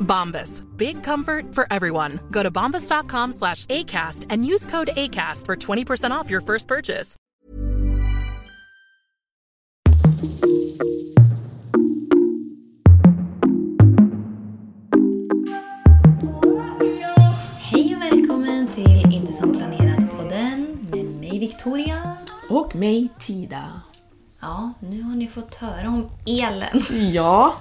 Bombas. 0.00 0.62
Big 0.76 1.02
comfort 1.02 1.54
for 1.54 1.66
everyone. 1.70 2.20
Go 2.30 2.42
to 2.42 2.50
bombas.com 2.50 3.32
slash 3.32 3.66
ACAST 3.66 4.26
and 4.30 4.46
use 4.46 4.66
code 4.66 4.88
ACAST 4.96 5.44
for 5.46 5.56
20% 5.56 6.10
off 6.10 6.30
your 6.30 6.40
first 6.40 6.66
purchase. 6.66 7.16
Hej 17.58 17.96
och 17.96 18.02
välkommen 18.02 18.68
till 18.68 19.12
Inte 19.12 19.32
som 19.32 19.52
planerat-podden 19.52 20.66
med 20.90 21.04
mig 21.04 21.38
Victoria. 21.38 22.16
Och 22.48 22.76
mig 22.76 23.08
Tida. 23.18 23.80
Ja, 24.40 24.72
nu 24.80 25.02
har 25.02 25.16
ni 25.16 25.26
fått 25.26 25.54
höra 25.54 25.88
om 25.88 26.10
elen. 26.26 26.82
Ja. 27.12 27.54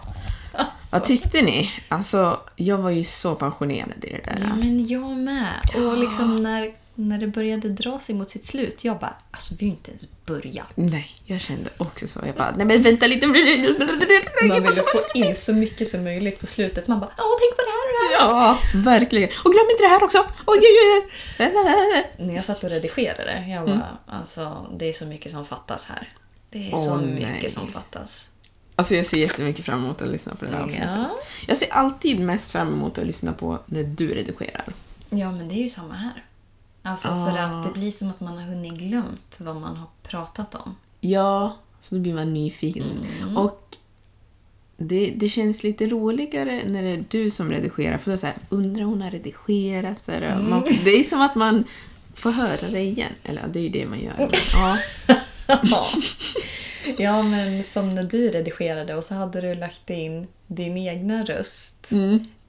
Vad 0.95 1.03
tyckte 1.03 1.41
ni? 1.41 1.71
Alltså, 1.87 2.39
jag 2.55 2.77
var 2.77 2.89
ju 2.89 3.03
så 3.03 3.35
passionerad 3.35 4.05
i 4.05 4.09
det 4.09 4.21
där. 4.23 4.47
Ja, 4.49 4.55
men 4.55 4.87
jag 4.87 5.17
med. 5.17 5.53
Och 5.75 5.97
liksom 5.97 6.43
när, 6.43 6.73
när 6.95 7.17
det 7.17 7.27
började 7.27 7.69
dra 7.69 7.99
sig 7.99 8.15
mot 8.15 8.29
sitt 8.29 8.45
slut, 8.45 8.83
jag 8.83 8.99
bara, 8.99 9.15
alltså 9.31 9.55
vi 9.59 9.65
har 9.65 9.69
ju 9.69 9.77
inte 9.77 9.91
ens 9.91 10.07
börjat. 10.25 10.71
Nej, 10.75 11.21
jag 11.25 11.41
kände 11.41 11.69
också 11.77 12.07
så. 12.07 12.19
Jag 12.25 12.35
bara, 12.35 12.53
nej 12.57 12.65
men 12.65 12.81
vänta 12.81 13.07
lite. 13.07 13.27
Man 13.27 13.33
ville 13.35 14.75
få 14.75 14.99
in 15.13 15.35
så 15.35 15.53
mycket 15.53 15.87
som 15.87 16.03
möjligt 16.03 16.39
på 16.39 16.47
slutet. 16.47 16.87
Man 16.87 16.99
bara, 16.99 17.11
åh 17.17 17.35
tänk 17.39 17.55
på 17.57 17.61
det 17.65 17.71
här 17.71 17.85
och 17.85 17.93
det 17.93 18.23
här. 18.23 18.29
Ja, 18.29 18.57
verkligen. 18.91 19.29
Och 19.43 19.51
glöm 19.51 19.65
inte 19.71 19.83
det 19.83 19.89
här 19.89 20.03
också. 20.03 20.25
Oj. 20.47 20.61
När 22.17 22.35
jag 22.35 22.45
satt 22.45 22.63
och 22.63 22.69
redigerade, 22.69 23.45
jag 23.49 23.65
bara, 23.65 23.97
alltså 24.07 24.67
det 24.77 24.89
är 24.89 24.93
så 24.93 25.05
mycket 25.05 25.31
som 25.31 25.45
fattas 25.45 25.85
här. 25.85 26.09
Det 26.49 26.71
är 26.71 26.75
så 26.75 26.97
nej. 26.97 27.31
mycket 27.33 27.51
som 27.51 27.67
fattas. 27.67 28.29
Alltså 28.75 28.95
jag 28.95 29.05
ser 29.05 29.17
jättemycket 29.17 29.65
fram 29.65 29.83
emot 29.83 30.01
att 30.01 30.07
lyssna 30.07 30.35
på 30.35 30.45
det 30.45 30.51
här 30.51 30.63
avsnittet. 30.63 30.89
Ja. 30.93 31.17
Jag 31.47 31.57
ser 31.57 31.73
alltid 31.73 32.19
mest 32.19 32.51
fram 32.51 32.67
emot 32.67 32.97
att 32.97 33.05
lyssna 33.05 33.33
på 33.33 33.59
när 33.65 33.83
du 33.83 34.13
redigerar. 34.13 34.65
Ja, 35.09 35.31
men 35.31 35.47
det 35.47 35.55
är 35.55 35.63
ju 35.63 35.69
samma 35.69 35.93
här. 35.93 36.23
Alltså 36.81 37.07
för 37.07 37.37
att 37.37 37.63
det 37.63 37.79
blir 37.79 37.91
som 37.91 38.09
att 38.09 38.19
man 38.19 38.37
har 38.37 38.43
hunnit 38.43 38.73
glömt 38.73 39.37
vad 39.39 39.55
man 39.55 39.75
har 39.77 39.87
pratat 40.03 40.55
om. 40.55 40.75
Ja, 41.01 41.57
så 41.81 41.95
då 41.95 42.01
blir 42.01 42.13
man 42.13 42.33
nyfiken. 42.33 42.83
Och 43.35 43.75
det, 44.77 45.13
det 45.15 45.29
känns 45.29 45.63
lite 45.63 45.87
roligare 45.87 46.63
när 46.65 46.83
det 46.83 46.89
är 46.89 47.05
du 47.09 47.31
som 47.31 47.51
redigerar, 47.51 47.97
för 47.97 48.11
då 48.11 48.13
är 48.13 48.17
så 48.17 48.27
här, 48.27 48.35
undrar 48.49 48.83
hon 48.83 49.01
har 49.01 49.11
redigerat? 49.11 50.03
Så 50.03 50.11
här, 50.11 50.39
man, 50.49 50.63
det 50.83 50.99
är 50.99 51.03
som 51.03 51.21
att 51.21 51.35
man 51.35 51.63
får 52.15 52.31
höra 52.31 52.69
det 52.71 52.79
igen. 52.79 53.11
Eller 53.23 53.47
det 53.47 53.59
är 53.59 53.63
ju 53.63 53.69
det 53.69 53.85
man 53.85 53.99
gör. 53.99 54.29
Ja. 54.53 54.77
Ja. 55.63 55.87
ja, 56.97 57.23
men 57.23 57.63
som 57.63 57.95
när 57.95 58.03
du 58.03 58.29
redigerade 58.31 58.95
och 58.95 59.03
så 59.03 59.13
hade 59.15 59.41
du 59.41 59.53
lagt 59.53 59.89
in 59.89 60.27
din 60.47 60.77
egna 60.77 61.23
röst. 61.23 61.91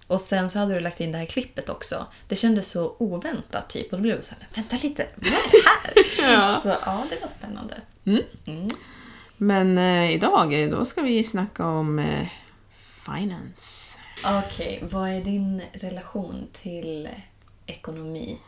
Och 0.06 0.20
sen 0.20 0.50
så 0.50 0.58
hade 0.58 0.74
du 0.74 0.80
lagt 0.80 1.00
in 1.00 1.12
det 1.12 1.18
här 1.18 1.26
klippet 1.26 1.68
också. 1.68 2.06
Det 2.28 2.36
kändes 2.36 2.68
så 2.68 2.96
oväntat 2.98 3.68
typ. 3.68 3.92
Och 3.92 3.98
då 3.98 4.02
blev 4.02 4.16
det 4.16 4.22
så 4.22 4.34
här, 4.40 4.48
vänta 4.54 4.76
lite, 4.82 5.06
vad 5.16 5.26
är 5.28 5.52
det 5.52 6.26
här? 6.26 6.58
Så 6.60 6.68
ja, 6.68 7.06
det 7.10 7.20
var 7.20 7.28
spännande. 7.28 7.80
Men 9.36 9.78
eh, 9.78 10.10
idag, 10.10 10.62
eh, 10.62 10.70
då 10.70 10.84
ska 10.84 11.02
vi 11.02 11.24
snacka 11.24 11.66
om 11.66 11.98
eh, 11.98 12.28
finance. 13.04 13.98
Okej, 14.24 14.84
vad 14.90 15.10
är 15.10 15.20
din 15.20 15.62
relation 15.72 16.48
till 16.52 17.08
ekonomi? 17.66 18.38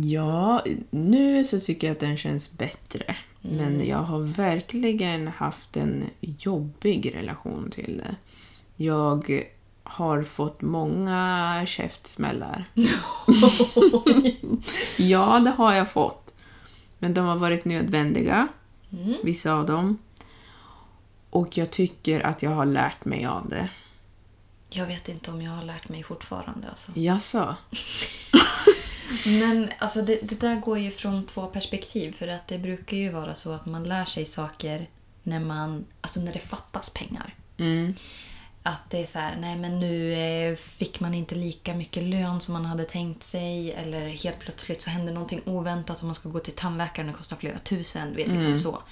Ja, 0.00 0.64
nu 0.90 1.44
så 1.44 1.60
tycker 1.60 1.86
jag 1.86 1.94
att 1.94 2.00
den 2.00 2.16
känns 2.16 2.52
bättre. 2.52 3.16
Men 3.40 3.86
jag 3.86 3.98
har 3.98 4.20
verkligen 4.20 5.28
haft 5.28 5.76
en 5.76 6.04
jobbig 6.20 7.14
relation 7.14 7.70
till 7.70 8.02
det. 8.04 8.16
Jag 8.84 9.44
har 9.82 10.22
fått 10.22 10.62
många 10.62 11.64
käftsmällar. 11.66 12.64
ja, 14.96 15.40
det 15.40 15.50
har 15.50 15.72
jag 15.74 15.90
fått. 15.90 16.34
Men 16.98 17.14
de 17.14 17.26
har 17.26 17.36
varit 17.36 17.64
nödvändiga, 17.64 18.48
vissa 19.22 19.52
av 19.52 19.66
dem. 19.66 19.98
Och 21.30 21.58
jag 21.58 21.70
tycker 21.70 22.26
att 22.26 22.42
jag 22.42 22.50
har 22.50 22.66
lärt 22.66 23.04
mig 23.04 23.26
av 23.26 23.48
det. 23.48 23.68
Jag 24.70 24.86
vet 24.86 25.08
inte 25.08 25.30
om 25.30 25.42
jag 25.42 25.52
har 25.52 25.62
lärt 25.62 25.88
mig 25.88 26.02
fortfarande. 26.02 26.68
Alltså. 26.70 26.92
Jaså? 26.94 27.56
Men 29.26 29.70
alltså 29.78 30.02
det, 30.02 30.18
det 30.22 30.40
där 30.40 30.56
går 30.56 30.78
ju 30.78 30.90
från 30.90 31.26
två 31.26 31.46
perspektiv. 31.46 32.12
För 32.12 32.28
att 32.28 32.48
det 32.48 32.58
brukar 32.58 32.96
ju 32.96 33.10
vara 33.10 33.34
så 33.34 33.52
att 33.52 33.66
man 33.66 33.84
lär 33.84 34.04
sig 34.04 34.26
saker 34.26 34.88
när, 35.22 35.40
man, 35.40 35.84
alltså 36.00 36.20
när 36.20 36.32
det 36.32 36.38
fattas 36.38 36.90
pengar. 36.90 37.34
Att 38.62 38.90
det 38.90 39.02
är 39.02 39.06
så 39.06 39.18
här, 39.18 39.36
nej 39.40 39.56
men 39.56 39.80
nu 39.80 40.12
eh, 40.14 40.56
fick 40.56 41.00
man 41.00 41.14
inte 41.14 41.34
lika 41.34 41.74
mycket 41.74 42.02
lön 42.02 42.40
som 42.40 42.52
man 42.52 42.64
hade 42.64 42.84
tänkt 42.84 43.22
sig. 43.22 43.72
Eller 43.72 44.08
helt 44.08 44.38
plötsligt 44.38 44.82
så 44.82 44.90
händer 44.90 45.12
någonting 45.12 45.40
oväntat 45.46 45.98
och 45.98 46.04
man 46.04 46.14
ska 46.14 46.28
gå 46.28 46.38
till 46.38 46.52
tandläkaren 46.52 47.08
och 47.08 47.12
det 47.12 47.18
kostar 47.18 47.36
flera 47.36 47.58
tusen. 47.58 48.08
Du 48.10 48.16
vet, 48.16 48.28
liksom 48.32 48.58
så. 48.58 48.82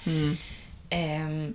Ehm, 0.89 1.53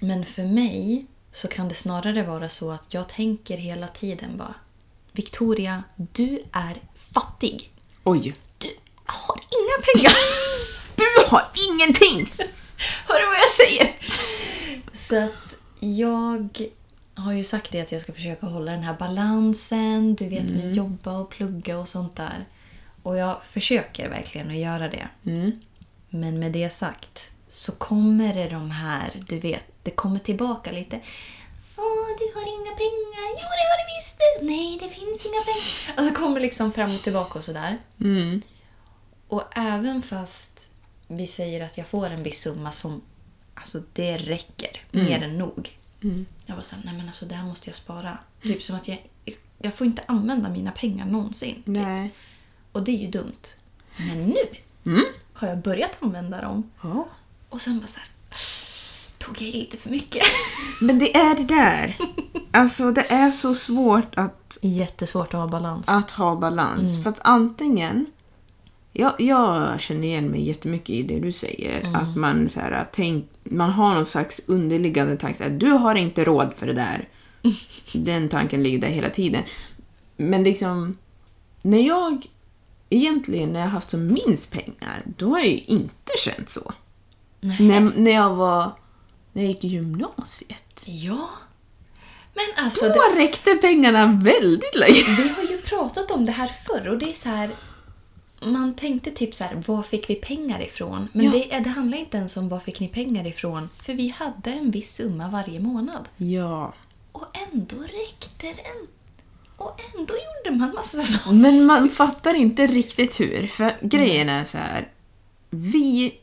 men 0.00 0.26
för 0.26 0.44
mig 0.44 1.06
så 1.32 1.48
kan 1.48 1.68
det 1.68 1.74
snarare 1.74 2.22
vara 2.22 2.48
så 2.48 2.70
att 2.70 2.94
jag 2.94 3.08
tänker 3.08 3.56
hela 3.56 3.88
tiden 3.88 4.36
bara 4.36 4.54
Victoria, 5.12 5.82
du 5.96 6.40
är 6.52 6.76
fattig. 6.96 7.72
Oj! 8.04 8.34
Du 8.58 8.68
har 9.04 9.36
inga 9.36 9.84
pengar. 9.94 10.12
Du 10.96 11.24
har 11.26 11.48
ingenting! 11.72 12.32
Hör 13.06 13.20
du 13.20 13.26
vad 13.26 13.36
jag 13.36 13.50
säger? 13.50 13.96
Så 14.92 15.24
att 15.24 15.56
jag 15.80 16.48
har 17.14 17.32
ju 17.32 17.44
sagt 17.44 17.72
det 17.72 17.80
att 17.80 17.92
jag 17.92 18.00
ska 18.00 18.12
försöka 18.12 18.46
hålla 18.46 18.72
den 18.72 18.82
här 18.82 18.94
balansen. 18.98 20.14
Du 20.14 20.28
vet 20.28 20.44
med 20.44 20.74
jobba 20.76 21.18
och 21.18 21.30
plugga 21.30 21.78
och 21.78 21.88
sånt 21.88 22.16
där. 22.16 22.46
Och 23.02 23.16
jag 23.16 23.36
försöker 23.44 24.08
verkligen 24.08 24.50
att 24.50 24.56
göra 24.56 24.88
det. 24.88 25.08
Men 26.10 26.38
med 26.38 26.52
det 26.52 26.70
sagt 26.70 27.30
så 27.48 27.72
kommer 27.72 28.34
det 28.34 28.48
de 28.48 28.70
här, 28.70 29.22
du 29.28 29.38
vet, 29.38 29.64
det 29.82 29.90
kommer 29.90 30.18
tillbaka 30.18 30.72
lite. 30.72 31.00
Åh, 31.82 32.08
du 32.18 32.26
har 32.34 32.46
inga 32.56 32.72
pengar. 32.84 33.26
Jo, 33.42 33.48
det 33.58 33.66
har 33.70 33.78
du 33.82 33.86
visst 33.96 34.18
det. 34.18 34.44
Nej, 34.46 34.78
det 34.80 34.88
finns 34.88 35.26
inga 35.26 35.42
pengar. 35.44 35.98
Och 35.98 36.04
så 36.04 36.22
kommer 36.22 36.40
liksom 36.40 36.72
fram 36.72 36.94
och 36.94 37.02
tillbaka 37.02 37.38
och 37.38 37.44
sådär. 37.44 37.78
Och 39.28 39.42
även 39.58 40.02
fast 40.02 40.70
vi 41.08 41.26
säger 41.26 41.66
att 41.66 41.78
jag 41.78 41.86
får 41.86 42.10
en 42.10 42.22
viss 42.22 42.40
summa 42.40 42.72
som 42.72 43.02
alltså 43.54 43.82
det 43.92 44.16
räcker 44.16 44.84
mer 44.90 45.22
än 45.22 45.38
nog. 45.38 45.78
Jag 46.46 46.56
var 46.56 46.62
såhär, 46.62 46.82
nej 46.84 46.94
men 46.94 47.06
alltså 47.06 47.26
det 47.26 47.34
här 47.34 47.44
måste 47.44 47.68
jag 47.68 47.76
spara. 47.76 48.18
Typ 48.42 48.62
som 48.62 48.76
att 48.76 48.88
jag, 48.88 49.06
jag 49.58 49.74
får 49.74 49.86
inte 49.86 50.02
använda 50.06 50.48
mina 50.48 50.72
pengar 50.72 51.06
någonsin. 51.06 51.54
Typ. 51.54 51.66
Nej. 51.66 52.10
Och 52.72 52.82
det 52.82 52.92
är 52.92 52.98
ju 52.98 53.08
dumt. 53.10 53.42
Men 53.96 54.18
nu 54.26 55.04
har 55.32 55.48
jag 55.48 55.58
börjat 55.58 55.96
använda 56.00 56.40
dem. 56.40 56.70
Ja. 56.82 57.08
Och 57.48 57.60
sen 57.60 57.80
bara 57.80 57.86
så 57.86 57.98
här, 57.98 58.08
tog 59.20 59.42
jag 59.42 59.48
i 59.48 59.52
lite 59.52 59.76
för 59.76 59.90
mycket. 59.90 60.22
Men 60.82 60.98
det 60.98 61.16
är 61.16 61.36
det 61.36 61.44
där. 61.44 61.96
Alltså 62.50 62.92
det 62.92 63.12
är 63.12 63.30
så 63.30 63.54
svårt 63.54 64.14
att, 64.14 64.58
Jättesvårt 64.62 65.34
att 65.34 65.40
ha 65.40 65.48
balans. 65.48 65.88
att 65.88 66.10
ha 66.10 66.36
balans. 66.36 67.02
För 67.02 67.10
att 67.10 67.20
antingen... 67.22 68.06
Jag, 68.92 69.20
jag 69.20 69.80
känner 69.80 70.04
igen 70.04 70.28
mig 70.28 70.48
jättemycket 70.48 70.90
i 70.90 71.02
det 71.02 71.20
du 71.20 71.32
säger. 71.32 71.96
Att 71.96 72.16
man, 72.16 72.48
så 72.48 72.60
här, 72.60 72.88
tänk, 72.92 73.26
man 73.44 73.70
har 73.70 73.94
någon 73.94 74.06
slags 74.06 74.48
underliggande 74.48 75.16
tanke. 75.16 75.42
Här, 75.42 75.50
du 75.50 75.70
har 75.70 75.94
inte 75.94 76.24
råd 76.24 76.52
för 76.56 76.66
det 76.66 76.72
där. 76.72 77.08
Den 77.92 78.28
tanken 78.28 78.62
ligger 78.62 78.78
där 78.78 78.88
hela 78.88 79.10
tiden. 79.10 79.42
Men 80.16 80.42
liksom, 80.44 80.96
när 81.62 81.78
jag 81.78 82.26
egentligen 82.90 83.52
när 83.52 83.60
jag 83.60 83.68
haft 83.68 83.90
som 83.90 84.06
minst 84.06 84.52
pengar, 84.52 85.02
då 85.16 85.30
har 85.30 85.38
jag 85.38 85.48
ju 85.48 85.60
inte 85.60 86.12
känt 86.24 86.48
så. 86.48 86.72
När, 87.40 87.80
när 87.96 88.10
jag 88.10 88.34
var, 88.36 88.72
när 89.32 89.42
jag 89.42 89.48
gick 89.52 89.64
i 89.64 89.68
gymnasiet. 89.68 90.82
Ja. 90.84 91.28
Men 92.34 92.64
alltså, 92.64 92.88
Då 92.88 92.94
det, 93.14 93.20
räckte 93.22 93.54
pengarna 93.54 94.20
väldigt 94.24 94.76
länge. 94.76 95.04
vi 95.22 95.28
har 95.28 95.42
ju 95.42 95.58
pratat 95.58 96.10
om 96.10 96.24
det 96.24 96.32
här 96.32 96.48
förr 96.48 96.88
och 96.88 96.98
det 96.98 97.08
är 97.08 97.12
så 97.12 97.28
här... 97.28 97.50
Man 98.44 98.74
tänkte 98.74 99.10
typ 99.10 99.34
så 99.34 99.44
här, 99.44 99.62
var 99.66 99.82
fick 99.82 100.10
vi 100.10 100.14
pengar 100.14 100.62
ifrån? 100.62 101.08
Men 101.12 101.24
Ja. 101.26 101.32
det, 101.32 101.58
det 101.58 101.68
handlar 101.70 101.98
inte 101.98 102.16
ens 102.16 102.36
om 102.36 102.48
var 102.48 102.60
fick 102.60 102.80
ni 102.80 102.88
pengar 102.88 103.26
ifrån. 103.26 103.68
För 103.82 103.94
vi 103.94 104.08
hade 104.08 104.50
en 104.50 104.70
viss 104.70 104.94
summa 104.94 105.28
varje 105.28 105.60
månad. 105.60 106.08
Ja. 106.16 106.74
Och 107.12 107.26
ändå 107.52 107.76
räckte 107.76 108.46
den. 108.46 108.86
Och 109.56 109.80
ändå 109.94 110.14
gjorde 110.14 110.58
man 110.58 110.74
massa 110.74 111.02
saker. 111.02 111.32
Men 111.32 111.64
man 111.66 111.90
fattar 111.90 112.34
inte 112.34 112.66
riktigt 112.66 113.20
hur. 113.20 113.46
För 113.46 113.72
grejen 113.82 114.28
är 114.28 114.44
så 114.44 114.58
här. 114.58 114.88
Vi, 115.50 116.14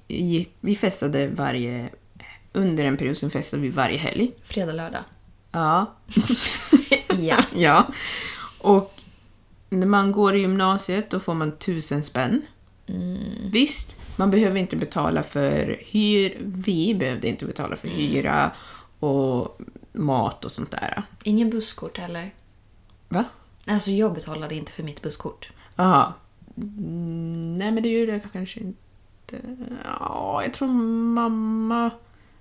vi 0.61 0.75
festade 0.75 1.27
varje... 1.27 1.89
Under 2.57 2.85
en 2.85 2.97
period 2.97 3.17
så 3.17 3.29
festade 3.29 3.63
vi 3.63 3.69
varje 3.69 3.97
helg. 3.97 4.31
Fredag, 4.43 4.73
lördag. 4.73 5.03
Ja. 5.51 5.95
Ja. 7.19 7.37
ja. 7.53 7.87
Och 8.57 8.93
när 9.69 9.87
man 9.87 10.11
går 10.11 10.35
i 10.35 10.39
gymnasiet 10.39 11.09
då 11.09 11.19
får 11.19 11.33
man 11.33 11.57
tusen 11.57 12.03
spänn. 12.03 12.41
Visst, 13.51 13.95
man 14.15 14.31
behöver 14.31 14.59
inte 14.59 14.75
betala 14.75 15.23
för 15.23 15.81
hyr. 15.85 16.37
Vi 16.39 16.95
behövde 16.95 17.27
inte 17.27 17.45
betala 17.45 17.75
för 17.75 17.87
hyra 17.87 18.51
och 18.99 19.59
mat 19.91 20.45
och 20.45 20.51
sånt 20.51 20.71
där. 20.71 21.03
Ingen 21.23 21.49
busskort 21.49 21.97
heller. 21.97 22.33
Va? 23.09 23.23
Alltså 23.67 23.91
jag 23.91 24.13
betalade 24.13 24.55
inte 24.55 24.71
för 24.71 24.83
mitt 24.83 25.01
busskort. 25.01 25.49
Jaha. 25.75 26.13
Mm, 26.57 27.53
nej, 27.53 27.71
men 27.71 27.83
det 27.83 27.89
gjorde 27.89 28.11
jag 28.11 28.21
kanske 28.33 28.59
inte. 28.59 29.37
Ja, 29.83 30.43
jag 30.43 30.53
tror 30.53 30.67
mamma... 30.67 31.91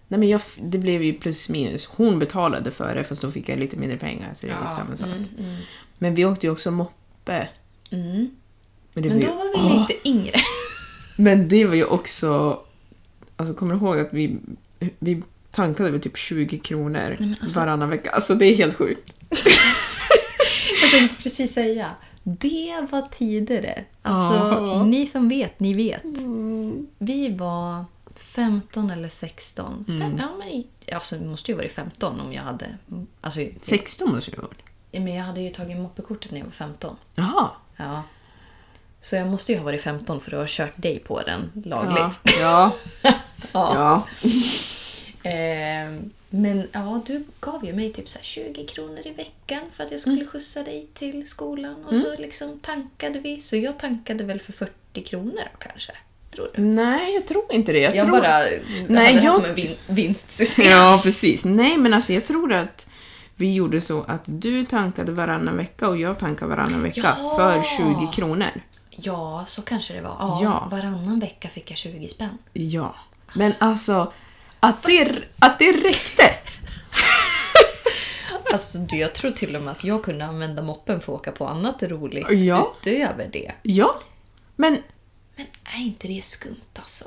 Nej, 0.08 0.20
men 0.20 0.28
jag, 0.28 0.40
det 0.62 0.78
blev 0.78 1.02
ju 1.02 1.12
plus 1.12 1.48
minus. 1.48 1.86
Hon 1.86 2.18
betalade 2.18 2.70
för 2.70 2.94
det, 2.94 3.04
fast 3.04 3.22
då 3.22 3.30
fick 3.30 3.48
jag 3.48 3.58
lite 3.58 3.76
mindre 3.76 3.98
pengar. 3.98 4.32
Så 4.34 4.46
det 4.46 4.52
är 4.52 4.56
ju 4.68 4.74
samma 4.76 4.96
sak. 4.96 5.08
Men 5.98 6.14
vi 6.14 6.24
åkte 6.24 6.46
ju 6.46 6.52
också 6.52 6.70
moppe. 6.70 7.48
Men, 7.90 8.30
det 8.94 9.08
Men 9.08 9.08
var 9.08 9.14
då 9.14 9.20
ju, 9.20 9.26
var 9.28 9.72
vi 9.72 9.78
lite 9.78 9.94
yngre. 10.08 10.38
men 11.18 11.48
det 11.48 11.64
var 11.64 11.74
ju 11.74 11.84
också... 11.84 12.60
Alltså, 13.36 13.54
kommer 13.54 13.74
du 13.74 13.80
ihåg 13.80 13.98
att 14.00 14.08
vi, 14.12 14.36
vi 14.98 15.22
tankade 15.50 15.90
väl 15.90 16.00
typ 16.00 16.16
20 16.18 16.58
kronor 16.58 17.16
varannan 17.56 17.90
vecka? 17.90 18.10
Alltså, 18.10 18.34
det 18.34 18.46
är 18.46 18.56
helt 18.56 18.74
sjukt. 18.74 19.12
Jag 20.82 20.90
tänkte 20.90 21.16
precis 21.22 21.52
säga. 21.54 21.90
Det 22.22 22.86
var 22.90 23.02
tidigare. 23.10 23.84
Alltså, 24.02 24.38
Ja. 24.38 24.82
ni 24.84 25.06
som 25.06 25.28
vet, 25.28 25.60
ni 25.60 25.74
vet. 25.74 26.04
Vi 26.98 27.28
var 27.38 27.84
15 28.18 28.90
eller 28.90 29.08
16. 29.08 29.84
Fem, 29.86 30.18
ja, 30.18 30.28
men, 30.38 30.64
alltså, 30.96 31.16
det 31.18 31.28
måste 31.28 31.50
ju 31.50 31.56
varit 31.56 31.72
15 31.72 32.20
om 32.20 32.32
jag 32.32 32.42
hade... 32.42 32.76
Alltså, 33.20 33.40
16 33.62 34.14
måste 34.14 34.30
det 34.30 34.36
ha 34.36 34.42
varit. 34.42 34.62
men 34.92 35.14
jag 35.14 35.24
hade 35.24 35.40
ju 35.40 35.50
tagit 35.50 35.76
moppekortet 35.76 36.30
när 36.30 36.38
jag 36.38 36.44
var 36.44 36.52
15. 36.52 36.96
Jaha. 37.14 37.50
Ja. 37.76 38.02
Så 39.00 39.16
jag 39.16 39.26
måste 39.28 39.52
ju 39.52 39.58
ha 39.58 39.64
varit 39.64 39.82
15 39.82 40.20
för 40.20 40.32
att 40.32 40.38
ha 40.38 40.46
kört 40.48 40.82
dig 40.82 40.98
på 40.98 41.22
den 41.22 41.52
lagligt. 41.64 42.18
Ja. 42.40 42.72
Ja. 43.02 43.12
ja. 43.52 44.06
Eh, 45.22 45.92
men 46.30 46.68
ja, 46.72 47.02
du 47.06 47.24
gav 47.40 47.64
ju 47.64 47.72
mig 47.72 47.92
typ 47.92 48.08
så 48.08 48.18
här 48.18 48.24
20 48.24 48.66
kronor 48.66 49.06
i 49.06 49.10
veckan 49.10 49.60
för 49.72 49.84
att 49.84 49.90
jag 49.90 50.00
skulle 50.00 50.26
skjutsa 50.26 50.62
dig 50.62 50.88
till 50.94 51.28
skolan. 51.28 51.84
Och 51.84 51.96
så 51.96 52.16
liksom 52.18 52.58
tankade 52.60 53.20
vi. 53.20 53.40
Så 53.40 53.56
jag 53.56 53.78
tankade 53.78 54.24
väl 54.24 54.40
för 54.40 54.52
40 54.52 55.02
kronor 55.02 55.32
då, 55.52 55.58
kanske. 55.58 55.92
Tror 56.34 56.49
du? 56.55 56.62
Nej, 56.62 57.14
jag 57.14 57.26
tror 57.26 57.44
inte 57.50 57.73
det. 57.73 57.78
Jag, 57.78 57.96
Jag 57.96 58.06
tror... 58.06 58.20
bara 58.20 58.28
Nej, 58.28 58.62
hade 58.78 58.88
det 58.88 59.00
här 59.00 59.25
jag- 59.25 59.32
som 59.32 59.44
en 59.44 59.55
vin- 59.55 59.76
vinstsystem. 59.87 60.67
Ja, 60.67 61.00
precis. 61.02 61.44
Nej, 61.44 61.76
men 61.78 61.94
alltså 61.94 62.12
jag 62.12 62.25
tror 62.26 62.52
att 62.52 62.87
vi 63.37 63.55
gjorde 63.55 63.81
så 63.81 64.02
att 64.02 64.23
du 64.25 64.64
tankade 64.64 65.12
varannan 65.12 65.56
vecka 65.56 65.88
och 65.88 65.96
jag 65.96 66.19
tankade 66.19 66.49
varannan 66.50 66.82
vecka 66.82 67.00
Ja. 67.19 67.34
för 67.38 67.62
20 68.02 68.12
kronor. 68.12 68.49
Ja, 68.90 69.44
så 69.46 69.62
kanske 69.62 69.94
det 69.94 70.00
var. 70.00 70.17
Ja, 70.19 70.40
Ja. 70.43 70.69
Varannan 70.70 71.20
vecka 71.20 71.49
fick 71.49 71.70
jag 71.70 71.76
20 71.78 72.08
spänn. 72.08 72.38
Ja. 72.52 72.94
Men 73.34 73.52
alltså, 73.61 74.12
att 74.61 74.82
det, 74.82 75.08
att 75.38 75.58
det 75.58 75.73
räckte! 75.73 76.23
Alltså, 78.52 78.78
du, 78.78 78.96
jag 78.96 79.14
tror 79.14 79.31
till 79.31 79.56
och 79.56 79.62
med 79.62 79.73
att 79.73 79.84
jag 79.84 80.02
kunde 80.02 80.25
använda 80.26 80.62
moppen 80.62 81.00
för 81.00 81.12
att 81.14 81.20
åka 81.20 81.32
på 81.32 81.46
annat 81.46 81.82
roligt 81.82 82.26
Ja. 82.31 82.73
utöver 82.82 83.28
det. 83.32 83.52
Ja. 83.62 83.94
Men 84.56 84.78
Men 85.36 85.46
är 85.64 85.82
inte 85.82 86.08
det 86.08 86.24
skumt 86.24 86.56
alltså? 86.74 87.04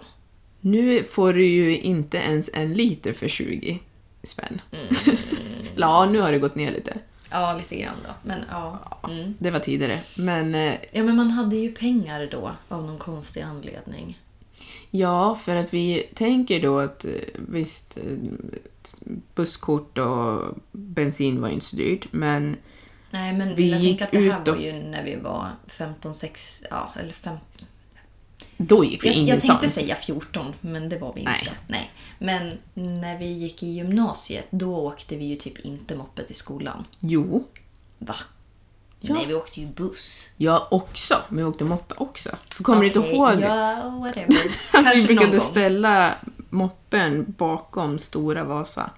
nu 0.61 1.03
får 1.03 1.33
du 1.33 1.45
ju 1.45 1.77
inte 1.77 2.17
ens 2.17 2.49
en 2.53 2.73
liter 2.73 3.13
för 3.13 3.27
20 3.27 3.79
spänn. 4.23 4.61
ja, 5.75 6.05
nu 6.05 6.19
har 6.19 6.31
det 6.31 6.39
gått 6.39 6.55
ner 6.55 6.71
lite. 6.71 6.99
Ja, 7.31 7.53
lite 7.57 7.75
grann 7.75 7.95
då. 8.03 8.13
Men 8.23 8.39
ja. 8.49 8.79
Mm. 9.09 9.35
Det 9.39 9.51
var 9.51 9.59
tidigare. 9.59 9.99
Men 10.15 10.55
eh, 10.55 10.73
Ja, 10.91 11.03
men 11.03 11.15
man 11.15 11.29
hade 11.29 11.55
ju 11.55 11.71
pengar 11.71 12.27
då 12.31 12.55
av 12.67 12.83
någon 12.85 12.97
konstig 12.97 13.41
anledning. 13.41 14.19
Ja, 14.91 15.35
för 15.35 15.55
att 15.55 15.73
vi 15.73 16.09
tänker 16.13 16.61
då 16.61 16.79
att 16.79 17.05
eh, 17.05 17.11
visst, 17.35 17.97
eh, 17.97 18.17
busskort 19.35 19.97
och 19.97 20.57
bensin 20.71 21.41
var 21.41 21.47
ju 21.47 21.53
inte 21.53 21.65
så 21.65 21.75
dyrt, 21.75 22.07
men 22.11 22.57
Nej, 23.11 23.33
men 23.33 23.55
Vi 23.55 23.71
jag 23.71 23.79
gick 23.79 23.99
tänker 23.99 24.05
att 24.17 24.23
det 24.23 24.31
här 24.31 24.41
ut 24.41 24.47
var 24.47 24.55
ju 24.55 24.73
när 24.73 25.03
vi 25.03 25.15
var 25.15 25.47
15, 25.67 26.15
6, 26.15 26.63
ja, 26.69 26.93
eller 26.99 27.13
15. 27.13 27.67
Då 28.61 28.83
gick 28.85 29.03
vi 29.03 29.07
Jag, 29.07 29.15
jag 29.15 29.21
ingenstans. 29.23 29.59
tänkte 29.59 29.79
säga 29.79 29.95
14, 29.95 30.53
men 30.61 30.89
det 30.89 30.97
var 30.97 31.13
vi 31.13 31.23
Nej. 31.23 31.39
inte. 31.39 31.51
Nej. 31.67 31.91
Men 32.19 32.57
när 32.73 33.17
vi 33.17 33.25
gick 33.25 33.63
i 33.63 33.67
gymnasiet, 33.67 34.47
då 34.49 34.75
åkte 34.77 35.17
vi 35.17 35.25
ju 35.25 35.35
typ 35.35 35.59
inte 35.59 35.95
moppe 35.95 36.23
till 36.23 36.35
skolan. 36.35 36.85
Jo, 36.99 37.43
Va? 37.97 38.15
Ja. 39.01 39.13
Nej, 39.13 39.25
vi 39.27 39.33
åkte 39.33 39.61
ju 39.61 39.67
buss. 39.67 40.29
jag 40.37 40.67
också, 40.73 41.15
men 41.29 41.37
vi 41.37 41.43
åkte 41.43 41.63
moppe 41.63 41.93
också. 41.97 42.29
För 42.55 42.63
kommer 42.63 42.81
du 42.81 42.87
inte 42.87 42.99
ihåg 42.99 43.31
Ja, 43.41 43.89
whatever. 43.99 44.27
att 44.27 44.45
vi 44.45 44.49
Kanske 44.71 44.97
någon 44.97 45.05
brukade 45.05 45.37
gång. 45.37 45.47
ställa 45.49 46.15
moppen 46.49 47.25
bakom 47.37 47.99
Stora 47.99 48.43
Vasa? 48.43 48.89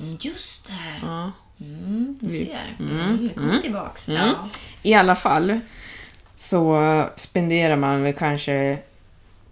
Mm, 0.00 0.16
Just 0.20 0.66
det. 0.66 0.72
Ja. 1.02 1.32
Mm, 1.60 2.16
du 2.20 2.30
ser. 2.30 2.76
Mm, 2.78 3.28
det 3.28 3.34
kommer 3.34 3.60
tillbaks. 3.60 4.08
Ja. 4.08 4.34
I 4.82 4.94
alla 4.94 5.16
fall 5.16 5.60
så 6.36 7.04
spenderar 7.16 7.76
man 7.76 8.02
väl 8.02 8.14
kanske 8.14 8.78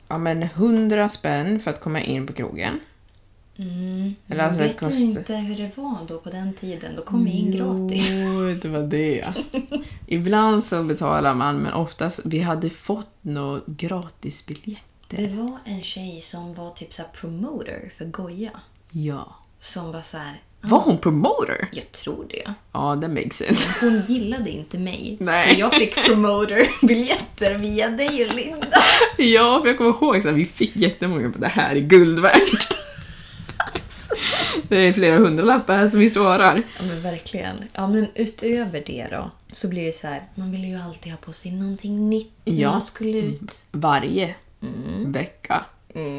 ja, 0.08 0.18
men 0.18 0.42
100 0.42 1.08
spänn 1.08 1.60
för 1.60 1.70
att 1.70 1.80
komma 1.80 2.00
in 2.00 2.26
på 2.26 2.32
krogen. 2.32 2.80
Mm. 3.56 4.14
Eller 4.28 4.44
alltså, 4.44 4.62
Vet 4.62 4.72
du 4.80 4.86
kostar- 4.86 5.00
inte 5.00 5.36
hur 5.36 5.56
det 5.56 5.70
var 5.76 5.98
då 6.08 6.18
på 6.18 6.30
den 6.30 6.54
tiden? 6.54 6.96
Då 6.96 7.02
kom 7.02 7.24
vi 7.24 7.30
in 7.30 7.50
gratis. 7.50 8.10
Jo, 8.12 8.54
det 8.62 8.68
var 8.68 8.82
det. 8.82 9.24
Ibland 10.06 10.64
så 10.64 10.82
betalar 10.82 11.34
man, 11.34 11.56
men 11.58 11.72
oftast, 11.72 12.20
vi 12.26 12.40
hade 12.40 12.70
fått 12.70 13.08
några 13.20 13.60
gratisbiljetter. 13.66 15.16
Det 15.16 15.28
var 15.28 15.58
en 15.64 15.82
tjej 15.82 16.20
som 16.20 16.54
var 16.54 16.70
typ 16.70 16.92
så 16.92 17.02
här 17.02 17.08
promoter 17.14 17.92
för 17.98 18.04
Goya. 18.04 18.50
Ja. 18.90 19.34
Som 19.60 19.92
var 19.92 20.02
så 20.02 20.16
här. 20.18 20.40
Var 20.64 20.78
hon 20.78 20.98
promoter? 20.98 21.68
Jag 21.72 21.92
tror 21.92 22.26
det. 22.30 22.52
Ja, 22.72 22.98
that 23.02 23.10
makes 23.10 23.36
sense. 23.36 23.68
Hon 23.86 24.00
gillade 24.06 24.50
inte 24.50 24.78
mig. 24.78 25.16
Nej. 25.20 25.54
Så 25.54 25.60
jag 25.60 25.74
fick 25.74 26.04
promoter-biljetter 26.06 27.54
via 27.54 27.88
dig 27.88 28.26
och 28.28 28.34
Linda. 28.34 28.66
ja, 29.18 29.60
för 29.62 29.68
jag 29.68 29.78
kommer 29.78 29.90
ihåg 29.90 30.16
att 30.16 30.34
vi 30.34 30.44
fick 30.44 30.76
jättemånga 30.76 31.30
på 31.30 31.38
det 31.38 31.48
här 31.48 31.76
är 31.76 31.80
guld 31.80 32.18
värt. 32.18 32.50
det 34.68 34.76
är 34.76 34.92
flera 34.92 35.18
hundralappar 35.18 35.88
som 35.88 36.00
vi 36.00 36.10
svarar. 36.10 36.62
Ja 36.78 36.84
men 36.88 37.02
verkligen. 37.02 37.56
Ja 37.72 37.86
men 37.88 38.06
utöver 38.14 38.82
det 38.86 39.06
då. 39.10 39.30
Så 39.52 39.68
blir 39.68 39.84
det 39.86 39.92
så 39.92 40.06
här. 40.06 40.22
Man 40.34 40.50
ville 40.52 40.66
ju 40.66 40.76
alltid 40.80 41.12
ha 41.12 41.18
på 41.18 41.32
sig 41.32 41.52
någonting 41.52 42.10
nytt 42.10 42.32
när 42.44 42.54
Ja. 42.60 42.70
man 42.70 42.82
skulle 42.82 43.18
ut. 43.18 43.64
Varje 43.72 44.34
vecka. 45.06 45.64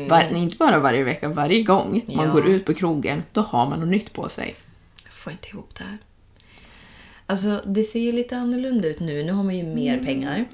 Var, 0.09 0.27
nej, 0.31 0.41
inte 0.41 0.57
bara 0.57 0.79
varje 0.79 1.03
vecka, 1.03 1.29
varje 1.29 1.63
gång 1.63 2.01
man 2.07 2.25
Ja. 2.25 2.31
går 2.33 2.45
ut 2.47 2.65
på 2.65 2.73
krogen, 2.73 3.23
då 3.31 3.41
har 3.41 3.69
man 3.69 3.79
något 3.79 3.89
nytt 3.89 4.13
på 4.13 4.29
sig. 4.29 4.55
Jag 5.03 5.13
får 5.13 5.31
inte 5.33 5.47
ihop 5.49 5.75
det 5.77 5.83
här. 5.83 5.97
Alltså 7.25 7.61
det 7.65 7.83
ser 7.83 7.99
ju 7.99 8.11
lite 8.11 8.37
annorlunda 8.37 8.87
ut 8.87 8.99
nu. 8.99 9.23
Nu 9.23 9.31
har 9.31 9.43
man 9.43 9.57
ju 9.57 9.63
mer 9.63 9.97
pengar. 10.03 10.45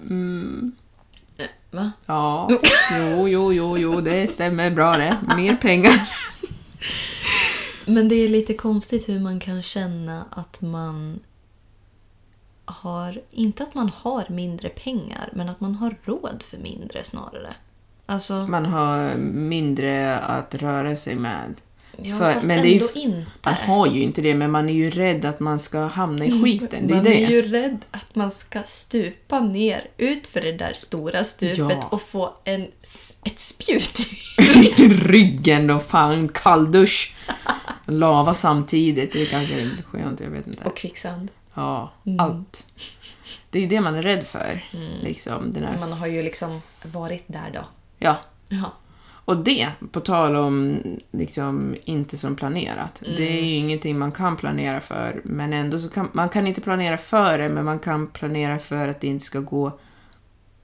Va? 1.72 1.92
Ja, 2.06 2.50
jo, 3.00 3.28
jo, 3.28 3.54
jo, 3.54 3.78
jo, 3.78 4.02
det 4.02 4.28
stämmer 4.28 4.72
bra 4.72 4.98
det. 4.98 5.18
Mer 5.38 5.56
pengar. 5.56 6.10
Men 7.86 8.08
det 8.08 8.16
är 8.16 8.28
lite 8.30 8.54
konstigt 8.54 9.10
hur 9.10 9.20
man 9.20 9.40
kan 9.40 9.62
känna 9.62 10.26
att 10.32 10.62
man 10.62 11.20
har, 12.66 13.22
inte 13.32 13.64
att 13.64 13.74
man 13.74 13.90
har 13.96 14.26
mindre 14.30 14.70
pengar, 14.70 15.30
men 15.34 15.50
att 15.50 15.60
man 15.60 15.76
har 15.76 15.96
råd 16.04 16.44
för 16.46 16.58
mindre 16.58 17.04
snarare. 17.04 17.54
Alltså, 18.10 18.34
Man 18.34 18.66
har 18.66 19.16
mindre 19.34 20.20
att 20.20 20.56
röra 20.56 20.96
sig 20.96 21.16
med. 21.16 21.56
ja, 21.98 22.18
För- 22.18 22.34
fast 22.34 22.48
men 22.48 22.62
det 22.62 22.68
är 22.68 22.70
ju 22.70 22.74
ändå 22.74 22.86
f- 22.86 22.92
inte. 22.96 23.32
Man 23.46 23.54
har 23.54 23.88
ju 23.88 24.02
inte 24.02 24.22
det, 24.22 24.34
men 24.36 24.52
man 24.52 24.70
är 24.70 24.74
ju 24.74 24.90
rädd 24.90 25.26
att 25.26 25.40
man 25.40 25.60
ska 25.60 25.80
hamna 25.86 26.26
i 26.26 26.44
skiten. 26.44 26.88
Det 26.88 26.94
är 26.94 26.96
man 26.96 27.04
det. 27.04 27.24
är 27.24 27.30
ju 27.30 27.42
rädd 27.42 27.86
att 27.92 28.16
man 28.16 28.32
ska 28.32 28.64
stupa 28.64 29.40
ner 29.40 29.88
ut 29.98 30.28
för 30.28 30.42
det 30.42 30.52
där 30.52 30.74
stora 30.74 31.24
stupet 31.24 31.58
Ja. 31.82 31.88
och 31.92 32.02
få 32.02 32.34
en, 32.44 32.62
ett 33.24 33.40
spjut. 33.40 34.00
I 34.80 34.88
ryggen 34.88 35.70
och 35.70 35.84
fan 35.84 36.28
kalldusch. 36.30 37.16
Lava 37.86 38.34
samtidigt. 38.34 39.14
Det 39.14 39.22
är 39.22 39.26
kanske 39.26 39.62
inte 39.62 39.84
skönt, 39.84 40.20
jag 40.20 40.30
vet 40.30 40.48
inte. 40.48 40.64
och 40.64 40.78
kvicksand. 40.78 41.32
Ja, 41.54 41.94
Mm. 42.06 42.20
allt. 42.20 42.66
Det 43.50 43.58
är 43.60 43.62
ju 43.62 43.68
det 43.68 43.82
man 43.82 43.96
är 43.96 44.04
rädd 44.04 44.28
för. 44.28 44.66
Liksom, 45.04 45.54
den 45.54 45.64
här, 45.64 45.78
Man 45.80 45.94
har 45.94 46.08
ju 46.08 46.24
liksom 46.24 46.62
varit 46.84 47.24
där 47.28 47.52
då. 47.54 47.62
Ja. 48.00 48.18
Ja. 48.50 48.74
Och 49.26 49.38
det, 49.38 49.68
på 49.92 50.00
tal 50.00 50.36
om 50.36 50.80
liksom 51.12 51.76
inte 51.86 52.18
som 52.18 52.36
planerat. 52.36 53.02
Det 53.18 53.40
är 53.40 53.44
ju 53.44 53.52
ingenting 53.56 54.00
man 54.00 54.12
kan 54.12 54.38
planera 54.38 54.82
för. 54.82 55.22
Men 55.24 55.54
ändå 55.54 55.80
så 55.80 55.90
kan 55.90 56.10
man 56.14 56.30
kan 56.30 56.48
inte 56.48 56.62
planera 56.62 56.98
för 56.98 57.38
det, 57.38 57.50
men 57.50 57.66
man 57.66 57.80
kan 57.80 58.08
planera 58.08 58.60
för 58.60 58.88
att 58.88 59.02
det 59.02 59.08
inte 59.08 59.26
ska 59.26 59.40
gå 59.40 59.80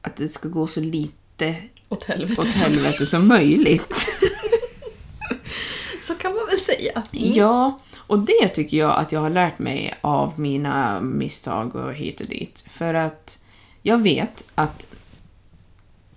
att 0.01 0.15
det 0.15 0.29
ska 0.29 0.49
gå 0.49 0.67
så 0.67 0.79
lite 0.79 1.55
Åt 1.89 2.03
helvete. 2.03 2.41
åt 2.41 2.55
helvete 2.55 3.05
som 3.05 3.27
möjligt. 3.27 4.07
Så 6.01 6.15
kan 6.15 6.35
man 6.35 6.45
väl 6.45 6.57
säga. 6.57 7.03
Ja, 7.11 7.77
och 7.95 8.19
det 8.19 8.47
tycker 8.47 8.77
jag 8.77 8.95
att 8.99 9.11
jag 9.11 9.19
har 9.19 9.29
lärt 9.29 9.59
mig 9.59 9.93
av 10.01 10.39
mina 10.39 11.01
misstag 11.01 11.75
och 11.75 11.93
hit 11.93 12.19
och 12.19 12.27
dit. 12.27 12.65
För 12.71 12.93
att 12.93 13.39
jag 13.81 13.97
vet 14.01 14.43
att 14.55 14.85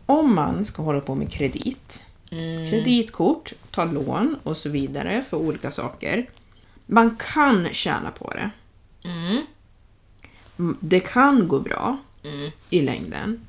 om 0.09 0.35
man 0.35 0.65
ska 0.65 0.83
hålla 0.83 1.01
på 1.01 1.15
med 1.15 1.33
kredit, 1.33 2.05
kreditkort, 2.71 3.53
ta 3.71 3.85
lån 3.85 4.37
och 4.43 4.57
så 4.57 4.69
vidare 4.69 5.25
för 5.31 5.37
olika 5.37 5.71
saker. 5.71 6.31
Man 6.87 7.17
kan 7.33 7.69
tjäna 7.73 8.11
på 8.11 8.31
det. 8.33 8.51
Mm, 9.05 10.77
Det 10.81 11.01
kan 11.01 11.49
gå 11.49 11.61
bra 11.61 11.99
i 12.71 12.81
längden. 12.81 13.47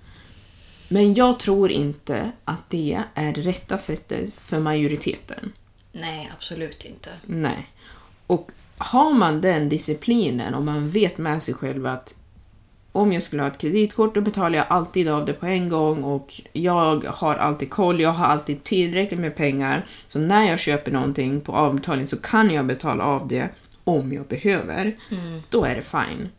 Men 0.88 1.13
jag 1.13 1.39
tror 1.39 1.72
inte 1.72 2.32
att 2.46 2.70
det 2.70 3.04
är 3.13 3.34
rätta 3.34 3.78
sättet 3.78 4.30
för 4.36 4.60
majoriteten. 4.60 5.51
Nej, 5.92 6.32
absolut 6.36 6.86
inte. 6.86 7.10
Nej. 7.25 7.70
Och 8.28 8.51
har 8.78 9.13
man 9.13 9.42
den 9.42 9.70
disciplinen 9.70 10.54
och 10.54 10.63
man 10.63 10.89
vet 10.89 11.18
med 11.18 11.44
sig 11.44 11.54
själv 11.54 11.86
att 11.86 12.19
om 13.00 13.13
jag 13.13 13.24
skulle 13.24 13.41
ha 13.41 13.50
ett 13.50 13.58
kreditkort 13.58 14.15
då 14.15 14.22
betalar 14.22 14.58
jag 14.58 14.65
alltid 14.70 15.08
av 15.08 15.25
det 15.25 15.34
på 15.34 15.46
en 15.46 15.70
gång 15.70 16.03
och 16.03 16.41
jag 16.53 17.03
har 17.03 17.36
alltid 17.36 17.70
koll, 17.70 18.01
jag 18.01 18.12
har 18.12 18.25
alltid 18.25 18.63
tillräckligt 18.63 19.20
med 19.20 19.36
pengar. 19.36 19.86
Så 20.08 20.20
när 20.20 20.50
jag 20.50 20.60
köper 20.60 20.91
någonting 20.91 21.41
på 21.41 21.51
avbetalning 21.51 22.08
så 22.08 22.18
kan 22.18 22.51
jag 22.51 22.65
betala 22.65 23.03
av 23.03 23.27
det 23.27 23.50
om 23.84 24.13
jag 24.13 24.25
behöver. 24.27 24.98
Då 25.50 25.65
är 25.65 25.75
det 25.75 25.82
fine. 25.82 26.29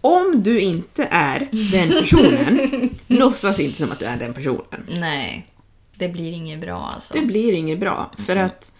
Om 0.00 0.42
du 0.42 0.60
inte 0.60 1.08
är 1.10 1.48
den 1.72 1.88
personen, 1.88 2.90
låtsas 3.06 3.60
inte 3.60 3.76
som 3.76 3.92
att 3.92 3.98
du 3.98 4.04
är 4.04 4.18
den 4.18 4.34
personen. 4.34 4.86
Nej, 4.88 5.46
det 5.94 6.08
blir 6.08 6.32
inget 6.32 6.60
bra 6.60 6.90
alltså. 6.94 7.14
Det 7.14 7.20
blir 7.20 7.52
inget 7.52 7.80
bra. 7.80 8.10
För 8.18 8.36
att 8.36 8.72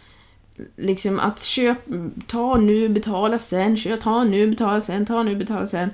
liksom 0.76 1.18
att 1.20 1.40
köp, 1.40 1.78
ta 2.26 2.56
nu, 2.56 2.88
betala 2.88 3.38
sen, 3.38 3.76
köp, 3.76 4.00
ta 4.00 4.24
nu, 4.24 4.46
betala 4.46 4.80
sen, 4.80 5.06
ta 5.06 5.22
nu, 5.22 5.36
betala 5.36 5.66
sen. 5.66 5.90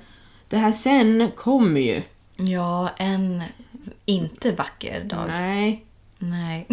Det 0.50 0.56
här 0.56 0.72
sen 0.72 1.30
kommer 1.36 1.80
ju. 1.80 2.02
Ja, 2.36 2.90
en 2.98 3.42
inte 4.04 4.52
vacker 4.52 5.04
dag. 5.04 5.24
Nej. 5.28 5.84
Nej. 6.18 6.66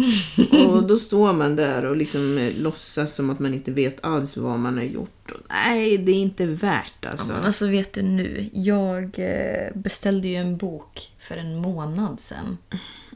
Och 0.68 0.86
då 0.86 0.98
står 0.98 1.32
man 1.32 1.56
där 1.56 1.84
och 1.84 1.96
liksom 1.96 2.38
eh, 2.38 2.52
låtsas 2.56 3.14
som 3.14 3.30
att 3.30 3.38
man 3.38 3.54
inte 3.54 3.70
vet 3.70 4.04
alls 4.04 4.36
vad 4.36 4.58
man 4.58 4.76
har 4.76 4.84
gjort. 4.84 5.30
Och 5.30 5.40
nej, 5.48 5.98
det 5.98 6.12
är 6.12 6.16
inte 6.16 6.46
värt 6.46 7.06
alltså. 7.06 7.32
Men 7.32 7.44
alltså 7.44 7.66
vet 7.66 7.92
du 7.92 8.02
nu, 8.02 8.50
jag 8.52 9.18
eh, 9.18 9.72
beställde 9.74 10.28
ju 10.28 10.36
en 10.36 10.56
bok 10.56 11.10
för 11.18 11.36
en 11.36 11.56
månad 11.56 12.20
sedan. 12.20 12.58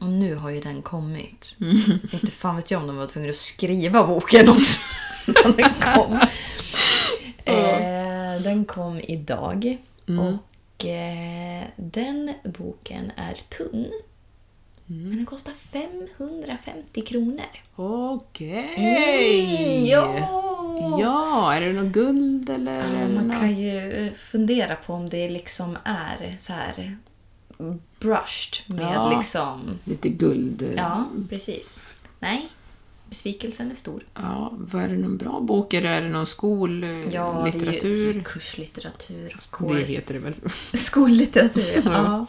Och 0.01 0.07
nu 0.09 0.35
har 0.35 0.49
ju 0.49 0.59
den 0.59 0.81
kommit. 0.81 1.57
Inte 2.13 2.31
fan 2.31 2.55
vet 2.55 2.71
jag 2.71 2.81
om 2.81 2.87
de 2.87 2.97
var 2.97 3.07
tvungna 3.07 3.29
att 3.29 3.35
skriva 3.35 4.07
boken 4.07 4.49
också. 4.49 4.81
den 5.57 5.69
kom. 5.81 6.19
Eh, 7.45 8.41
den 8.43 8.65
kom 8.65 8.99
idag. 8.99 9.77
Och 10.05 10.13
eh, 10.13 10.35
den 11.75 12.31
boken 12.43 13.11
är 13.15 13.33
tunn. 13.33 13.91
Men 14.85 15.11
den 15.15 15.25
kostar 15.25 15.51
550 15.53 17.01
kronor. 17.01 17.45
Okej! 17.75 19.89
Ja! 19.89 20.15
Ja, 20.99 21.53
är 21.53 21.61
det 21.61 21.73
något 21.73 21.93
guld 21.93 22.49
eller? 22.49 22.99
Ja, 23.01 23.07
man 23.15 23.27
något- 23.27 23.39
kan 23.39 23.57
ju 23.59 24.11
fundera 24.15 24.75
på 24.75 24.93
om 24.93 25.09
det 25.09 25.29
liksom 25.29 25.77
är 25.83 26.35
så 26.37 26.53
här 26.53 26.97
brushed 27.99 28.75
med 28.77 28.93
Ja. 28.95 29.17
liksom... 29.17 29.79
Lite 29.83 30.09
guld. 30.09 30.73
Ja, 30.77 31.05
precis. 31.29 31.81
Nej, 32.19 32.49
besvikelsen 33.13 33.71
är 33.71 33.75
stor. 33.75 34.03
Ja, 34.13 34.53
var 34.53 34.87
det 34.87 34.97
någon 34.97 35.17
bra 35.17 35.39
bok 35.39 35.73
eller 35.73 35.91
är 35.91 36.01
det 36.01 36.09
någon 36.09 36.27
skollitteratur? 36.27 37.61
det 37.61 37.87
är 37.87 38.13
ju 38.13 38.23
kurslitteratur, 38.23 39.37
of 39.37 39.71
det 39.71 39.89
heter 39.89 40.13
det 40.13 40.19
väl? 40.19 40.33
Skollitteratur, 40.73 41.81
ja. 41.91 42.25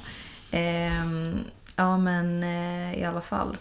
Ehm, 0.50 1.38
ja, 1.76 1.99
men 1.99 2.43
eh, 2.43 3.00
i 3.00 3.05
alla 3.05 3.21
fall. 3.21 3.57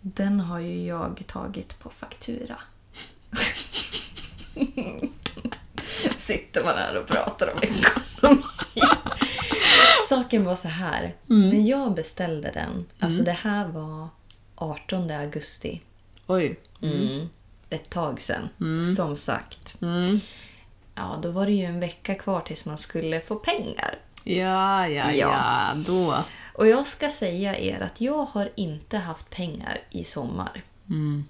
Den 0.00 0.40
har 0.40 0.58
ju 0.58 0.86
jag 0.86 1.22
tagit 1.26 1.78
på 1.78 1.90
faktura. 1.90 2.56
Sitter 6.16 6.64
man 6.64 6.74
här 6.76 7.00
och 7.00 7.06
pratar 7.06 7.52
om 7.52 7.58
ekonomi. 7.62 8.42
Saken 10.08 10.44
var 10.44 10.56
så 10.56 10.68
här. 10.68 11.16
När 11.26 11.68
jag 11.68 11.94
beställde 11.94 12.50
den, 12.50 12.86
alltså 12.98 13.22
det 13.22 13.32
här 13.32 13.68
var 13.68 14.08
18 14.54 15.10
augusti. 15.10 15.80
Oj. 16.26 16.60
Mm. 16.82 17.28
Ett 17.70 17.90
tag 17.90 18.20
sedan, 18.20 18.48
som 18.96 19.16
sagt. 19.16 19.82
Mm. 19.82 20.18
Ja, 20.94 21.18
då 21.22 21.30
var 21.30 21.46
det 21.46 21.52
ju 21.52 21.64
en 21.64 21.80
vecka 21.80 22.14
kvar 22.14 22.40
tills 22.40 22.64
man 22.64 22.78
skulle 22.78 23.20
få 23.20 23.34
pengar. 23.34 23.98
Ja, 24.24 24.88
ja, 24.88 25.12
Ja. 25.12 25.12
ja, 25.12 25.74
då. 25.86 26.24
Och 26.54 26.66
jag 26.68 26.86
ska 26.86 27.08
säga 27.08 27.58
er 27.58 27.80
att 27.80 28.00
jag 28.00 28.24
har 28.24 28.50
inte 28.54 28.96
haft 28.98 29.30
pengar 29.30 29.78
i 29.90 30.04
sommar. 30.04 30.64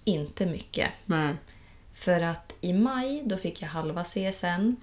Inte 0.05 0.47
mycket. 0.47 0.89
Nej. 1.05 1.35
För 1.95 2.21
att 2.21 2.55
i 2.61 2.73
maj 2.73 3.23
då 3.27 3.37
fick 3.37 3.63
jag 3.63 3.69
halva 3.69 4.05
CSN 4.05 4.77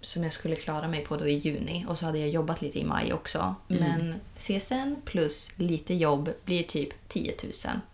som 0.00 0.22
jag 0.22 0.32
skulle 0.32 0.56
klara 0.56 0.88
mig 0.88 1.04
på 1.04 1.16
då 1.16 1.28
i 1.28 1.34
juni. 1.34 1.84
Och 1.88 1.98
så 1.98 2.06
hade 2.06 2.18
jag 2.18 2.28
jobbat 2.28 2.62
lite 2.62 2.78
i 2.78 2.84
maj 2.84 3.12
också. 3.12 3.54
Men 3.66 4.14
CSN 4.36 4.94
plus 5.04 5.50
lite 5.56 5.94
jobb 5.94 6.30
blir 6.44 6.62
typ 6.62 7.08
10 7.08 7.34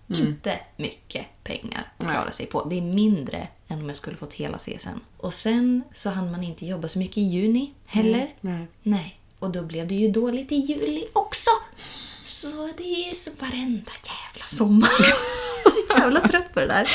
000. 0.09 0.19
Inte 0.21 0.59
mycket 0.77 1.27
pengar 1.45 1.93
att 1.99 2.05
klara 2.07 2.33
sig 2.33 2.47
på. 2.47 2.65
Det 2.65 2.79
är 2.79 2.83
mindre 2.83 3.49
än 3.69 3.81
om 3.81 3.89
jag 3.89 3.97
skulle 3.97 4.17
fått 4.17 4.33
hela 4.33 4.59
CSN. 4.59 5.01
Och 5.17 5.35
sen 5.35 5.83
så 5.93 6.11
hann 6.11 6.31
man 6.31 6.43
inte 6.43 6.67
jobba 6.67 6.89
så 6.89 6.99
mycket 6.99 7.19
i 7.19 7.21
juni 7.21 7.73
heller. 7.87 8.35
Nej. 8.41 8.67
Nej. 8.83 9.21
Och 9.39 9.51
då 9.51 9.63
blev 9.63 9.89
det 9.89 9.95
ju 9.95 10.11
dåligt 10.11 10.53
i 10.53 10.57
juli 10.57 11.07
också. 11.13 11.51
Så 12.23 12.71
det 12.77 12.83
är 12.83 13.09
ju 13.09 13.15
så 13.15 13.31
varenda 13.41 13.93
jävla 14.05 14.45
sommar. 14.45 14.89
så 15.65 15.99
jävla 15.99 16.21
trött 16.21 16.55
på 16.55 16.61
det 16.61 16.67
där. 16.67 16.89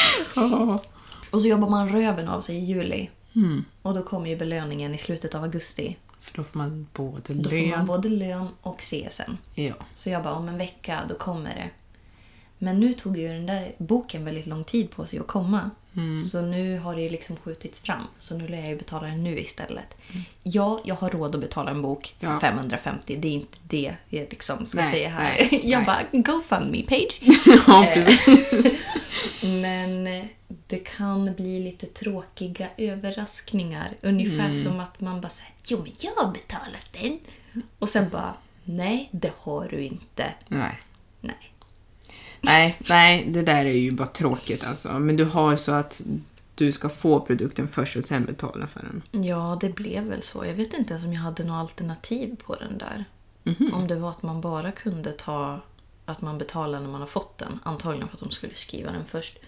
Och 1.31 1.41
så 1.41 1.47
jobbar 1.47 1.69
man 1.69 1.89
röven 1.89 2.27
av 2.27 2.41
sig 2.41 2.55
i 2.55 2.65
juli. 2.65 3.09
Och 3.81 3.93
då 3.93 4.03
kommer 4.03 4.29
ju 4.29 4.35
belöningen 4.35 4.93
i 4.93 4.97
slutet 4.97 5.35
av 5.35 5.43
augusti. 5.43 5.97
För 6.21 6.37
då 6.37 6.43
får 6.43 6.57
man 6.57 6.87
både 6.93 7.33
Då 7.33 7.49
får 7.49 7.57
lön... 7.57 7.69
man 7.69 7.85
både 7.85 8.09
lön 8.09 8.47
och 8.61 8.79
CSN. 8.79 9.37
Ja. 9.55 9.73
Så 9.95 10.09
jag 10.09 10.23
bara, 10.23 10.33
om 10.33 10.49
en 10.49 10.57
vecka, 10.57 11.01
då 11.09 11.15
kommer 11.15 11.49
det. 11.55 11.69
Men 12.63 12.79
nu 12.79 12.93
tog 12.93 13.17
ju 13.17 13.27
den 13.27 13.45
där 13.45 13.75
boken 13.77 14.25
väldigt 14.25 14.45
lång 14.47 14.63
tid 14.63 14.91
på 14.91 15.05
sig 15.05 15.19
att 15.19 15.27
komma. 15.27 15.69
Så 16.31 16.41
nu 16.41 16.77
har 16.79 16.95
det 16.95 17.09
liksom 17.09 17.35
skjutits 17.37 17.79
fram. 17.79 18.01
Så 18.19 18.37
nu 18.37 18.47
lär 18.47 18.57
jag 18.57 18.69
ju 18.69 18.75
betala 18.77 19.07
den 19.07 19.23
nu 19.23 19.39
istället. 19.39 19.95
Ja, 20.43 20.81
jag 20.85 20.95
har 20.95 21.09
råd 21.09 21.35
att 21.35 21.41
betala 21.41 21.71
en 21.71 21.81
bok 21.81 22.15
för 22.19 22.27
Ja. 22.27 22.39
550. 22.39 23.17
Det 23.21 23.27
är 23.27 23.31
inte 23.31 23.57
det 23.63 23.95
jag 24.09 24.27
liksom 24.29 24.65
ska 24.65 24.81
Nej, 24.81 24.91
säga 24.91 25.09
här. 25.09 25.23
nej, 25.51 25.61
jag 25.71 25.77
nej. 25.79 25.85
bara, 25.85 26.21
GoFundMe-page. 26.21 27.21
ja, 27.67 27.87
precis. 27.93 28.85
Men 29.43 30.07
eh, 30.07 30.25
det 30.67 30.77
kan 30.77 31.33
bli 31.33 31.59
lite 31.59 31.85
tråkiga 31.85 32.67
överraskningar. 32.77 33.93
Ungefär 34.01 34.51
som 34.51 34.79
att 34.79 35.01
man 35.01 35.21
bara 35.21 35.29
säger 35.29 35.51
jo 35.65 35.77
men 35.77 35.91
jag 35.99 36.11
har 36.25 36.33
betalat 36.33 36.93
den. 37.01 37.19
Och 37.79 37.89
sen 37.89 38.09
bara, 38.09 38.33
Nej, 38.63 39.09
det 39.11 39.31
har 39.37 39.67
du 39.67 39.81
inte. 39.83 40.33
Nej. 40.47 40.79
Nej. 41.21 41.50
Nej, 42.41 42.77
nej, 42.89 43.25
det 43.27 43.41
där 43.41 43.65
är 43.65 43.73
ju 43.73 43.91
bara 43.91 44.07
tråkigt 44.07 44.63
alltså. 44.63 44.99
Men 44.99 45.17
du 45.17 45.25
har 45.25 45.55
så 45.55 45.71
att 45.71 46.01
du 46.55 46.71
ska 46.71 46.89
få 46.89 47.19
produkten 47.19 47.67
först 47.67 47.95
och 47.95 48.05
sen 48.05 48.25
betala 48.25 48.67
för 48.67 48.79
den. 48.79 49.23
Ja, 49.23 49.57
det 49.61 49.69
blev 49.69 50.03
väl 50.03 50.21
så. 50.21 50.45
Jag 50.45 50.53
vet 50.53 50.73
inte 50.73 50.93
ens 50.93 51.05
om 51.05 51.13
jag 51.13 51.21
hade 51.21 51.43
något 51.43 51.61
alternativ 51.61 52.35
på 52.45 52.55
den 52.55 52.77
där. 52.77 53.05
Mhm. 53.43 53.73
Om 53.73 53.87
det 53.87 53.95
var 53.95 54.09
att 54.09 54.23
man 54.23 54.41
bara 54.41 54.71
kunde 54.71 55.11
ta 55.11 55.59
att 56.05 56.21
man 56.21 56.37
betalar 56.37 56.79
när 56.79 56.87
man 56.87 57.01
har 57.01 57.07
fått 57.07 57.37
den. 57.37 57.59
Antagligen 57.63 58.07
för 58.07 58.15
att 58.15 58.21
de 58.21 58.31
skulle 58.31 58.53
skriva 58.53 58.91
den 58.91 59.05
först. 59.05 59.39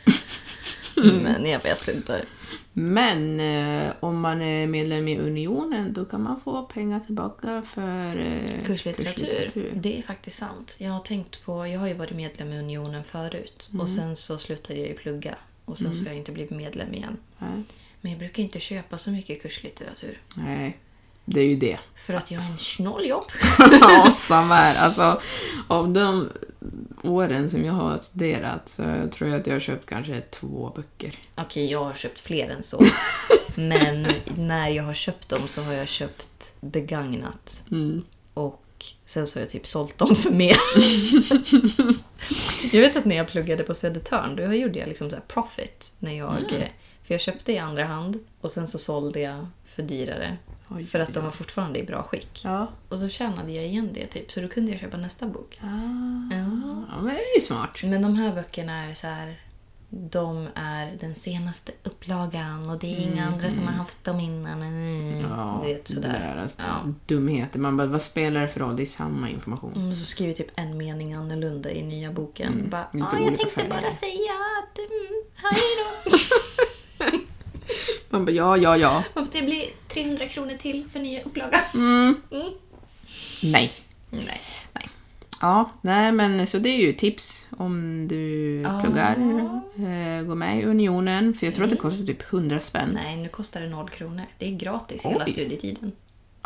Men 0.95 1.45
jag 1.45 1.63
vet 1.63 1.88
inte. 1.88 2.25
Men 2.74 3.39
eh, 3.39 3.93
om 4.00 4.19
man 4.19 4.41
är 4.41 4.67
medlem 4.67 5.07
i 5.07 5.19
Unionen 5.19 5.93
då 5.93 6.05
kan 6.05 6.24
man 6.24 6.41
få 6.41 6.63
pengar 6.63 7.00
tillbaka 7.00 7.62
för 7.62 8.17
eh, 8.17 8.65
Kurslitteratur. 8.65 9.72
Det 9.74 9.98
är 9.98 10.01
faktiskt 10.01 10.38
sant. 10.38 10.75
Jag 10.77 10.91
har 10.91 11.00
tänkt 11.00 11.45
på, 11.45 11.67
jag 11.67 11.79
har 11.79 11.88
ju 11.88 11.93
varit 11.93 12.15
medlem 12.15 12.53
i 12.53 12.60
Unionen 12.60 13.03
förut. 13.03 13.69
Och 13.79 13.89
sen 13.89 14.15
så 14.15 14.38
slutade 14.38 14.79
jag 14.79 14.88
ju 14.88 14.93
plugga. 14.93 15.36
Och 15.65 15.77
sen 15.77 15.93
så 15.93 16.03
har 16.03 16.07
jag 16.07 16.17
inte 16.17 16.31
blivit 16.31 16.51
medlem 16.51 16.93
igen. 16.93 17.17
Nej. 17.38 17.63
Men 18.01 18.12
jag 18.12 18.19
brukar 18.19 18.43
inte 18.43 18.60
köpa 18.60 18.98
så 18.98 19.12
mycket 19.12 19.41
kurslitteratur. 19.41 20.22
Nej, 20.38 20.77
det 21.25 21.39
är 21.39 21.46
ju 21.46 21.56
det. 21.56 21.80
För 21.96 22.13
att 22.13 22.32
jag 22.32 22.39
har 22.39 22.51
en 22.51 22.58
snåljobb. 22.58 23.25
ja, 23.82 24.12
samma 24.13 24.56
här. 24.56 24.75
Alltså, 24.75 25.22
av 25.68 25.89
de 25.89 26.30
åren 27.03 27.50
som 27.50 27.65
jag 27.65 27.74
har 27.74 27.98
studerat 27.98 28.70
så 28.70 28.84
tror 29.13 29.30
jag 29.30 29.39
att 29.39 29.48
jag 29.48 29.56
har 29.56 29.60
köpt 29.60 29.89
kanske 29.89 30.22
två 30.22 30.72
böcker. 30.75 31.20
Okej, 31.36 31.72
jag 31.72 31.84
har 31.84 31.94
köpt 31.94 32.20
fler 32.20 32.50
än 32.50 32.63
så. 32.63 32.84
Men 33.56 34.08
när 34.38 34.70
jag 34.70 34.84
har 34.84 34.94
köpt 34.94 35.30
dem 35.30 35.48
så 35.48 35.62
har 35.62 35.74
jag 35.74 35.88
köpt 35.88 36.53
begagnat. 36.62 37.63
Och 38.34 38.63
sen 39.06 39.27
så 39.27 39.39
har 39.39 39.42
jag 39.42 39.50
typ 39.50 39.68
sålt 39.68 39.98
dem 39.98 40.15
för 40.15 40.32
mer. 40.32 40.58
jag 42.75 42.82
vet 42.82 42.96
att 42.96 43.06
när 43.06 43.15
jag 43.15 43.27
pluggade 43.27 43.63
på 43.63 43.74
Södertörn, 43.74 44.36
då 44.36 44.53
gjorde 44.53 44.80
jag 44.80 44.88
liksom 44.88 45.10
så 45.10 45.15
här 45.15 45.24
profit. 45.27 45.94
När 46.00 46.18
jag, 46.18 46.51
eh, 46.51 46.68
För 47.03 47.13
jag 47.13 47.22
köpte 47.22 47.51
i 47.53 47.57
andra 47.60 47.83
hand 47.86 48.19
och 48.41 48.51
sen 48.51 48.67
så 48.67 48.79
sålde 48.79 49.19
jag 49.19 49.48
för 49.65 49.83
dyrare. 49.83 50.38
Oj, 50.69 50.86
för 50.86 51.00
att 51.00 51.13
de 51.13 51.24
var 51.24 51.31
fortfarande 51.31 51.79
i 51.79 51.83
bra 51.83 52.03
skick. 52.03 52.41
Ja. 52.43 52.67
Och 52.89 53.00
då 53.00 53.10
tjänade 53.10 53.51
jag 53.51 53.65
igen 53.65 53.89
det 53.93 54.05
typ, 54.05 54.31
så 54.31 54.39
då 54.41 54.48
kunde 54.48 54.72
jag 54.72 54.81
köpa 54.81 54.98
nästa 54.98 55.27
bok. 55.27 55.60
Ah, 55.62 55.65
Ja. 56.36 56.86
ja, 56.89 56.95
men 57.01 57.05
det 57.15 57.22
är 57.22 57.36
ju 57.36 57.41
smart. 57.41 57.79
Men 57.83 58.01
de 58.01 58.15
här 58.15 58.33
böckerna 58.36 58.86
är 58.86 58.93
så 58.93 59.07
här... 59.07 59.39
De 59.89 60.48
är 60.55 60.98
den 61.00 61.15
senaste 61.15 61.72
upplagan 61.83 62.69
och 62.69 62.79
det 62.79 62.88
är 62.95 63.01
inga 63.12 63.25
andra 63.25 63.51
som 63.51 63.63
har 63.67 63.74
haft 63.74 64.03
dem 64.03 64.19
innan. 64.19 64.62
Mm. 64.62 65.19
Ja, 65.22 65.60
du 65.63 65.74
vet, 65.74 65.88
sådär. 65.88 66.10
Det 66.10 66.19
där, 66.19 66.41
alltså, 66.41 66.62
Ja. 66.62 66.93
Dumheter. 67.05 67.60
Man 67.60 67.77
bara, 67.77 67.88
vad 67.88 68.01
spelar 68.01 68.41
det 68.41 68.48
för 68.48 68.60
roll? 68.60 68.75
Det 68.75 68.83
är 68.83 68.86
samma 68.86 69.29
information. 69.29 69.74
Mm, 69.75 69.95
så 69.95 70.05
skriver 70.05 70.33
typ 70.33 70.51
en 70.55 70.77
mening 70.77 71.13
annorlunda 71.13 71.72
i 71.72 71.83
nya 71.83 72.12
boken. 72.12 72.67
Bara, 72.69 72.88
lite 72.93 73.07
ah, 73.07 73.19
jag 73.19 73.27
tänkte 73.38 73.45
färger." 73.62 73.69
bara 73.69 73.91
säga 73.91 74.31
att 74.63 74.77
mm, 74.77 75.24
hej 75.36 75.62
då. 75.79 76.17
Man 78.10 78.25
bara, 78.25 78.32
ja, 78.32 78.58
ja, 78.58 78.77
ja. 78.77 79.03
Och 79.13 79.27
det 79.32 79.42
blir 79.42 79.63
300 79.88 80.25
kronor 80.27 80.53
till 80.58 80.86
för 80.92 81.00
nya 81.00 81.22
upplaga. 81.22 81.62
Nej. 81.74 83.72
Nej. 84.12 84.42
Nej. 84.74 84.89
Ja, 85.42 85.72
nej 85.82 86.12
men 86.12 86.48
så 86.48 86.58
det 86.60 86.70
är 86.70 86.77
ju 86.82 86.94
tips 86.94 87.46
om 87.58 88.08
du 88.08 88.56
Ja. 88.62 88.82
pluggar. 88.84 89.15
Eh, 89.77 90.24
gå 90.25 90.36
med 90.36 90.60
i 90.60 90.63
Unionen. 90.65 91.34
För 91.34 91.46
jag 91.48 91.56
tror 91.56 91.63
att 91.63 91.70
det 91.72 91.77
kostar 91.77 92.06
typ 92.06 92.22
100 92.34 92.60
spänn. 92.60 92.89
Nej, 92.94 93.18
nu 93.18 93.30
kostar 93.30 93.62
det 93.62 93.70
noll 93.70 93.89
kronor. 93.89 94.25
Det 94.38 94.48
är 94.48 94.51
gratis 94.51 95.06
hela 95.06 95.24
Oj. 95.25 95.32
studietiden. 95.32 95.92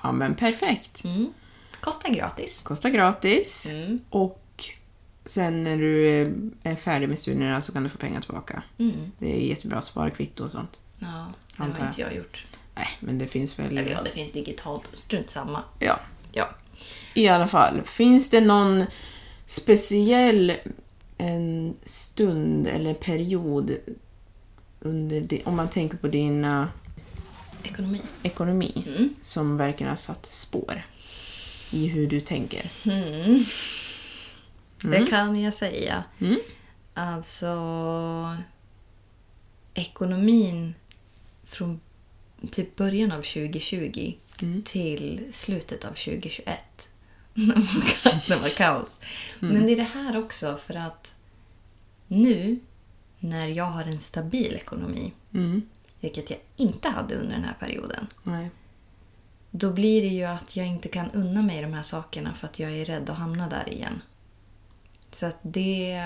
Ja 0.04 0.12
men 0.12 0.36
perfekt. 0.36 1.04
Mm. 1.04 1.28
Kostar 1.80 2.10
gratis. 2.10 2.62
Kostar 2.62 2.90
gratis. 2.90 3.68
Mm. 3.72 4.00
Och 4.10 4.44
sen 5.26 5.64
när 5.64 5.78
du 5.78 6.08
är- 6.10 6.34
är 6.64 6.76
färdig 6.76 7.10
med 7.10 7.20
studierna 7.20 7.62
så 7.62 7.72
kan 7.74 7.84
du 7.84 7.90
få 7.90 7.98
pengar 7.98 8.22
tillbaka. 8.22 8.64
Mm. 8.80 9.12
Det 9.20 9.36
är 9.36 9.40
jättebra. 9.50 9.82
Sparkvitto 9.82 10.46
och 10.46 10.52
sånt. 10.52 10.78
Ja, 11.00 11.26
det 11.58 11.64
har 11.64 11.70
jag. 11.80 11.88
inte 11.88 12.02
jag 12.02 12.16
gjort. 12.16 12.46
Nej, 12.76 12.88
men 13.00 13.18
det 13.18 13.28
finns 13.28 13.60
väl... 13.60 13.78
Eller 13.78 13.92
ja, 13.92 14.02
det 14.02 14.10
finns 14.12 14.32
digitalt. 14.32 14.90
Strunt 14.94 15.30
samma. 15.30 15.64
Ja. 15.80 16.00
Ja. 16.32 16.50
I 17.14 17.28
alla 17.28 17.48
fall, 17.48 17.82
finns 17.86 18.30
det 18.30 18.42
någon 18.42 18.86
speciell 19.46 20.54
en 21.18 21.76
stund 21.86 22.68
eller 22.68 22.94
period 22.94 23.72
under 24.80 25.22
di- 25.22 25.42
om 25.46 25.56
man 25.56 25.70
tänker 25.70 25.98
på 25.98 26.08
din 26.08 26.66
Ekonomi. 27.64 28.02
ekonomi 28.24 28.84
Mm. 28.98 29.10
som 29.22 29.58
verkligen 29.58 29.90
har 29.90 29.98
satt 29.98 30.26
spår 30.26 30.86
i 31.72 31.88
hur 31.88 32.08
du 32.08 32.20
tänker? 32.20 32.72
Det 34.82 35.06
kan 35.10 35.42
jag 35.42 35.54
säga. 35.54 36.04
Mm. 36.20 36.40
Alltså... 36.94 37.48
Ekonomin 39.74 40.74
från 41.48 41.80
typ 42.52 42.76
början 42.76 43.12
av 43.12 43.22
2020 43.22 44.14
till 44.66 45.28
slutet 45.32 45.86
av 45.86 45.90
2021. 45.90 46.90
det 48.28 48.36
var 48.42 48.50
kaos. 48.58 49.02
Men 49.40 49.66
det 49.66 49.72
är 49.72 49.78
det 49.78 49.84
här 49.84 50.18
också 50.18 50.58
för 50.58 50.78
att 50.78 51.16
nu 52.08 52.60
när 53.20 53.48
jag 53.48 53.66
har 53.66 53.84
en 53.84 54.00
stabil 54.00 54.54
ekonomi, 54.54 55.14
Mm. 55.34 55.62
vilket 56.00 56.30
jag 56.30 56.40
inte 56.56 56.90
hade 56.90 57.16
under 57.16 57.32
den 57.36 57.44
här 57.44 57.54
perioden, 57.60 58.08
Nej. 58.24 58.50
då 59.52 59.72
blir 59.74 60.02
det 60.02 60.08
ju 60.08 60.24
att 60.24 60.56
jag 60.56 60.68
inte 60.68 60.88
kan 60.90 61.12
unna 61.12 61.42
mig 61.42 61.62
de 61.62 61.74
här 61.74 61.82
sakerna 61.82 62.34
för 62.34 62.48
att 62.48 62.60
jag 62.60 62.72
är 62.72 62.86
rädd 62.86 63.10
att 63.10 63.18
hamna 63.18 63.50
där 63.50 63.74
igen. 63.74 64.02
Så 65.12 65.26
att 65.26 65.38
det, 65.42 66.02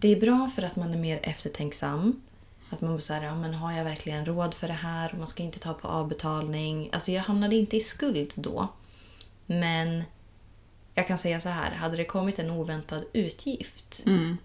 det 0.00 0.08
är 0.08 0.20
bra 0.20 0.50
för 0.54 0.62
att 0.62 0.76
man 0.76 0.94
är 0.94 0.98
mer 0.98 1.20
eftertänksam. 1.22 2.22
Att 2.70 2.80
man 2.80 2.90
bara 2.90 3.00
säger, 3.00 3.22
ja 3.22 3.34
men 3.34 3.54
har 3.54 3.72
jag 3.72 3.84
verkligen 3.84 4.26
råd 4.26 4.54
för 4.54 4.68
det 4.68 4.74
här? 4.74 5.12
Och 5.12 5.18
man 5.18 5.26
ska 5.26 5.42
inte 5.42 5.58
ta 5.58 5.74
på 5.74 5.88
avbetalning. 5.88 6.90
Alltså 6.92 7.12
jag 7.12 7.22
hamnade 7.22 7.56
inte 7.56 7.76
i 7.76 7.80
skuld 7.80 8.32
då. 8.36 8.68
Men 9.46 10.04
jag 10.94 11.06
kan 11.06 11.18
säga 11.18 11.40
så 11.40 11.48
här, 11.48 11.70
hade 11.70 11.96
det 11.96 12.04
kommit 12.04 12.38
en 12.38 12.50
oväntad 12.50 13.04
utgift 13.12 14.02
Mm. 14.06 14.36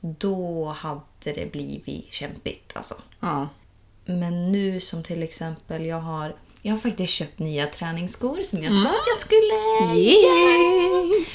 då 0.00 0.68
hade 0.68 1.00
det 1.34 1.52
blivit 1.52 2.12
kämpigt 2.12 2.76
alltså. 2.76 2.94
Ja. 3.20 3.48
Men 4.04 4.52
nu 4.52 4.80
som 4.80 5.02
till 5.02 5.22
exempel, 5.22 5.86
jag 5.86 6.00
har, 6.00 6.36
jag 6.62 6.72
har 6.72 6.78
faktiskt 6.78 7.12
köpt 7.12 7.38
nya 7.38 7.66
träningsskor 7.66 8.42
som 8.42 8.62
jag 8.62 8.72
sa 8.72 8.88
att 8.88 9.06
jag 9.06 9.18
skulle. 9.20 10.00
Yay! 10.00 11.26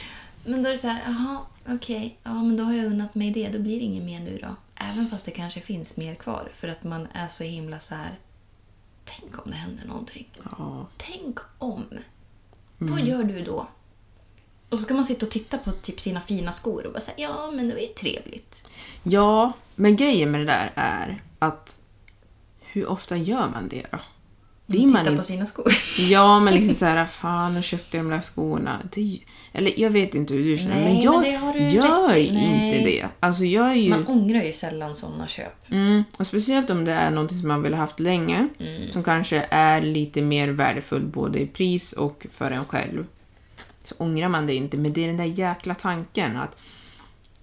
Men 0.46 0.64
då 0.64 0.70
är 0.70 0.72
det 0.72 0.78
så 0.78 0.88
här, 0.88 1.04
jaha, 1.06 1.40
okej, 1.76 2.18
ja 2.24 2.34
men 2.34 2.58
då 2.58 2.64
har 2.64 2.74
jag 2.74 2.86
unnat 2.86 3.16
mig 3.16 3.32
det, 3.32 3.50
då 3.50 3.60
blir 3.60 3.80
det 3.80 3.86
inget 3.86 4.04
mer 4.04 4.20
nu 4.20 4.38
då. 4.42 4.56
Även 4.76 5.08
fast 5.10 5.26
det 5.26 5.32
kanske 5.32 5.62
finns 5.62 5.98
mer 5.98 6.16
kvar 6.16 6.50
för 6.56 6.68
att 6.68 6.84
man 6.84 7.08
är 7.14 7.28
så 7.28 7.44
himla 7.44 7.80
så 7.80 7.96
här. 7.96 8.20
tänk 9.06 9.46
om 9.46 9.52
det 9.52 9.58
händer 9.58 9.86
någonting. 9.86 10.28
Ja. 10.58 10.88
Tänk 10.98 11.40
om. 11.58 11.84
Vad 12.78 13.00
gör 13.00 13.24
du 13.24 13.42
då? 13.44 13.68
Och 14.70 14.80
så 14.80 14.86
ska 14.86 14.94
man 14.94 15.06
sitta 15.06 15.26
och 15.26 15.32
titta 15.32 15.58
på 15.58 15.72
typ 15.72 16.00
sina 16.00 16.22
fina 16.22 16.52
skor 16.52 16.86
och 16.86 16.94
bara 16.94 17.00
säga 17.00 17.16
ja 17.18 17.52
men 17.56 17.68
det 17.68 17.74
var 17.74 17.82
ju 17.82 17.88
trevligt. 17.88 18.68
ja, 19.04 19.54
men 19.76 19.96
grejen 19.96 20.32
med 20.32 20.42
det 20.42 20.46
där 20.46 20.72
är 20.76 21.24
att 21.40 21.80
hur 22.62 22.88
ofta 22.88 23.18
gör 23.18 23.50
man 23.50 23.70
det 23.70 23.86
då? 23.92 23.98
Blir 24.66 24.80
man 24.82 24.90
Titta 24.90 25.00
inte- 25.00 25.18
på 25.18 25.24
sina 25.24 25.46
skor. 25.46 25.68
Ja, 26.00 26.40
men 26.40 26.54
liksom 26.54 26.76
så 26.80 26.86
här, 26.86 27.06
fan, 27.06 27.54
nu 27.54 27.62
köpte 27.62 27.98
jag 27.98 28.06
de 28.06 28.10
där 28.10 28.22
skorna. 28.22 28.80
Det, 28.94 29.20
eller 29.56 29.80
jag 29.80 29.90
vet 29.90 30.16
inte 30.16 30.34
hur 30.34 30.44
du 30.44 30.58
känner, 30.58 30.76
Nej, 30.76 30.84
men 30.94 31.02
jag 31.02 31.22
men 31.22 31.70
gör 31.70 32.16
inte 32.16 32.78
det. 32.78 33.08
Alltså 33.20 33.46
jag 33.46 33.70
är 33.70 33.76
ju... 33.76 33.90
Man 33.90 34.08
ångrar 34.08 34.44
ju 34.44 34.54
sällan 34.54 34.96
sådana 34.96 35.28
köp. 35.28 35.72
Mm, 35.72 36.04
och 36.18 36.28
speciellt 36.28 36.70
om 36.70 36.86
det 36.86 36.92
är 36.92 37.12
något 37.12 37.32
som 37.36 37.48
man 37.48 37.64
vill 37.64 37.74
ha 37.74 37.82
haft 37.82 38.00
länge, 38.00 38.48
Mm. 38.60 38.92
som 38.92 39.04
kanske 39.04 39.48
är 39.50 39.82
lite 39.82 40.22
mer 40.22 40.48
värdefullt 40.48 41.06
både 41.06 41.40
i 41.40 41.48
pris 41.48 41.94
och 41.94 42.28
för 42.32 42.52
en 42.52 42.66
själv. 42.66 43.06
Så 43.84 43.96
ångrar 43.98 44.30
man 44.30 44.48
det 44.48 44.56
inte, 44.56 44.78
men 44.78 44.94
det 44.94 45.04
är 45.04 45.08
den 45.08 45.18
där 45.18 45.26
jäkla 45.26 45.76
tanken 45.76 46.38
att 46.38 46.58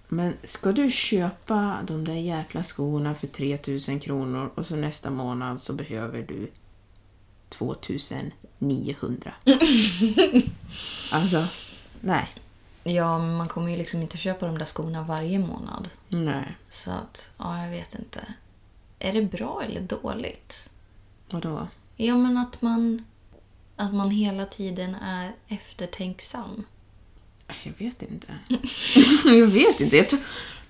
men 0.09 0.35
ska 0.45 0.73
du 0.73 0.91
köpa 0.91 1.79
de 1.87 2.05
där 2.05 2.15
jäkla 2.15 2.63
skorna 2.63 3.15
för 3.15 3.27
3000 3.27 4.01
kronor 4.01 4.51
och 4.55 4.67
så 4.67 4.77
nästa 4.77 5.11
månad 5.11 5.61
så 5.61 5.73
behöver 5.73 6.23
du 6.23 6.51
2900. 7.49 9.33
alltså, 11.13 11.45
nej. 12.03 12.29
Ja, 12.85 13.19
men 13.19 13.37
man 13.37 13.49
kommer 13.49 13.71
ju 13.71 13.77
liksom 13.77 14.03
inte 14.03 14.17
köpa 14.19 14.47
de 14.47 14.59
där 14.59 14.65
skorna 14.65 15.03
varje 15.03 15.39
månad. 15.39 15.89
Nej. 16.09 16.57
Så 16.71 16.91
att, 16.91 17.31
ja, 17.39 17.63
jag 17.65 17.71
vet 17.71 17.95
inte. 17.95 18.35
Är 18.99 19.13
det 19.13 19.23
bra 19.23 19.63
eller 19.65 19.81
dåligt? 19.81 20.71
Vadå? 21.31 21.69
Ja, 21.97 22.17
men 22.17 22.39
att 22.39 22.63
man, 22.63 23.05
att 23.77 23.95
man 23.95 24.11
hela 24.11 24.45
tiden 24.47 24.95
är 24.95 25.33
eftertänksam. 25.49 26.65
Jag 27.65 27.73
vet 27.79 28.03
inte. 28.03 28.39
jag 29.25 29.47
vet 29.47 29.81
inte. 29.81 29.97
Jag, 29.97 30.07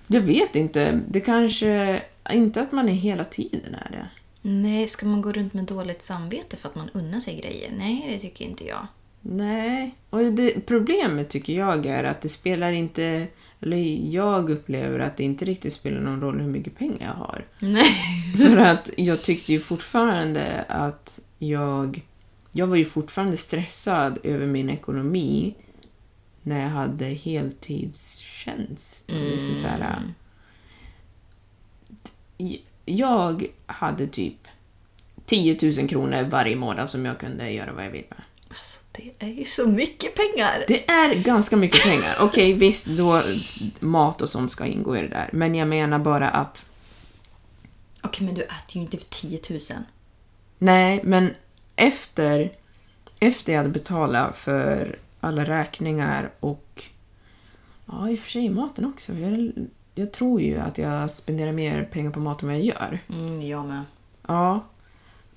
jag 0.07 0.21
vet 0.21 0.55
inte. 0.55 1.01
Det 1.07 1.19
kanske... 1.19 2.03
Inte 2.31 2.61
att 2.61 2.71
man 2.71 2.89
är 2.89 2.93
hela 2.93 3.23
tiden 3.23 3.75
är 3.75 3.91
det. 3.91 4.07
Nej, 4.41 4.87
ska 4.87 5.05
man 5.05 5.21
gå 5.21 5.31
runt 5.31 5.53
med 5.53 5.63
dåligt 5.63 6.01
samvete 6.01 6.57
för 6.57 6.69
att 6.69 6.75
man 6.75 6.89
unnar 6.89 7.19
sig 7.19 7.39
grejer? 7.41 7.71
Nej, 7.77 8.09
det 8.13 8.19
tycker 8.19 8.45
inte 8.45 8.65
jag. 8.67 8.87
Nej. 9.25 9.95
Och 10.09 10.33
det, 10.33 10.65
problemet 10.65 11.29
tycker 11.29 11.53
jag 11.53 11.85
är 11.85 12.03
att 12.03 12.21
det 12.21 12.29
spelar 12.29 12.71
inte... 12.71 13.27
Eller 13.61 13.77
jag 14.11 14.49
upplever 14.49 14.99
att 14.99 15.17
det 15.17 15.23
inte 15.23 15.45
riktigt 15.45 15.73
spelar 15.73 16.01
någon 16.01 16.21
roll 16.21 16.39
hur 16.39 16.47
mycket 16.47 16.77
pengar 16.77 17.07
jag 17.07 17.25
har. 17.25 17.45
Nej. 17.59 17.93
För 18.37 18.57
att 18.57 18.89
jag 18.97 19.21
tyckte 19.21 19.53
ju 19.53 19.59
fortfarande 19.59 20.65
att 20.67 21.19
jag... 21.39 22.01
Jag 22.51 22.67
var 22.67 22.75
ju 22.75 22.85
fortfarande 22.85 23.37
stressad 23.37 24.19
över 24.23 24.47
min 24.47 24.69
ekonomi 24.69 25.55
när 26.41 26.61
jag 26.61 26.69
hade 26.69 27.05
heltidstjänst. 27.05 29.11
Liksom 29.11 29.55
så 29.55 29.67
här, 29.67 29.99
jag 32.85 33.45
hade 33.65 34.07
typ 34.07 34.47
10 35.25 35.57
000 35.79 35.89
kronor 35.89 36.23
varje 36.23 36.55
månad 36.55 36.89
som 36.89 37.05
jag 37.05 37.19
kunde 37.19 37.51
göra 37.51 37.73
vad 37.73 37.85
jag 37.85 37.91
ville 37.91 38.05
med. 38.09 38.23
Det 38.95 39.11
är 39.19 39.27
ju 39.27 39.45
så 39.45 39.67
mycket 39.67 40.15
pengar. 40.15 40.65
Det 40.67 40.89
är 40.89 41.15
ganska 41.15 41.57
mycket 41.57 41.83
pengar. 41.83 42.15
Okej, 42.21 42.53
visst, 42.59 42.87
då 42.87 43.23
mat 43.79 44.21
och 44.21 44.29
sånt 44.29 44.51
ska 44.51 44.65
ingå 44.65 44.97
i 44.97 45.01
det 45.01 45.07
där. 45.07 45.29
Men 45.33 45.55
jag 45.55 45.67
menar 45.67 45.99
bara 45.99 46.29
att... 46.29 46.69
Okej, 48.01 48.25
men 48.25 48.35
du 48.35 48.41
äter 48.41 48.75
ju 48.75 48.81
inte 48.81 48.97
för 48.97 49.05
10 49.05 49.39
000. 49.49 49.59
Nej, 50.57 50.99
men 51.03 51.29
efter, 51.75 52.51
efter 53.19 53.53
jag 53.53 53.59
hade 53.59 53.69
betalat 53.69 54.37
för 54.37 54.99
alla 55.19 55.45
räkningar 55.45 56.31
och... 56.39 56.83
Ja, 57.85 58.09
i 58.09 58.15
och 58.15 58.19
för 58.19 58.29
sig 58.29 58.49
maten 58.49 58.85
också. 58.85 59.13
Jag, 59.13 59.51
jag 59.95 60.11
tror 60.11 60.41
ju 60.41 60.57
att 60.59 60.77
jag 60.77 61.11
spenderar 61.11 61.51
mer 61.51 61.83
pengar 61.91 62.11
på 62.11 62.19
mat 62.19 62.41
än 62.41 62.47
vad 62.47 62.57
jag 62.57 62.65
gör. 62.65 62.99
Mm, 63.09 63.41
jag 63.41 63.65
med. 63.65 63.83
Ja. 64.27 64.59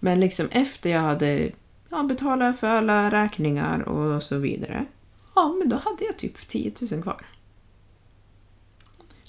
Men 0.00 0.20
liksom 0.20 0.48
efter 0.50 0.90
jag 0.90 1.00
hade 1.00 1.50
ja, 1.90 2.02
betalat 2.02 2.58
för 2.60 2.66
alla 2.68 3.10
räkningar 3.10 3.88
och 3.88 4.22
så 4.22 4.36
vidare. 4.36 4.86
Ja, 5.34 5.54
men 5.58 5.68
då 5.68 5.76
hade 5.76 6.04
jag 6.04 6.16
typ 6.16 6.48
10 6.48 6.72
000 6.90 7.02
kvar. 7.02 7.26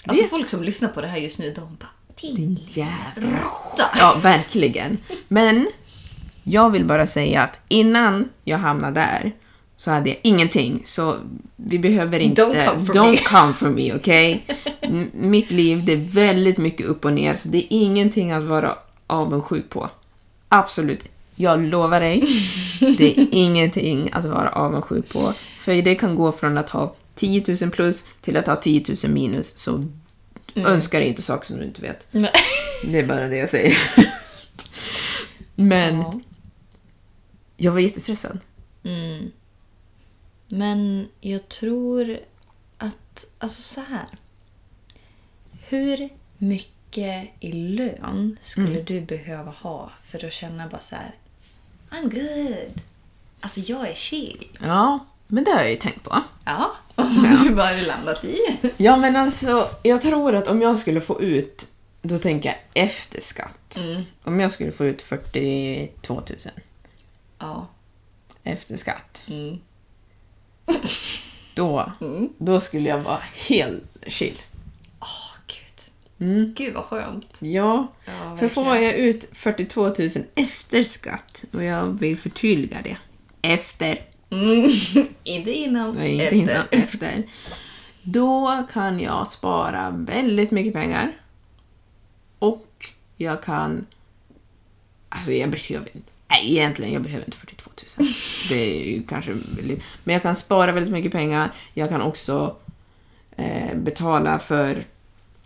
Alltså 0.06 0.22
Det- 0.22 0.28
folk 0.28 0.48
som 0.48 0.62
lyssnar 0.62 0.88
på 0.88 1.00
det 1.00 1.06
här 1.08 1.18
just 1.18 1.38
nu, 1.38 1.52
de 1.56 1.76
bara... 1.80 1.88
Din 2.36 2.58
jävla 2.68 3.26
råtta! 3.30 3.84
Ja, 3.98 4.20
verkligen. 4.22 4.98
Men 5.28 5.68
jag 6.44 6.70
vill 6.70 6.84
bara 6.84 7.06
säga 7.06 7.42
att 7.42 7.60
innan 7.68 8.28
jag 8.44 8.58
hamnade 8.58 9.00
där 9.00 9.32
så 9.76 9.90
hade 9.90 10.08
jag 10.08 10.18
ingenting. 10.22 10.82
Så 10.84 11.16
vi 11.56 11.78
behöver 11.78 12.20
inte... 12.20 12.42
Don't 12.42 12.66
come 12.66 12.86
for 12.86 12.94
don't 12.94 13.10
me. 13.10 13.16
come 13.24 13.52
for 13.52 13.68
me? 13.68 14.40
M- 14.82 15.10
Mitt 15.14 15.50
liv, 15.50 15.84
det 15.84 15.92
är 15.92 15.96
väldigt 15.96 16.58
mycket 16.58 16.86
upp 16.86 17.04
och 17.04 17.12
ner, 17.12 17.34
så 17.34 17.48
det 17.48 17.58
är 17.58 17.66
ingenting 17.70 18.32
att 18.32 18.42
vara 18.44 18.74
avundsjuk 19.06 19.70
på. 19.70 19.90
Absolut. 20.48 21.04
Jag 21.40 21.60
lovar 21.64 22.00
dig, 22.00 22.24
det 22.98 23.18
är 23.18 23.26
ingenting 23.32 24.10
att 24.12 24.24
vara 24.24 24.50
avundsjuk 24.50 25.08
på. 25.12 25.34
För 25.60 25.82
det 25.82 25.94
kan 25.94 26.14
gå 26.14 26.32
från 26.32 26.58
att 26.58 26.70
ha 26.70 26.94
10 27.14 27.44
000 27.60 27.70
plus 27.70 28.04
till 28.20 28.36
att 28.36 28.46
ha 28.46 28.56
10 28.56 28.84
000 29.04 29.12
minus. 29.12 29.58
Så 29.58 29.84
önskar 30.54 31.00
inte 31.00 31.22
saker 31.22 31.46
som 31.46 31.58
du 31.58 31.64
inte 31.64 31.82
vet. 31.82 32.06
Nej. 32.10 32.30
Det 32.84 32.98
är 32.98 33.06
bara 33.06 33.28
det 33.28 33.36
jag 33.36 33.48
säger. 33.48 33.78
Men 35.54 35.96
Ja. 36.00 36.20
jag 37.56 37.72
var 37.72 37.80
jättestressad. 37.80 38.38
Mm. 38.84 39.30
Men 40.48 41.08
jag 41.20 41.48
tror 41.48 42.18
att, 42.78 43.26
alltså 43.38 43.62
så 43.62 43.80
här. 43.80 44.06
Hur 45.68 46.08
mycket 46.38 47.28
i 47.40 47.52
lön 47.52 48.36
skulle 48.40 48.82
du 48.82 49.00
behöva 49.00 49.50
ha 49.50 49.92
för 50.00 50.24
att 50.24 50.32
känna 50.32 50.68
bara 50.68 50.80
så 50.80 50.94
här. 50.94 51.14
I'm 51.90 52.02
good. 52.10 52.72
Alltså 53.40 53.60
jag 53.60 53.88
är 53.88 53.94
chill. 53.94 54.58
Ja, 54.60 55.06
men 55.26 55.44
det 55.44 55.50
har 55.50 55.60
jag 55.60 55.70
ju 55.70 55.76
tänkt 55.76 56.02
på. 56.04 56.22
Ja, 56.44 56.72
hur 56.96 57.56
har 57.56 57.74
du 57.80 57.86
landat 57.86 58.24
i? 58.24 58.36
Ja, 58.76 58.96
men 58.96 59.16
alltså, 59.16 59.70
jag 59.82 60.02
tror 60.02 60.34
att 60.34 60.48
om 60.48 60.62
jag 60.62 60.78
skulle 60.78 61.00
få 61.00 61.20
ut, 61.22 61.66
då 62.02 62.18
tänker 62.18 62.48
jag 62.48 62.84
efter 62.84 63.20
skatt. 63.20 63.80
Om 64.24 64.40
jag 64.40 64.52
skulle 64.52 64.72
få 64.72 64.84
ut 64.84 65.02
42 65.02 66.14
000 66.14 66.24
Ja. 67.38 67.66
efter 68.42 68.76
skatt, 68.76 69.22
Mm. 69.28 69.58
då, 71.54 71.92
då 72.38 72.60
skulle 72.60 72.88
jag 72.88 72.98
vara 72.98 73.20
helt 73.48 73.84
chill. 74.06 74.38
Mm. 76.20 76.54
Gud 76.56 76.74
vad 76.74 76.84
skönt. 76.84 77.36
Ja, 77.38 77.92
Ja, 78.04 78.36
för 78.36 78.48
får 78.48 78.76
jag 78.76 78.94
ut 78.94 79.28
42 79.32 79.82
000 79.82 79.92
efter 80.34 80.84
skatt, 80.84 81.44
och 81.52 81.64
jag 81.64 81.86
vill 81.86 82.18
förtydliga 82.18 82.78
det, 82.84 82.96
efter 83.42 83.98
Mm. 84.30 84.70
inte 85.24 85.52
innan, 85.52 85.94
Nej, 85.94 86.12
inte 86.12 86.24
efter. 86.24 86.36
innan, 86.36 86.64
efter. 86.70 87.22
Då 88.02 88.66
kan 88.72 89.00
jag 89.00 89.28
spara 89.28 89.90
väldigt 89.90 90.50
mycket 90.50 90.72
pengar. 90.72 91.12
Och 92.38 92.86
jag 93.16 93.42
kan... 93.42 93.86
Alltså 95.08 95.32
jag 95.32 95.50
behöver 95.50 95.96
inte... 95.96 96.10
Nej, 96.28 96.52
egentligen 96.52 96.92
jag 96.92 97.02
behöver 97.02 97.24
inte 97.24 97.36
42 97.36 97.70
000. 97.98 98.08
Det 98.48 98.80
är 98.80 98.84
ju 98.84 99.02
kanske 99.02 99.32
väldigt... 99.32 99.82
Men 100.04 100.12
jag 100.12 100.22
kan 100.22 100.36
spara 100.36 100.72
väldigt 100.72 100.92
mycket 100.92 101.12
pengar. 101.12 101.50
Jag 101.74 101.88
kan 101.88 102.02
också 102.02 102.56
eh, 103.36 103.74
betala 103.74 104.38
för 104.38 104.84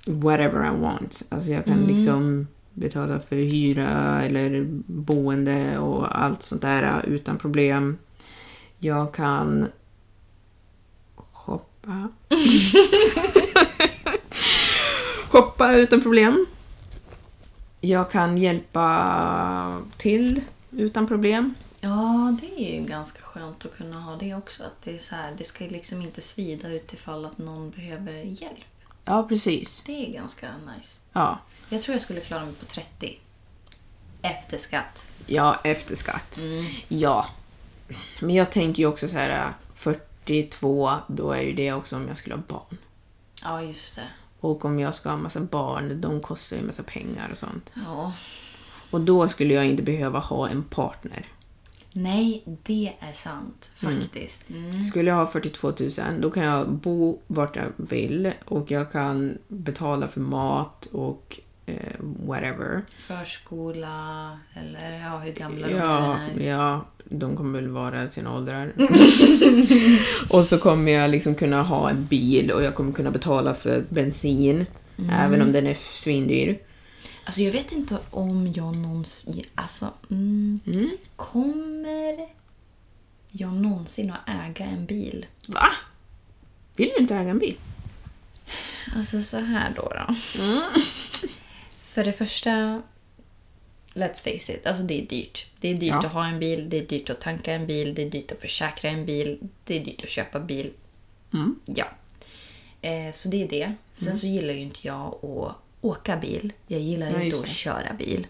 whatever 0.06 0.66
I 0.66 0.80
want. 0.80 1.22
Alltså 1.28 1.50
jag 1.50 1.64
kan 1.64 1.84
liksom 1.84 2.46
betala 2.74 3.20
för 3.20 3.36
hyra 3.36 4.22
eller 4.24 4.64
boende 4.86 5.78
och 5.78 6.22
allt 6.22 6.42
sånt 6.42 6.62
där 6.62 7.04
utan 7.06 7.38
problem. 7.38 7.98
Jag 8.78 9.14
kan 9.14 9.68
shoppa. 11.32 12.08
shoppa 15.28 15.72
utan 15.72 16.02
problem. 16.02 16.46
Jag 17.80 18.10
kan 18.10 18.38
hjälpa 18.38 19.82
till 19.96 20.40
utan 20.70 21.06
problem. 21.06 21.54
Ja, 21.80 22.36
det 22.40 22.62
är 22.62 22.80
ju 22.80 22.86
ganska 22.86 23.22
skönt 23.22 23.64
att 23.64 23.76
kunna 23.76 24.00
ha 24.00 24.16
det 24.16 24.34
också. 24.34 24.64
Att 24.64 24.82
det, 24.82 24.94
är 24.94 24.98
så 24.98 25.14
här, 25.14 25.34
det 25.38 25.44
ska 25.44 25.64
liksom 25.64 26.02
inte 26.02 26.20
svida 26.20 26.68
utifall 26.68 27.24
att 27.24 27.38
någon 27.38 27.70
behöver 27.70 28.12
hjälp. 28.12 28.71
Ja, 29.04 29.22
precis. 29.28 29.82
Det 29.86 30.06
är 30.06 30.12
ganska 30.12 30.50
nice. 30.76 31.00
Ja, 31.12 31.38
Jag 31.68 31.82
tror 31.82 31.94
jag 31.94 32.02
skulle 32.02 32.20
klara 32.20 32.44
mig 32.44 32.54
på 32.54 32.64
30. 32.66 33.18
Efter 34.22 34.58
skatt. 34.58 35.08
ja 35.26 35.60
efter 35.64 35.96
skatt. 35.96 36.38
Ja. 36.88 37.26
Men 38.20 38.30
jag 38.34 38.50
tänker 38.52 38.82
ju 38.82 38.88
också 38.88 39.08
så 39.08 39.16
här 39.18 39.52
42, 39.74 40.92
då 41.06 41.32
är 41.32 41.40
ju 41.42 41.52
det 41.52 41.72
också 41.72 41.96
om 41.96 42.08
jag 42.08 42.16
skulle 42.16 42.34
ha 42.34 42.42
barn. 42.48 42.78
Ja, 43.44 43.62
just 43.62 43.96
det. 43.96 44.08
Och 44.40 44.64
om 44.64 44.78
jag 44.78 44.94
ska 44.94 45.10
ha 45.10 45.16
massa 45.16 45.40
barn, 45.40 46.00
de 46.00 46.20
kostar 46.20 46.56
ju 46.56 46.62
massa 46.62 46.82
pengar 46.82 47.28
och 47.32 47.38
sånt. 47.38 47.72
Ja. 47.74 48.12
Och 48.90 49.00
då 49.00 49.28
skulle 49.28 49.54
jag 49.54 49.66
inte 49.66 49.82
behöva 49.82 50.18
ha 50.18 50.48
en 50.48 50.62
partner. 50.62 51.26
Nej, 51.94 52.42
det 52.62 52.92
är 53.00 53.12
sant 53.12 53.70
faktiskt. 53.76 54.50
Mm. 54.50 54.84
Skulle 54.84 55.10
jag 55.10 55.16
ha 55.16 55.26
42 55.26 55.72
000, 55.80 55.90
då 56.20 56.30
kan 56.30 56.42
jag 56.44 56.68
bo 56.72 57.18
vart 57.26 57.56
jag 57.56 57.72
vill 57.76 58.32
och 58.44 58.70
jag 58.70 58.92
kan 58.92 59.38
betala 59.48 60.08
för 60.08 60.20
mat 60.20 60.86
och 60.92 61.40
eh, 61.66 61.76
whatever. 62.26 62.82
Förskola 62.98 64.30
eller 64.54 64.98
ja, 64.98 65.18
hur 65.18 65.32
gamla 65.32 65.66
de 65.66 65.74
Ja, 65.74 66.18
är. 66.36 66.40
ja, 66.40 66.84
de 67.04 67.36
kommer 67.36 67.60
väl 67.60 67.68
vara 67.70 68.08
sina 68.08 68.34
åldrar. 68.34 68.72
och 70.30 70.44
så 70.44 70.58
kommer 70.58 70.92
jag 70.92 71.10
liksom 71.10 71.34
kunna 71.34 71.62
ha 71.62 71.90
en 71.90 72.04
bil 72.04 72.50
och 72.50 72.62
jag 72.62 72.74
kommer 72.74 72.92
kunna 72.92 73.10
betala 73.10 73.54
för 73.54 73.84
bensin, 73.88 74.66
även 75.12 75.42
om 75.42 75.52
den 75.52 75.66
är 75.66 75.74
svindyr. 75.80 76.58
Alltså 77.24 77.40
jag 77.42 77.52
vet 77.52 77.72
inte 77.72 77.98
om 78.10 78.52
jag 78.52 78.76
någonsin... 78.76 79.44
Alltså, 79.54 79.92
mm, 80.10 80.60
kommer 81.16 82.28
jag 83.32 83.52
någonsin 83.52 84.10
att 84.10 84.28
äga 84.28 84.64
en 84.64 84.86
bil? 84.86 85.26
Va? 85.46 85.68
Vill 86.76 86.88
du 86.96 87.02
inte 87.02 87.14
äga 87.16 87.30
en 87.30 87.38
bil? 87.38 87.56
Alltså 88.96 89.20
så 89.20 89.38
här 89.38 89.72
då. 89.76 89.82
då. 89.82 90.14
För 91.78 92.04
det 92.04 92.12
första, 92.12 92.82
let's 93.94 94.22
face 94.22 94.52
it, 94.52 94.66
alltså 94.66 94.82
det 94.82 95.02
är 95.02 95.06
dyrt. 95.06 95.46
Det 95.60 95.68
är 95.68 95.74
dyrt 95.74 95.90
Ja. 95.90 96.06
att 96.06 96.12
ha 96.12 96.26
en 96.26 96.38
bil, 96.38 96.70
det 96.70 96.76
är 96.78 96.86
dyrt 96.86 97.10
att 97.10 97.20
tanka 97.20 97.52
en 97.54 97.66
bil, 97.66 97.94
det 97.94 98.02
är 98.02 98.10
dyrt 98.10 98.32
att 98.32 98.40
försäkra 98.40 98.90
en 98.90 99.06
bil, 99.06 99.38
det 99.64 99.80
är 99.80 99.84
dyrt 99.84 100.02
att 100.02 100.08
köpa 100.08 100.40
bil. 100.40 100.70
Mm. 101.34 101.60
Ja. 101.64 101.84
Eh, 102.82 103.12
så 103.12 103.28
det 103.28 103.42
är 103.42 103.48
det. 103.48 103.72
Sen 103.92 104.16
så 104.16 104.26
gillar 104.26 104.54
ju 104.54 104.60
inte 104.60 104.80
jag 104.86 105.24
att 105.24 105.56
åka 105.82 106.16
bil. 106.16 106.52
Jag 106.66 106.80
gillar 106.80 107.10
Ja, 107.10 107.22
inte 107.22 107.38
att 107.38 107.48
köra 107.48 107.94
bil. 107.94 108.26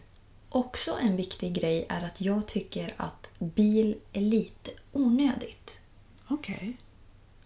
Också 0.48 0.98
en 1.02 1.16
viktig 1.16 1.52
grej 1.52 1.86
är 1.88 2.04
att 2.04 2.20
jag 2.20 2.46
tycker 2.46 2.94
att 2.96 3.30
bil 3.38 3.96
är 4.12 4.20
lite 4.20 4.70
onödigt. 4.92 5.80
Okej. 6.28 6.76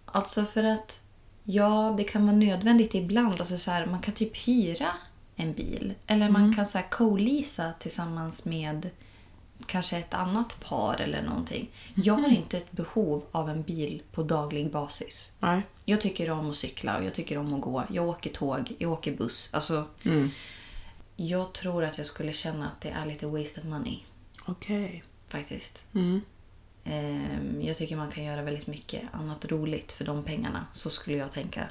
Alltså 0.05 0.45
för 0.45 0.65
att 0.65 1.01
ja, 1.45 1.95
det 1.99 2.05
kan 2.05 2.27
vara 2.27 2.37
nödvändigt 2.37 2.95
ibland. 2.95 3.41
Alltså 3.41 3.59
så 3.59 3.71
här, 3.71 3.87
man 3.87 4.01
kan 4.01 4.15
typ 4.15 4.37
hyra 4.37 4.89
en 5.37 5.53
bil. 5.53 5.95
Eller 6.07 6.29
man 6.29 6.55
kan 6.55 6.67
så 6.67 6.79
här 6.79 6.87
co-leasa 6.91 7.73
tillsammans 7.79 8.45
med 8.45 8.91
kanske 9.67 9.97
ett 9.97 10.15
annat 10.15 10.61
par 10.61 11.01
eller 11.01 11.23
någonting. 11.23 11.71
Jag 11.95 12.15
har 12.15 12.29
inte 12.29 12.57
ett 12.57 12.73
behov 12.73 13.25
av 13.33 13.51
en 13.51 13.63
bil 13.63 14.03
på 14.13 14.23
daglig 14.23 14.71
basis. 14.73 15.33
Nej. 15.41 15.63
Jag 15.85 16.01
tycker 16.01 16.31
om 16.31 16.51
att 16.51 16.57
cykla 16.57 16.99
och 16.99 17.05
jag 17.05 17.15
tycker 17.15 17.39
om 17.39 17.55
att 17.55 17.61
gå. 17.61 17.85
Jag 17.91 18.09
åker 18.09 18.31
tåg, 18.31 18.75
jag 18.79 18.93
åker 18.93 19.17
buss. 19.17 19.51
Alltså, 19.53 19.87
Jag 21.17 21.53
tror 21.53 21.85
att 21.85 21.99
jag 21.99 22.07
skulle 22.07 22.33
känna 22.33 22.69
att 22.69 22.81
det 22.81 22.89
är 22.89 23.07
lite 23.07 23.27
wasted 23.27 23.65
money. 23.69 23.99
Okej. 24.47 25.05
Faktiskt. 25.29 25.85
Mm. 25.95 26.21
Ehm, 26.85 27.63
Jag 27.63 27.77
tycker 27.77 27.97
man 27.97 28.11
kan 28.11 28.25
göra 28.25 28.43
väldigt 28.43 28.67
mycket 28.67 29.03
annat 29.13 29.45
roligt 29.45 29.93
för 29.93 30.05
de 30.05 30.23
pengarna. 30.23 30.67
Så 30.73 30.91
skulle 30.91 31.17
jag 31.17 31.33
tänka. 31.33 31.69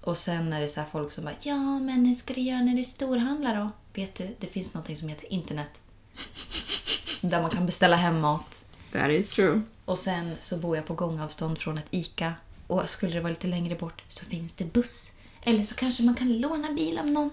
Och 0.00 0.18
sen 0.18 0.52
är 0.52 0.60
det 0.60 0.68
så 0.68 0.80
här 0.80 0.88
folk 0.88 1.12
som 1.12 1.24
bara 1.24 1.34
Ja, 1.42 1.78
men 1.78 2.06
hur 2.06 2.14
ska 2.14 2.34
du 2.34 2.40
göra 2.40 2.60
när 2.62 2.74
du 2.74 2.84
storhandlar 2.84 3.56
då? 3.56 3.70
Vet 3.94 4.14
du, 4.14 4.36
det 4.40 4.46
finns 4.46 4.74
något 4.74 4.98
som 4.98 5.08
heter 5.08 5.32
internet. 5.32 5.80
Där 7.22 7.42
man 7.42 7.50
kan 7.50 7.66
beställa 7.66 7.96
hem 7.96 8.20
mat. 8.20 8.64
That 8.92 9.10
is 9.10 9.30
true. 9.30 9.62
Och 9.84 9.98
sen 9.98 10.34
så 10.38 10.56
bor 10.56 10.76
jag 10.76 10.86
på 10.86 10.94
gångavstånd 10.94 11.58
från 11.58 11.78
ett 11.78 11.86
ICA. 11.90 12.32
Och 12.66 12.88
skulle 12.88 13.12
det 13.12 13.20
vara 13.20 13.30
lite 13.30 13.46
längre 13.46 13.74
bort 13.74 14.02
så 14.08 14.24
finns 14.24 14.52
det 14.52 14.64
buss. 14.64 15.12
Eller 15.42 15.62
så 15.64 15.74
kanske 15.74 16.02
man 16.02 16.14
kan 16.14 16.36
låna 16.36 16.72
bil 16.72 16.98
av 16.98 17.06
någon. 17.06 17.30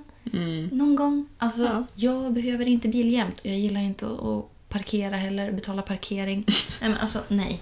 Någon 0.71 0.95
gång. 0.95 1.27
Alltså, 1.37 1.63
Ja. 1.63 1.85
jag 1.95 2.33
behöver 2.33 2.67
inte 2.67 2.87
bil 2.87 3.11
jämt. 3.11 3.39
Jag 3.43 3.55
gillar 3.57 3.81
inte 3.81 4.05
att, 4.05 4.45
parkera 4.69 5.15
heller, 5.15 5.51
betala 5.51 5.81
parkering. 5.81 6.45
nej, 6.81 6.89
men 6.89 6.97
alltså, 6.97 7.23
nej. 7.27 7.61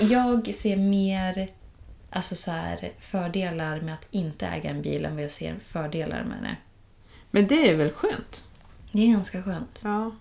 Jag 0.00 0.54
ser 0.54 0.76
mer 0.76 1.50
alltså, 2.10 2.34
så 2.36 2.50
här, 2.50 2.92
fördelar 3.00 3.80
med 3.80 3.94
att 3.94 4.06
inte 4.10 4.46
äga 4.46 4.70
en 4.70 4.82
bil 4.82 5.04
än 5.04 5.14
vad 5.14 5.24
jag 5.24 5.30
ser 5.30 5.56
fördelar 5.62 6.24
med 6.24 6.42
det. 6.42 6.56
Men 7.30 7.46
det 7.46 7.70
är 7.70 7.76
väl 7.76 7.90
skönt? 7.90 8.48
Det 8.92 9.02
är 9.02 9.12
ganska 9.12 9.42
skönt. 9.42 9.80
Ja. 9.84 10.12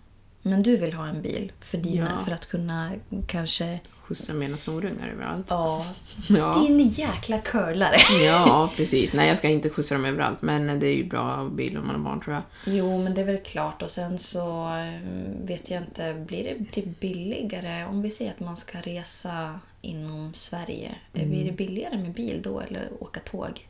Men 0.49 0.63
du 0.63 0.77
vill 0.77 0.93
ha 0.93 1.07
en 1.07 1.21
bil 1.21 1.51
för, 1.59 1.77
dina, 1.77 2.11
Ja. 2.17 2.23
för 2.25 2.31
att 2.31 2.45
kunna 2.45 2.91
kanske... 3.27 3.79
Skjutsa 4.01 4.33
mina 4.33 4.57
snorungar 4.57 5.07
överallt. 5.09 5.45
Ja, 5.49 5.85
Ja. 6.29 6.59
din 6.67 6.87
jäkla 6.87 7.37
curlare. 7.41 7.95
Ja, 8.25 8.71
precis. 8.75 9.13
Nej, 9.13 9.27
jag 9.27 9.37
ska 9.37 9.49
inte 9.49 9.69
skjutsa 9.69 9.95
dem 9.95 10.05
överallt, 10.05 10.41
men 10.41 10.79
det 10.79 10.87
är 10.87 10.95
ju 10.95 11.03
bra 11.09 11.49
bil 11.49 11.77
om 11.77 11.87
man 11.87 11.95
har 11.95 12.03
barn, 12.03 12.21
tror 12.21 12.33
jag. 12.35 12.43
Jo, 12.75 13.03
men 13.03 13.13
det 13.13 13.21
är 13.21 13.25
väl 13.25 13.37
klart. 13.37 13.81
Och 13.81 13.91
sen 13.91 14.17
så 14.17 14.67
eh, 14.77 15.01
vet 15.41 15.69
jag 15.71 15.83
inte, 15.83 16.13
blir 16.27 16.43
det 16.43 16.71
typ 16.71 16.99
billigare 16.99 17.85
om 17.85 18.01
vi 18.01 18.09
säger 18.09 18.31
att 18.31 18.39
man 18.39 18.57
ska 18.57 18.77
resa 18.81 19.59
inom 19.81 20.33
Sverige? 20.33 20.95
Eh, 21.13 21.27
Blir 21.27 21.45
det 21.45 21.51
billigare 21.51 21.97
med 21.97 22.13
bil 22.13 22.41
då 22.43 22.59
eller 22.59 22.89
åka 22.99 23.19
tåg? 23.19 23.67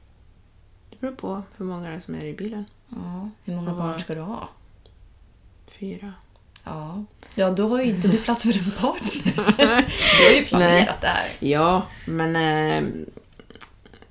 Det 0.89 0.97
beror 1.01 1.15
på 1.15 1.43
hur 1.57 1.65
många 1.65 1.89
det 1.89 1.95
är 1.95 1.99
som 1.99 2.15
är 2.15 2.25
i 2.25 2.33
bilen. 2.33 2.65
Ja, 2.89 3.29
hur 3.43 3.55
många 3.55 3.73
barn 3.73 3.99
ska 3.99 4.15
du 4.15 4.21
ha? 4.21 4.49
Fyra. 5.79 6.13
Ja, 6.67 7.03
ja 7.36 7.51
då 7.51 7.67
har 7.69 7.82
ju 7.82 7.89
inte 7.89 8.08
du 8.08 8.17
plats 8.17 8.43
för 8.43 8.58
en 8.58 8.71
partner. 8.71 9.56
Du 10.17 10.25
har 10.25 10.39
ju 10.39 10.45
planerat 10.45 11.01
det 11.01 11.08
här. 11.08 11.30
Ja, 11.39 11.88
men 12.06 12.36
eh, 12.36 12.89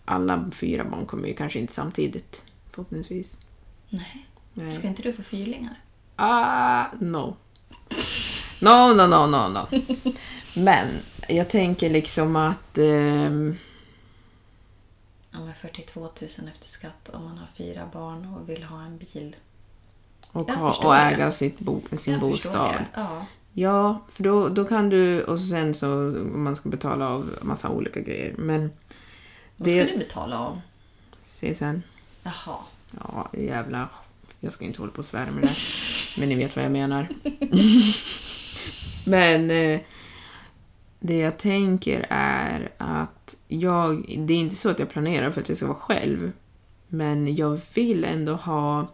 alla 0.05 0.51
fyra 0.53 0.85
barn 0.85 1.07
kommer 1.07 1.29
ju 1.29 1.35
kanske 1.35 1.59
inte 1.59 1.73
samtidigt, 1.73 2.45
förhoppningsvis. 2.71 3.37
Nej, 3.89 4.27
Nej. 4.55 4.71
ska 4.73 4.89
inte 4.89 5.03
du 5.03 5.13
få 5.13 5.23
fyrlingar? 5.23 5.81
Ah, 6.17 6.85
no. 7.01 7.37
No, 8.61 8.95
no, 8.95 9.07
no, 9.07 9.27
no, 9.27 9.49
no. 9.49 9.67
Men 10.57 10.87
jag 11.29 11.49
tänker 11.51 11.91
liksom 11.91 12.37
att... 12.37 12.79
ehm, 12.79 13.57
Ja, 15.33 15.39
men 15.41 15.55
42 15.55 16.01
000 16.01 16.11
efter 16.49 16.69
skatt 16.69 17.09
om 17.13 17.25
man 17.25 17.39
har 17.39 17.47
fyra 17.47 17.89
barn 17.93 18.35
och 18.35 18.49
vill 18.49 18.63
ha 18.63 18.83
en 18.83 18.99
bil. 18.99 19.37
Och, 20.37 20.51
ha, 20.51 20.69
och 20.69 20.95
det. 20.95 21.01
äga 21.01 21.31
sitt 21.31 21.61
bo, 21.61 21.83
sin 21.93 22.13
Jag 22.13 22.21
bostad. 22.21 22.85
Ja. 22.95 23.27
Ja, 23.59 24.01
för 24.13 24.23
då, 24.23 24.49
då 24.49 24.65
kan 24.65 24.89
du... 24.89 25.23
Och 25.25 25.41
sen 25.41 25.75
så 25.75 25.87
man 26.35 26.57
ska 26.57 26.69
betala 26.69 27.09
av 27.09 27.31
massa 27.43 27.69
olika 27.69 28.01
grejer. 28.01 28.35
Men 28.39 28.71
Vad 29.57 29.69
det... 29.69 29.87
ska 29.87 29.93
du 29.93 29.99
betala 29.99 30.39
av? 30.39 30.61
Se 31.23 31.55
sen. 31.55 31.83
Jaha. 32.23 32.57
Ja, 33.01 33.31
jävla... 33.33 33.89
Jag 34.41 34.53
ska 34.53 34.65
inte 34.65 34.81
hålla 34.81 34.93
på 34.93 34.99
och 34.99 35.05
svära 35.05 35.31
med 35.31 35.43
det. 35.43 35.55
Men 36.19 36.29
ni 36.29 36.35
vet 36.35 36.57
vad 36.57 36.65
jag 36.65 36.73
menar. 36.73 37.09
Men 39.07 39.51
eh, 39.51 39.81
det 41.01 41.19
jag 41.19 41.39
tänker 41.39 42.07
är 42.11 42.73
att 42.79 43.37
jag... 43.49 44.15
Det 44.19 44.35
är 44.35 44.39
inte 44.39 44.57
så 44.57 44.71
att 44.71 44.79
jag 44.79 44.91
planerar 44.91 45.31
för 45.31 45.41
att 45.41 45.49
jag 45.49 45.59
ska 45.59 45.67
vara 45.67 45.77
själv. 45.77 46.33
Men 46.89 47.37
jag 47.37 47.61
vill 47.75 48.05
ändå 48.05 48.35
ha 48.35 48.87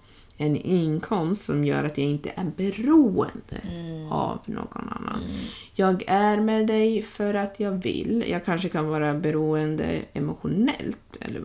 en 0.43 0.57
inkomst 0.57 1.45
som 1.45 1.65
gör 1.65 1.85
att 1.85 1.99
jag 1.99 2.07
inte 2.07 2.31
är 2.37 2.45
beroende 2.57 3.61
av 4.11 4.39
någon 4.45 4.89
annan. 4.89 5.21
Jag 5.75 6.05
är 6.07 6.41
med 6.41 6.67
dig 6.67 7.03
för 7.03 7.35
att 7.35 7.61
jag 7.61 7.73
vill. 7.73 8.25
Jag 8.29 8.45
kanske 8.45 8.69
kan 8.69 8.87
vara 8.87 9.15
beroende 9.15 10.03
emotionellt. 10.13 11.17
Eller, 11.21 11.43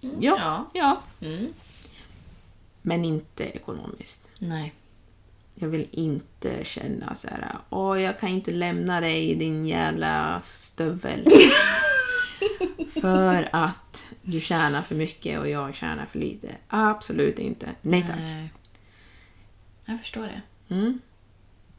ja, 0.00 0.10
Ja. 0.20 0.70
ja. 0.72 1.00
Mm. 1.28 1.46
Men 2.82 3.04
inte 3.04 3.44
ekonomiskt. 3.44 4.28
Nej. 4.38 4.72
Jag 5.54 5.68
vill 5.68 5.88
inte 5.90 6.64
känna 6.64 7.14
så 7.14 7.28
här, 7.28 7.56
åh 7.70 8.00
jag 8.02 8.18
kan 8.20 8.28
inte 8.28 8.50
lämna 8.50 9.00
dig 9.00 9.34
din 9.34 9.66
jävla 9.66 10.40
stövel. 10.40 11.26
för 13.00 13.48
att 13.52 14.06
du 14.24 14.40
tjänar 14.40 14.82
för 14.82 14.94
mycket 14.94 15.38
och 15.38 15.48
jag 15.48 15.74
tjänar 15.74 16.06
för 16.06 16.18
lite. 16.18 16.56
Absolut 16.68 17.38
inte. 17.38 17.74
Nej 17.82 18.02
tack. 18.02 18.18
Nej. 18.18 18.52
Jag 19.84 20.00
förstår 20.00 20.22
det. 20.22 20.42
Mm. 20.74 21.00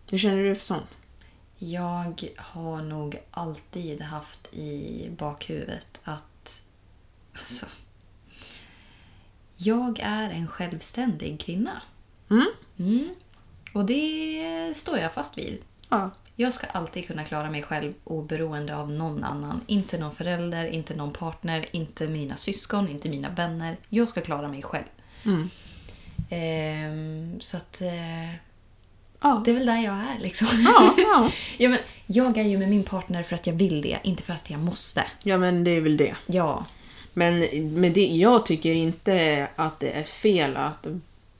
Hur 0.10 0.18
känner 0.18 0.44
du 0.44 0.56
för 0.56 0.66
sånt? 0.66 0.98
Jag 1.58 2.30
har 2.38 2.82
nog 2.82 3.16
alltid 3.32 4.02
haft 4.02 4.54
i 4.54 5.10
bakhuvudet 5.18 6.00
att... 6.04 6.64
Alltså, 7.34 7.66
jag 9.58 10.00
är 10.00 10.30
en 10.30 10.48
självständig 10.48 11.40
kvinna. 11.40 11.82
Mm. 12.30 12.48
Mm. 12.78 13.16
Och 13.74 13.86
det 13.86 14.74
står 14.76 14.98
jag 14.98 15.14
fast 15.14 15.38
vid. 15.38 15.62
Ja. 15.90 16.12
Jag 16.36 16.54
ska 16.54 16.68
alltid 16.68 17.08
kunna 17.08 17.24
klara 17.24 17.50
mig 17.50 17.64
själv 17.64 17.94
oberoende 18.04 18.76
av 18.76 18.92
någon 18.92 19.24
annan. 19.24 19.62
Inte 19.68 19.98
någon 19.98 20.16
förälder, 20.16 20.66
inte 20.66 20.96
någon 20.96 21.12
partner, 21.14 21.66
inte 21.72 22.08
mina 22.08 22.36
syskon, 22.38 22.90
inte 22.90 23.10
mina 23.10 23.30
vänner. 23.30 23.78
Jag 23.90 24.10
ska 24.10 24.22
klara 24.22 24.48
mig 24.48 24.62
själv. 24.64 24.86
Mm. 25.26 25.50
Ehm, 26.30 27.42
så 27.42 27.58
att... 27.58 27.82
Eh, 27.82 28.36
Ja. 29.20 29.42
det 29.46 29.52
är 29.52 29.56
väl 29.56 29.66
där 29.66 29.82
jag 29.84 29.94
är 29.96 30.20
liksom. 30.20 30.48
Ja, 30.66 30.94
ja. 30.98 31.32
ja, 31.58 31.70
men 31.70 31.80
jag 32.08 32.38
är 32.38 32.44
ju 32.44 32.58
med 32.58 32.70
min 32.70 32.84
partner 32.84 33.24
för 33.24 33.36
att 33.36 33.48
jag 33.48 33.54
vill 33.54 33.82
det, 33.82 33.98
inte 34.04 34.24
för 34.24 34.34
att 34.34 34.50
jag 34.50 34.60
måste. 34.60 35.04
ja, 35.24 35.38
men 35.38 35.64
det 35.64 35.72
är 35.72 35.82
väl 35.82 35.98
det. 35.98 36.16
Ja. 36.26 36.66
Men 37.14 37.40
med 37.82 37.92
det, 37.92 38.08
jag 38.08 38.46
tycker 38.46 38.74
inte 38.74 39.48
att 39.56 39.80
det 39.80 39.92
är 39.92 40.04
fel 40.04 40.58
att 40.58 40.88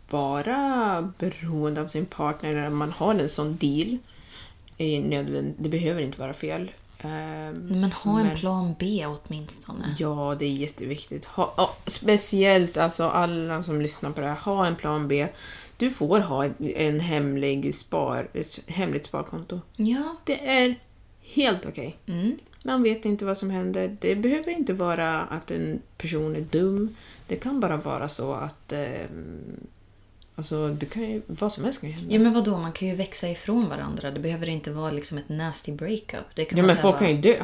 vara 0.10 1.14
beroende 1.20 1.82
av 1.82 1.88
sin 1.88 2.06
partner 2.06 2.54
när 2.54 2.70
man 2.70 2.92
har 2.92 3.14
en 3.14 3.30
sån 3.30 3.58
deal. 3.58 3.98
Är 4.78 5.00
nödvänd, 5.02 5.54
det 5.58 5.70
behöver 5.70 6.02
inte 6.02 6.20
vara 6.20 6.34
fel. 6.34 6.72
Ehm, 7.00 7.68
Men 7.82 7.92
ha 7.92 8.20
en 8.20 8.28
Men- 8.28 8.36
plan 8.38 8.76
B 8.80 9.06
åtminstone. 9.08 9.96
Ja, 10.00 10.36
det 10.40 10.46
är 10.46 10.50
jätteviktigt. 10.50 11.26
Ha, 11.26 11.54
ja, 11.58 11.76
speciellt 11.88 12.78
alltså 12.78 13.04
alla 13.10 13.64
som 13.64 13.82
lyssnar 13.82 14.12
på 14.12 14.22
det 14.22 14.28
här, 14.28 14.36
ha 14.36 14.66
en 14.66 14.76
plan 14.76 15.08
B. 15.08 15.28
Du 15.78 15.90
får 15.92 16.20
ha 16.20 16.46
en, 16.46 16.54
en 16.60 17.00
hemlig 17.00 17.76
spar, 17.76 18.28
hemligt 18.68 19.06
sparkonto. 19.06 19.60
Ja. 19.78 20.16
Det 20.24 20.48
är 20.48 20.76
helt 21.22 21.66
okej. 21.66 21.98
Mm. 22.08 22.38
Man 22.64 22.84
vet 22.84 23.06
inte 23.06 23.26
vad 23.26 23.38
som 23.38 23.50
händer. 23.50 23.98
Det 24.02 24.16
behöver 24.16 24.52
inte 24.52 24.74
vara 24.74 25.22
att 25.22 25.52
en 25.52 25.82
person 25.98 26.36
är 26.36 26.42
dum. 26.42 26.96
Det 27.28 27.36
kan 27.36 27.60
bara 27.60 27.78
vara 27.78 28.10
så 28.10 28.34
att... 28.34 28.72
Eh, 28.72 29.06
alltså, 30.36 30.68
det 30.68 30.86
kan 30.86 31.04
ju, 31.04 31.22
vad 31.28 31.54
som 31.54 31.64
helst 31.64 31.82
kan 31.82 31.90
ju 31.90 31.96
hända. 31.96 32.14
Ja 32.14 32.20
men 32.20 32.34
vadå, 32.34 32.58
man 32.58 32.72
kan 32.72 32.88
ju 32.88 32.96
växa 32.96 33.30
ifrån 33.30 33.70
varandra. 33.70 34.12
Det 34.12 34.20
behöver 34.20 34.50
inte 34.50 34.72
vara 34.72 34.92
liksom 34.92 35.18
ett 35.18 35.30
nasty 35.30 35.72
breakup. 35.72 36.26
Det 36.36 36.46
kan 36.46 36.58
Ja, 36.58 36.64
men 36.64 36.76
folk 36.76 36.96
bara, 36.96 37.00
kan 37.00 37.10
ju 37.10 37.18
dö. 37.22 37.44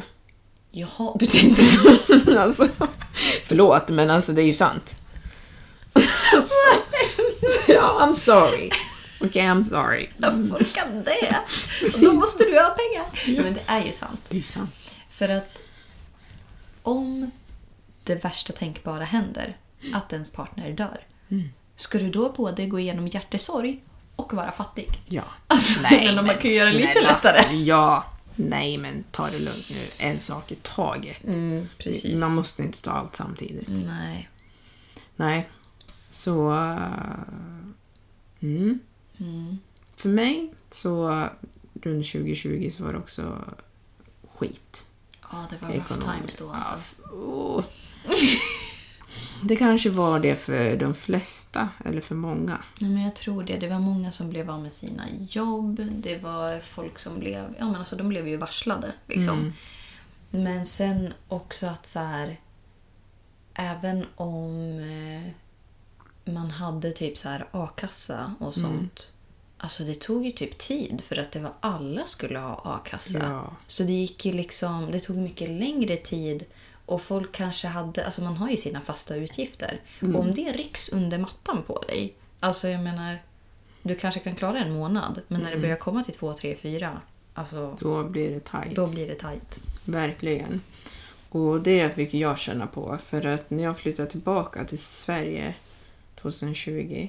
Jaha, 0.70 1.16
du 1.18 1.26
tänkte 1.26 1.62
så. 1.62 1.88
alltså, 2.38 2.68
förlåt, 3.46 3.88
men 3.88 4.10
alltså 4.10 4.32
det 4.32 4.42
är 4.42 4.46
ju 4.46 4.54
sant. 4.54 4.98
ja, 7.68 7.98
I'm 8.00 8.12
sorry. 8.12 8.70
Okej, 9.24 9.42
I'm 9.42 9.62
sorry. 9.62 10.08
Ja, 10.18 10.32
folk 10.50 10.74
kan 10.74 11.02
det. 11.02 11.36
Och 11.94 12.00
då 12.00 12.12
måste 12.12 12.44
du 12.44 12.60
ha 12.60 12.68
pengar. 12.68 13.36
Ja, 13.36 13.42
men 13.42 13.54
det 13.54 13.62
är 13.66 13.84
ju 13.86 13.92
sant. 13.92 14.26
Det 14.30 14.38
är 14.38 14.42
sant. 14.42 14.96
För 15.10 15.28
att 15.28 15.60
om 16.82 17.30
det 18.04 18.14
värsta 18.14 18.52
tänkbara 18.52 19.04
händer, 19.04 19.56
att 19.94 20.12
ens 20.12 20.32
partner 20.32 20.72
dör, 20.72 21.00
ska 21.76 21.98
du 21.98 22.10
då 22.10 22.32
både 22.32 22.66
gå 22.66 22.78
igenom 22.80 23.08
hjärtesorg 23.08 23.82
och 24.16 24.34
vara 24.34 24.52
fattig? 24.52 24.88
Ja. 25.06 25.24
Alltså, 25.46 25.80
men 25.90 26.14
man 26.14 26.38
kan 26.38 26.50
ju 26.50 26.56
göra 26.56 26.70
det 26.70 26.76
lite 26.76 27.02
lättare. 27.02 27.56
Ja. 27.56 28.04
Nej, 28.36 28.78
men 28.78 29.04
ta 29.10 29.30
det 29.30 29.38
lugnt 29.38 29.70
nu. 29.70 29.86
En 29.98 30.20
sak 30.20 30.52
i 30.52 30.54
taget. 30.54 31.24
Mm, 31.24 31.68
precis. 31.78 32.20
Man 32.20 32.34
måste 32.34 32.62
inte 32.62 32.82
ta 32.82 32.90
allt 32.90 33.16
samtidigt. 33.16 33.68
Nej. 33.68 34.28
Nej. 35.16 35.48
Så... 36.10 36.52
eh, 36.52 36.78
mm. 38.40 38.80
För 39.96 40.08
mig 40.08 40.52
Så 40.70 41.08
runt 41.82 42.12
2020 42.12 42.70
så 42.72 42.84
var 42.84 42.92
det 42.92 42.98
också 42.98 43.44
skit. 44.32 44.86
Ja, 45.32 45.46
det 45.50 45.66
var 45.66 45.72
rough 45.72 45.98
times 45.98 46.36
då 46.36 46.50
alltså. 46.50 46.78
Ja. 47.12 47.64
Det 49.44 49.56
kanske 49.56 49.90
var 49.90 50.20
det 50.20 50.36
för 50.36 50.76
de 50.76 50.94
flesta, 50.94 51.68
eller 51.84 52.00
för 52.00 52.14
många. 52.14 52.62
Nej, 52.78 52.90
men 52.90 53.02
jag 53.02 53.14
tror 53.14 53.42
det. 53.42 53.56
Det 53.56 53.68
var 53.68 53.78
många 53.78 54.10
som 54.10 54.30
blev 54.30 54.50
av 54.50 54.62
med 54.62 54.72
sina 54.72 55.02
jobb. 55.28 55.80
Det 55.96 56.22
var 56.22 56.60
folk 56.60 56.98
som 56.98 57.18
blev... 57.18 57.54
Ja, 57.58 57.66
men 57.66 57.76
alltså 57.76 57.96
de 57.96 58.08
blev 58.08 58.28
ju 58.28 58.36
varslade. 58.36 58.92
Liksom. 59.06 59.52
Men 60.30 60.66
sen 60.66 61.12
också 61.28 61.66
att 61.66 61.86
så 61.86 61.98
här... 61.98 62.40
Även 63.54 64.06
om 64.16 64.78
eh, 64.78 66.32
man 66.32 66.50
hade 66.50 66.92
typ 66.92 67.18
så 67.18 67.28
här 67.28 67.46
a-kassa 67.50 68.34
och 68.38 68.54
sånt. 68.54 69.12
Alltså 69.58 69.84
det 69.84 70.00
tog 70.00 70.24
ju 70.24 70.30
typ 70.30 70.58
tid 70.58 71.00
för 71.04 71.18
att 71.18 71.32
det 71.32 71.40
var 71.40 71.52
alla 71.60 72.04
skulle 72.04 72.38
ha 72.38 72.62
a-kassa. 72.64 73.18
Ja. 73.18 73.56
Så 73.66 73.82
det 73.82 73.92
gick 73.92 74.26
ju 74.26 74.32
liksom... 74.32 74.90
Det 74.90 75.00
tog 75.00 75.16
mycket 75.16 75.48
längre 75.48 75.96
tid. 75.96 76.44
Och 76.86 77.02
folk 77.02 77.32
kanske 77.32 77.68
hade... 77.68 78.04
Alltså 78.04 78.22
man 78.24 78.36
har 78.36 78.50
ju 78.50 78.56
sina 78.56 78.80
fasta 78.80 79.16
utgifter. 79.16 79.80
Och 80.00 80.20
om 80.20 80.34
det 80.34 80.52
rycks 80.52 80.88
under 80.88 81.18
mattan 81.18 81.62
på 81.66 81.78
dig. 81.88 82.14
Alltså 82.40 82.68
jag 82.68 82.82
menar... 82.82 83.22
Du 83.82 83.94
kanske 83.94 84.20
kan 84.20 84.34
klara 84.34 84.58
en 84.58 84.72
månad. 84.72 85.20
Men 85.28 85.40
när 85.40 85.50
det 85.50 85.58
börjar 85.58 85.76
komma 85.76 86.04
till 86.04 86.14
två, 86.14 86.34
tre, 86.34 86.56
fyra. 86.56 87.00
Alltså 87.34 87.76
Då 87.80 88.04
blir 88.04 88.30
det 88.30 88.40
tajt. 88.40 88.76
då 88.76 88.86
blir 88.86 89.06
det 89.06 89.14
tajt. 89.14 89.62
Verkligen. 89.84 90.60
Och 91.28 91.60
det 91.62 91.94
fick 91.94 92.14
jag 92.14 92.38
känna 92.38 92.66
på. 92.66 92.98
För 93.08 93.26
att 93.26 93.50
när 93.50 93.62
jag 93.62 93.78
flyttade 93.78 94.10
tillbaka 94.10 94.64
till 94.64 94.78
Sverige 94.78 95.54
2020. 96.22 97.08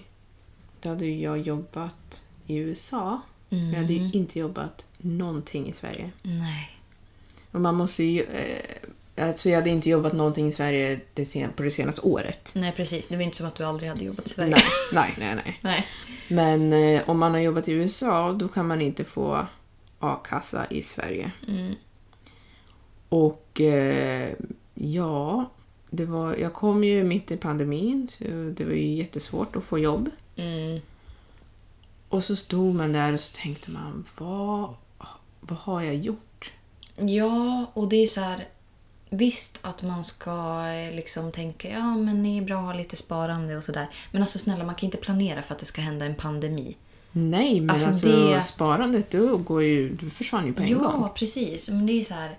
Då 0.82 0.90
hade 0.90 1.06
jag 1.06 1.38
jobbat 1.38 2.26
i 2.48 2.56
USA. 2.56 3.22
Men 3.50 3.72
jag 3.72 3.80
hade 3.82 3.94
ju 3.94 4.12
inte 4.20 4.40
jobbat 4.40 4.86
någonting 4.98 5.70
i 5.70 5.74
Sverige. 5.74 6.12
Nej. 6.22 6.80
Och 7.52 7.62
man 7.62 7.76
måste 7.76 8.04
ju... 8.04 8.24
Eh, 8.24 8.90
alltså 9.18 9.50
jag 9.50 9.58
hade 9.58 9.70
inte 9.70 9.90
jobbat 9.90 10.14
någonting 10.14 10.48
i 10.48 10.52
Sverige 10.52 11.00
det 11.14 11.26
sen, 11.26 11.52
på 11.52 11.64
det 11.64 11.72
senaste 11.72 12.02
året. 12.02 12.52
Nej, 12.56 12.74
precis. 12.76 13.08
Det 13.08 13.16
var 13.16 13.24
inte 13.24 13.38
som 13.38 13.46
att 13.46 13.56
du 13.56 13.64
aldrig 13.64 13.90
hade 13.90 14.04
jobbat 14.04 14.26
i 14.26 14.30
Sverige. 14.30 14.56
Nej, 14.94 15.14
nej, 15.20 15.36
nej. 15.36 15.44
nej. 15.46 15.58
Nej. 15.62 15.88
Men 16.28 16.74
eh, 16.74 17.10
om 17.10 17.20
man 17.20 17.32
har 17.32 17.40
jobbat 17.40 17.68
i 17.68 17.72
USA 17.72 18.32
då 18.32 18.48
kan 18.48 18.68
man 18.68 18.82
inte 18.82 19.04
få 19.04 19.48
a-kassa 20.00 20.68
i 20.70 20.84
Sverige. 20.84 21.32
Och 23.10 23.62
eh, 23.62 24.34
ja, 24.74 25.52
det 25.90 26.06
var, 26.06 26.36
jag 26.36 26.54
kom 26.54 26.84
ju 26.84 27.04
mitt 27.04 27.32
i 27.32 27.38
pandemin 27.38 28.08
så 28.08 28.24
det 28.58 28.66
var 28.66 28.74
ju 28.74 28.94
jättesvårt 28.94 29.56
att 29.56 29.64
få 29.64 29.80
jobb. 29.80 30.10
Mm. 30.36 30.80
Och 32.10 32.24
så 32.24 32.36
stod 32.36 32.76
man 32.76 32.94
där 32.94 33.14
och 33.14 33.20
så 33.20 33.38
tänkte 33.38 33.72
man, 33.72 34.06
vad, 34.18 34.74
vad 35.40 35.60
har 35.60 35.82
jag 35.82 35.96
gjort? 35.96 36.52
Ja, 36.96 37.66
och 37.74 37.88
det 37.88 37.96
är 37.96 38.08
så 38.08 38.22
här... 38.22 38.48
Visst 39.16 39.60
att 39.62 39.84
man 39.84 40.04
ska 40.04 40.66
eh, 40.68 40.96
liksom 40.96 41.32
tänka 41.32 41.70
ja 41.70 41.96
men 41.96 42.24
det 42.24 42.30
är 42.38 42.42
bra 42.42 42.58
att 42.60 42.66
ha 42.66 42.74
lite 42.74 42.96
sparande 42.96 43.58
och 43.58 43.64
sådär. 43.64 43.88
Men 44.12 44.22
alltså 44.22 44.40
snälla, 44.40 44.64
man 44.64 44.76
kan 44.76 44.88
inte 44.88 44.98
planera 44.98 45.42
för 45.42 45.54
att 45.54 45.60
det 45.60 45.66
ska 45.66 45.82
hända 45.82 46.06
en 46.06 46.16
pandemi. 46.16 46.78
Nej, 47.12 47.60
men 47.62 47.70
Alltså, 47.70 47.88
alltså, 47.88 48.08
det- 48.08 48.42
sparandet 48.42 49.12
då 49.12 49.38
går 49.38 49.64
ju, 49.64 49.96
det 49.96 50.10
försvann 50.10 50.46
ju 50.48 50.54
på 50.54 50.62
en 50.62 50.70
Ja, 50.70 50.78
gång. 50.78 51.10
precis. 51.16 51.70
Men 51.70 51.86
det 51.86 51.94
är 52.02 52.04
så 52.04 52.14
här... 52.14 52.38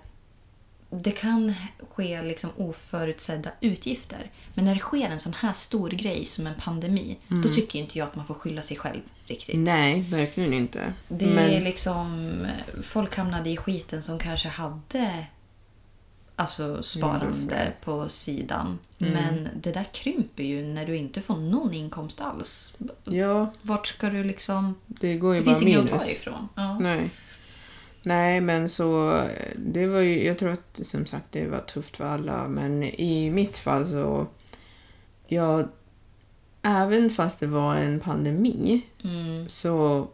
Det 0.89 1.11
kan 1.11 1.53
ske 1.95 2.21
liksom 2.21 2.49
oförutsedda 2.57 3.49
utgifter. 3.61 4.31
Men 4.53 4.65
när 4.65 4.73
det 4.73 4.79
sker 4.81 5.09
en 5.09 5.19
sån 5.19 5.33
här 5.33 5.53
stor 5.53 5.89
grej 5.89 6.25
som 6.25 6.47
en 6.47 6.53
pandemi, 6.55 7.17
då 7.27 7.49
tycker 7.49 7.79
inte 7.79 7.97
jag 7.97 8.05
att 8.05 8.15
man 8.15 8.25
får 8.25 8.33
skylla 8.33 8.61
sig 8.61 8.77
själv 8.77 9.01
riktigt. 9.25 9.59
Nej, 9.59 10.01
verkligen 10.01 10.53
inte. 10.53 10.93
Det 11.07 11.25
men, 11.25 11.49
är 11.49 11.61
liksom... 11.61 12.37
Folk 12.83 13.17
hamnade 13.17 13.49
i 13.49 13.57
skiten 13.57 14.03
som 14.03 14.19
kanske 14.19 14.49
hade 14.49 15.25
alltså 16.35 16.83
sparande 16.83 17.73
på 17.83 18.09
sidan. 18.09 18.79
Mm. 18.99 19.13
Men 19.13 19.49
det 19.55 19.71
där 19.71 19.83
krymper 19.93 20.43
ju 20.43 20.63
när 20.65 20.85
du 20.85 20.97
inte 20.97 21.21
får 21.21 21.35
någon 21.35 21.73
inkomst 21.73 22.21
alls. 22.21 22.73
ja, 23.03 23.53
Vart 23.61 23.87
ska 23.87 24.09
du 24.09 24.23
liksom... 24.23 24.75
det 24.85 25.15
går 25.17 25.33
ju 25.33 25.39
Det 25.39 25.45
bara 25.45 25.55
finns 25.55 25.67
inget 25.67 25.93
att 25.93 26.03
ta 26.03 26.09
ifrån. 26.11 26.47
Ja. 26.55 26.79
Nej. 26.79 27.09
Nej, 28.03 28.41
men 28.41 28.69
så 28.69 29.21
det 29.57 29.87
var 29.87 29.99
ju, 29.99 30.25
jag 30.25 30.37
tror 30.39 30.51
att 30.51 30.79
som 30.83 31.05
sagt 31.05 31.25
det 31.31 31.47
var 31.47 31.59
tufft 31.59 31.97
för 31.97 32.05
alla, 32.05 32.47
men 32.47 32.83
i 32.83 33.31
mitt 33.31 33.57
fall 33.57 33.87
så, 33.87 34.27
jag, 35.27 35.67
även 36.61 37.09
fast 37.09 37.39
det 37.39 37.47
var 37.47 37.75
en 37.75 37.99
pandemi, 37.99 38.81
Mm. 39.03 39.47
så 39.49 40.07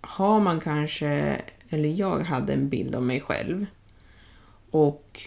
har 0.00 0.40
man 0.40 0.60
kanske, 0.60 1.40
eller 1.68 1.88
jag 1.88 2.20
hade 2.20 2.52
en 2.52 2.68
bild 2.68 2.94
av 2.94 3.02
mig 3.02 3.20
själv 3.20 3.66
och 4.70 5.20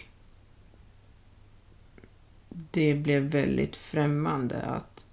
det 2.76 2.94
blev 2.94 3.22
väldigt 3.22 3.76
främmande 3.76 4.62
att 4.62 5.04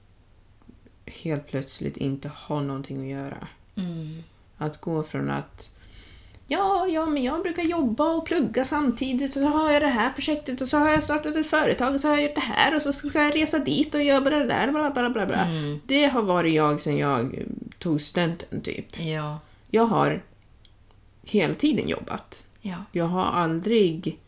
helt 1.06 1.48
plötsligt 1.48 1.98
inte 1.98 2.28
ha 2.28 2.62
någonting 2.62 3.02
att 3.02 3.20
göra. 3.20 3.48
Mm. 3.76 4.24
Att 4.58 4.82
gå 4.82 5.04
från 5.04 5.30
att 5.30 5.76
Ja, 6.48 6.88
ja, 6.88 7.06
men 7.06 7.24
jag 7.24 7.44
brukar 7.44 7.64
jobba 7.64 8.10
och 8.10 8.26
plugga 8.26 8.64
samtidigt 8.64 9.34
så 9.34 9.46
har 9.46 9.72
jag 9.72 9.82
det 9.82 9.88
här 9.88 10.14
projektet 10.14 10.62
och 10.62 10.68
så 10.68 10.78
har 10.78 10.90
jag 10.90 11.04
startat 11.04 11.36
ett 11.36 11.50
företag 11.50 11.96
och 11.96 12.02
så 12.02 12.08
har 12.08 12.16
jag 12.16 12.24
gjort 12.24 12.36
det 12.36 12.42
här 12.42 12.76
och 12.76 12.82
så 12.82 12.94
ska 12.94 13.24
jag 13.24 13.36
resa 13.36 13.60
dit 13.60 13.96
och 13.96 14.04
göra 14.04 14.30
det 14.30 14.46
där, 14.46 14.72
bla 14.72 14.92
bla 14.92 15.10
bla 15.10 15.26
bla. 15.26 15.48
Det 15.86 16.06
har 16.06 16.22
varit 16.22 16.54
jag 16.54 16.80
sedan 16.80 16.98
jag 16.98 17.44
tog 17.80 18.02
studenten, 18.02 18.62
typ. 18.62 19.00
Ja. 19.00 19.40
Jag 19.70 19.86
har 19.86 20.24
hela 21.24 21.54
tiden 21.54 21.90
jobbat. 21.90 22.48
Ja. 22.62 22.78
Jag 22.92 23.06
har 23.06 23.26
aldrig... 23.26 24.20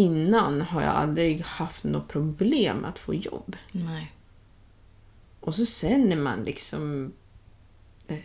Innan 0.00 0.60
har 0.60 0.82
jag 0.82 0.94
aldrig 0.94 1.40
haft 1.40 1.84
något 1.84 2.08
problem 2.08 2.84
att 2.84 2.98
få 2.98 3.14
jobb. 3.14 3.56
Nej. 3.72 4.12
Och 5.40 5.54
så 5.54 5.66
sen 5.66 6.08
när 6.08 6.16
man 6.16 6.44
liksom... 6.44 7.12
eh, 8.08 8.16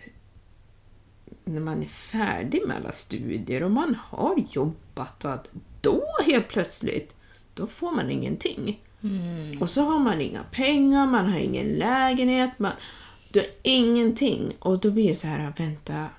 När 1.44 1.62
man 1.62 1.84
är 1.84 1.88
färdig 1.88 2.62
med 2.68 2.78
alla 2.78 2.92
studier 2.92 3.64
och 3.64 3.72
man 3.72 3.96
har 4.10 4.44
jobbat 4.52 5.26
och 5.26 5.34
att 5.34 5.48
då 5.82 6.04
helt 6.26 6.48
plötsligt, 6.48 7.16
då 7.54 7.68
får 7.68 7.92
man 7.92 8.12
ingenting. 8.12 8.82
Och 9.62 9.70
så 9.70 9.82
har 9.82 10.00
man 10.00 10.22
inga 10.22 10.44
pengar, 10.44 11.06
man 11.06 11.30
har 11.30 11.40
ingen 11.40 11.68
lägenhet, 11.68 12.60
man, 12.60 12.72
du 13.32 13.40
har 13.40 13.50
ingenting. 13.64 14.54
Och 14.60 14.80
då 14.80 14.92
blir 14.92 15.08
det 15.08 15.16
så 15.16 15.28
här, 15.28 15.54
vänta. 15.58 16.10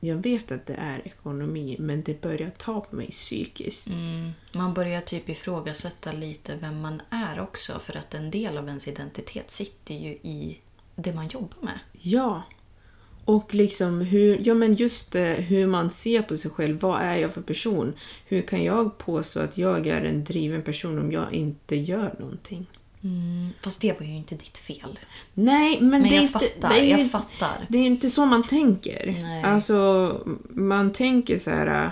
Jag 0.00 0.16
vet 0.16 0.52
att 0.52 0.66
det 0.66 0.74
är 0.74 1.06
ekonomi, 1.06 1.76
men 1.78 2.02
det 2.02 2.20
börjar 2.20 2.50
ta 2.50 2.80
på 2.80 2.96
mig 2.96 3.10
psykiskt. 3.10 3.88
Mm. 3.88 4.30
Man 4.52 4.74
börjar 4.74 5.00
typ 5.00 5.28
ifrågasätta 5.28 6.12
lite 6.12 6.56
vem 6.56 6.80
man 6.80 7.02
är 7.10 7.40
också 7.40 7.78
för 7.78 7.96
att 7.96 8.14
en 8.14 8.30
del 8.30 8.58
av 8.58 8.68
ens 8.68 8.88
identitet 8.88 9.50
sitter 9.50 9.94
ju 9.94 10.10
i 10.10 10.58
det 10.96 11.12
man 11.12 11.28
jobbar 11.28 11.58
med. 11.60 11.78
Ja. 11.92 12.42
Och 13.24 13.54
liksom 13.54 14.00
hur, 14.00 14.40
ja 14.44 14.54
men 14.54 14.74
just 14.74 15.12
det, 15.12 15.34
hur 15.34 15.66
man 15.66 15.90
ser 15.90 16.22
på 16.22 16.36
sig 16.36 16.50
själv. 16.50 16.80
Vad 16.80 17.00
är 17.00 17.16
jag 17.16 17.34
för 17.34 17.42
person? 17.42 17.94
Hur 18.26 18.42
kan 18.42 18.64
jag 18.64 18.98
påstå 18.98 19.40
att 19.40 19.58
jag 19.58 19.86
är 19.86 20.02
en 20.02 20.24
driven 20.24 20.62
person 20.62 20.98
om 20.98 21.12
jag 21.12 21.32
inte 21.32 21.76
gör 21.76 22.14
någonting? 22.18 22.66
Fast 23.60 23.80
det 23.80 24.00
var 24.00 24.06
ju 24.06 24.16
inte 24.16 24.34
ditt 24.34 24.58
fel. 24.58 24.98
Nej, 25.34 25.80
men, 25.80 25.90
Men 25.90 26.02
det 26.02 26.08
är 26.08 26.14
jag 26.14 26.22
inte, 26.22 26.32
fattar, 26.38 26.68
det 26.68 26.80
är, 26.80 26.98
jag 26.98 27.10
fattar. 27.10 27.66
Det 27.68 27.78
är 27.78 27.86
inte 27.86 28.10
så 28.10 28.26
man 28.26 28.42
tänker. 28.42 29.16
Nej. 29.22 29.42
Alltså, 29.44 30.20
man 30.48 30.92
tänker 30.92 31.38
så 31.38 31.50
här... 31.50 31.84
äh, 31.86 31.90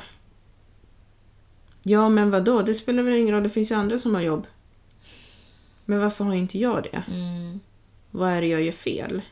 Ja, 1.82 2.08
men 2.08 2.30
vad 2.30 2.44
då? 2.44 2.62
Det 2.62 2.74
spelar 2.74 3.02
väl 3.02 3.14
ingen 3.14 3.34
roll, 3.34 3.42
det 3.42 3.48
finns 3.50 3.70
ju 3.70 3.74
andra 3.74 3.98
som 3.98 4.14
har 4.14 4.22
jobb. 4.22 4.46
Men 5.84 5.98
varför 6.00 6.24
har 6.24 6.34
inte 6.34 6.58
jag 6.58 6.82
det? 6.82 7.02
Mm. 7.12 7.60
Vad 8.10 8.30
är 8.30 8.40
det 8.40 8.46
jag 8.46 8.62
gör 8.62 8.72
fel? 8.72 9.22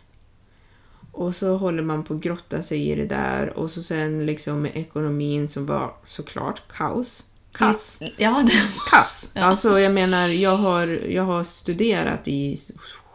Och 1.13 1.35
så 1.35 1.57
håller 1.57 1.83
man 1.83 2.05
på 2.05 2.15
att 2.15 2.21
grotta 2.21 2.63
sig 2.63 2.89
i 2.89 2.95
det 2.95 3.07
där 3.07 3.59
och 3.59 3.71
så 3.71 3.83
sen 3.83 4.27
liksom 4.27 4.63
med 4.63 4.77
ekonomin 4.77 5.49
som 5.49 5.67
var 5.67 5.95
såklart 6.05 6.63
kaos. 6.69 7.31
Kass. 7.59 8.03
Ja, 8.17 8.43
det 8.47 8.53
Kass. 8.91 9.33
Alltså 9.37 9.81
jag 9.81 9.93
menar, 9.93 10.29
jag 10.29 10.57
har, 10.57 10.87
jag 10.87 11.23
har 11.23 11.45
studerat 11.45 12.29
i 12.29 12.59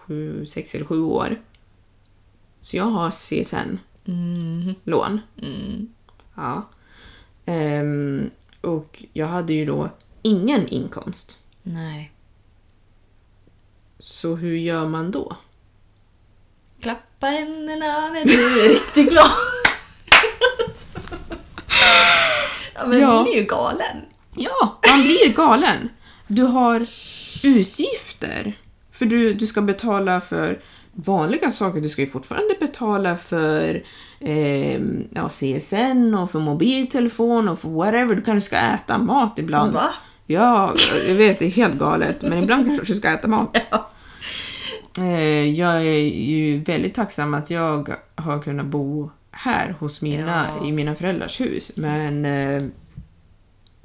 sju, 0.08 0.46
sex 0.46 0.76
eller 0.76 0.86
sju 0.86 1.02
år. 1.02 1.42
Så 2.62 2.78
jag 2.78 2.84
har 2.84 3.12
CSN-lån. 3.12 4.40
Ja. 6.36 6.70
Ehm, 7.46 8.30
och 8.62 9.04
jag 9.14 9.28
hade 9.28 9.54
ju 9.54 9.66
då 9.66 9.90
ingen 10.22 10.68
inkomst. 10.68 11.44
Nej. 11.64 12.12
Så 14.00 14.36
hur 14.36 14.56
gör 14.56 14.88
man 14.88 15.12
då? 15.12 15.36
Klappa 16.82 17.28
händerna 17.28 18.10
när 18.10 18.26
du 18.26 18.66
är 18.66 18.70
riktigt 18.70 19.10
glad. 19.12 19.32
ja, 22.74 22.86
men 22.88 23.00
Ja. 23.00 23.24
blir 23.24 23.36
ju 23.36 23.44
galen. 23.44 23.98
Ja, 24.36 24.80
man 24.88 25.02
blir 25.02 25.36
galen. 25.36 25.90
Du 26.28 26.44
har 26.44 26.86
utgifter 27.44 28.54
För 28.92 29.06
du, 29.06 29.34
du 29.34 29.48
ska 29.48 29.62
betala 29.62 30.22
för 30.22 30.60
vanliga 30.94 31.52
saker. 31.52 31.82
Du 31.82 31.90
ska 31.90 32.02
ju 32.02 32.08
fortfarande 32.08 32.56
betala 32.60 33.18
för 33.18 33.84
eh, 34.20 34.82
ja, 35.12 35.30
CSN 35.30 36.16
och 36.16 36.32
för 36.32 36.40
mobiltelefon 36.40 37.50
och 37.50 37.60
för 37.60 37.70
whatever. 37.70 38.16
Du 38.16 38.22
kanske 38.22 38.48
ska 38.48 38.58
äta 38.58 38.98
mat 38.98 39.40
ibland. 39.40 39.74
Va? 39.74 39.90
Ja, 40.28 40.74
jag 41.08 41.16
vet, 41.16 41.40
det 41.40 41.46
är 41.46 41.50
helt 41.50 41.80
galet. 41.80 42.22
Men 42.22 42.44
ibland 42.44 42.66
kanske 42.66 42.86
du 42.86 42.96
ska 42.96 43.10
äta 43.10 43.28
mat. 43.28 43.58
Eh, 44.98 45.50
jag 45.50 45.76
är 45.76 46.00
ju 46.26 46.60
väldigt 46.60 46.96
tacksam 46.96 47.34
att 47.34 47.50
jag 47.50 47.94
har 48.16 48.40
kunnat 48.42 48.66
bo 48.66 49.12
här 49.32 49.76
hos 49.80 50.02
mina, 50.02 50.46
Ja. 50.60 50.68
i 50.68 50.72
mina 50.72 50.96
föräldrars 50.96 51.42
hus. 51.42 51.72
Men 51.76 52.26
eh, 52.26 52.64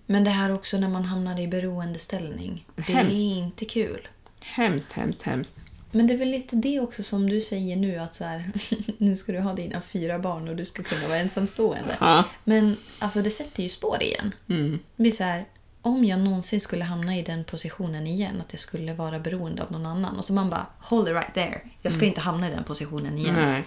Men 0.07 0.25
det 0.25 0.31
här 0.31 0.55
också 0.55 0.79
när 0.79 0.89
man 0.89 1.05
hamnar 1.05 1.41
i 1.41 1.49
beroendeställning. 1.49 2.67
Det 2.77 2.83
Hemskt. 2.83 3.17
är 3.17 3.39
inte 3.39 3.65
kul. 3.65 4.09
hemskt, 4.41 4.93
hemskt, 4.93 5.23
hemskt. 5.23 5.59
Men 5.91 6.07
det 6.07 6.15
är 6.15 6.19
väl 6.19 6.31
lite 6.31 6.57
det 6.57 6.81
också 6.81 7.03
som 7.03 7.29
du 7.31 7.41
säger 7.41 7.77
nu 7.77 7.99
att 7.99 8.15
så 8.15 8.25
här, 8.25 8.51
nu 8.99 9.17
ska 9.17 9.33
du 9.33 9.41
ha 9.41 9.53
dina 9.53 9.81
fyra 9.81 10.19
barn 10.19 10.49
och 10.49 10.57
du 10.57 10.65
ska 10.65 10.83
kunna 10.83 11.09
vara 11.09 11.19
ensamstående. 11.19 11.97
Ja. 12.01 12.25
Men 12.45 12.77
alltså 12.99 13.23
det 13.23 13.31
sätter 13.31 13.63
ju 13.63 13.69
spår 13.69 14.03
igen. 14.03 14.35
Mm. 14.49 14.79
Det 14.97 15.11
så 15.11 15.25
här, 15.25 15.45
om 15.83 16.05
jag 16.05 16.21
någonsin 16.21 16.61
skulle 16.61 16.85
hamna 16.85 17.17
i 17.17 17.23
den 17.23 17.45
positionen 17.45 18.07
igen, 18.07 18.41
att 18.41 18.53
jag 18.53 18.61
skulle 18.61 18.95
vara 18.95 19.19
beroende 19.19 19.63
av 19.63 19.73
någon 19.73 19.87
annan. 19.87 20.19
Och 20.19 20.25
så 20.25 20.33
man 20.33 20.51
bara, 20.51 20.67
hold 20.79 21.09
it 21.09 21.15
right 21.15 21.35
there. 21.35 21.61
Jag 21.83 21.93
ska 21.93 22.05
inte 22.05 22.21
hamna 22.21 22.49
i 22.49 22.51
den 22.51 22.65
positionen 22.65 23.19
igen. 23.19 23.63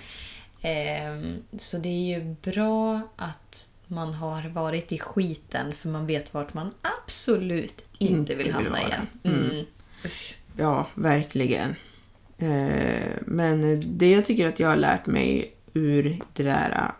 Ehm, 0.61 1.43
så 1.57 1.77
det 1.77 1.89
är 1.89 2.19
ju 2.19 2.35
bra 2.41 3.01
att 3.15 3.69
man 3.91 4.13
har 4.13 4.49
varit 4.49 4.91
i 4.91 4.99
skiten 4.99 5.73
för 5.73 5.89
man 5.89 6.07
vet 6.07 6.33
vart 6.33 6.53
man 6.53 6.71
absolut 7.03 7.89
inte, 7.97 8.13
Inte 8.13 8.35
vill 8.35 8.45
vill 8.45 8.53
hamna 8.53 8.69
vara. 8.69 8.81
igen. 8.81 9.07
Mm. 9.23 9.65
Usch. 10.05 10.35
Ja, 10.57 10.87
verkligen. 10.95 11.75
Eh, 12.37 13.11
men 13.21 13.83
det 13.97 14.11
jag 14.11 14.25
tycker 14.25 14.47
att 14.47 14.59
jag 14.59 14.69
har 14.69 14.75
lärt 14.75 15.05
mig 15.05 15.53
ur 15.73 16.21
det 16.33 16.43
där 16.43 16.91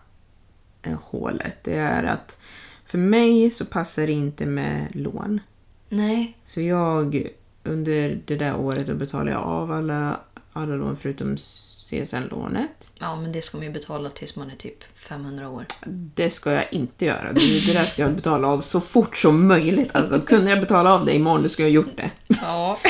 eh, 0.82 0.98
hålet, 1.02 1.64
det 1.64 1.76
är 1.76 2.04
att 2.04 2.40
för 2.84 2.98
mig 2.98 3.50
så 3.50 3.64
passar 3.64 4.06
det 4.06 4.12
inte 4.12 4.46
med 4.46 4.96
lån. 4.96 5.40
Nej, 5.88 6.36
Så 6.44 6.60
jag, 6.60 7.26
under 7.64 8.20
det 8.26 8.36
där 8.36 8.56
året, 8.56 8.86
då 8.86 8.94
betalade 8.94 9.30
jag 9.30 9.42
av 9.42 9.72
alla, 9.72 10.20
alla 10.52 10.74
lån 10.74 10.96
förutom 10.96 11.36
CSN-lånet. 11.36 12.90
ja 12.98 13.16
men 13.16 13.32
det 13.32 13.42
ska 13.42 13.56
man 13.56 13.66
ju 13.66 13.72
betala 13.72 14.10
tills 14.10 14.36
man 14.36 14.50
är 14.50 14.56
typ 14.56 14.98
500 14.98 15.48
år. 15.48 15.66
Det 16.14 16.30
ska 16.30 16.52
jag 16.52 16.72
inte 16.72 17.04
göra. 17.04 17.32
Det, 17.32 17.66
det 17.66 17.72
där 17.72 17.84
ska 17.84 18.02
jag 18.02 18.14
betala 18.14 18.48
av 18.48 18.60
så 18.60 18.80
fort 18.80 19.16
som 19.16 19.46
möjligt. 19.46 19.90
Alltså, 19.96 20.20
kunde 20.20 20.50
jag 20.50 20.60
betala 20.60 20.94
av 20.94 21.04
det 21.04 21.14
imorgon, 21.14 21.42
då 21.42 21.48
skulle 21.48 21.68
jag 21.68 21.82
ha 21.82 21.86
gjort 21.86 21.96
det. 21.96 22.10
Ja. 22.42 22.78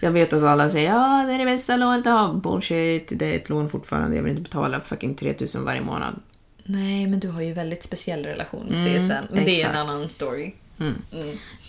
Jag 0.00 0.10
vet 0.10 0.32
att 0.32 0.42
alla 0.42 0.70
säger 0.70 0.90
ja 0.90 1.24
det 1.26 1.32
är 1.32 1.38
det 1.38 1.44
bästa 1.44 1.76
lånet 1.76 2.06
att 2.06 2.12
ha. 2.12 2.32
Bullshit, 2.34 3.12
det 3.16 3.26
är 3.26 3.36
ett 3.36 3.48
lån 3.48 3.70
fortfarande. 3.70 4.16
Jag 4.16 4.22
vill 4.22 4.30
inte 4.30 4.42
betala 4.42 4.80
fucking 4.80 5.14
3000 5.14 5.64
varje 5.64 5.80
månad. 5.80 6.20
Nej, 6.64 7.06
men 7.06 7.20
du 7.20 7.28
har 7.28 7.40
ju 7.40 7.52
väldigt 7.52 7.82
speciell 7.82 8.24
relation 8.24 8.66
med 8.66 8.78
CSN. 8.78 9.34
Men 9.34 9.44
det 9.44 9.62
är 9.62 9.70
en 9.70 9.76
annan 9.76 10.08
story. 10.08 10.52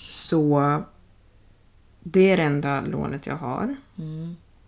Så 0.10 0.84
det 2.00 2.32
är 2.32 2.38
det 2.38 2.44
enda 2.44 2.82
lånet 2.82 3.28
jag 3.28 3.36
har. 3.36 3.76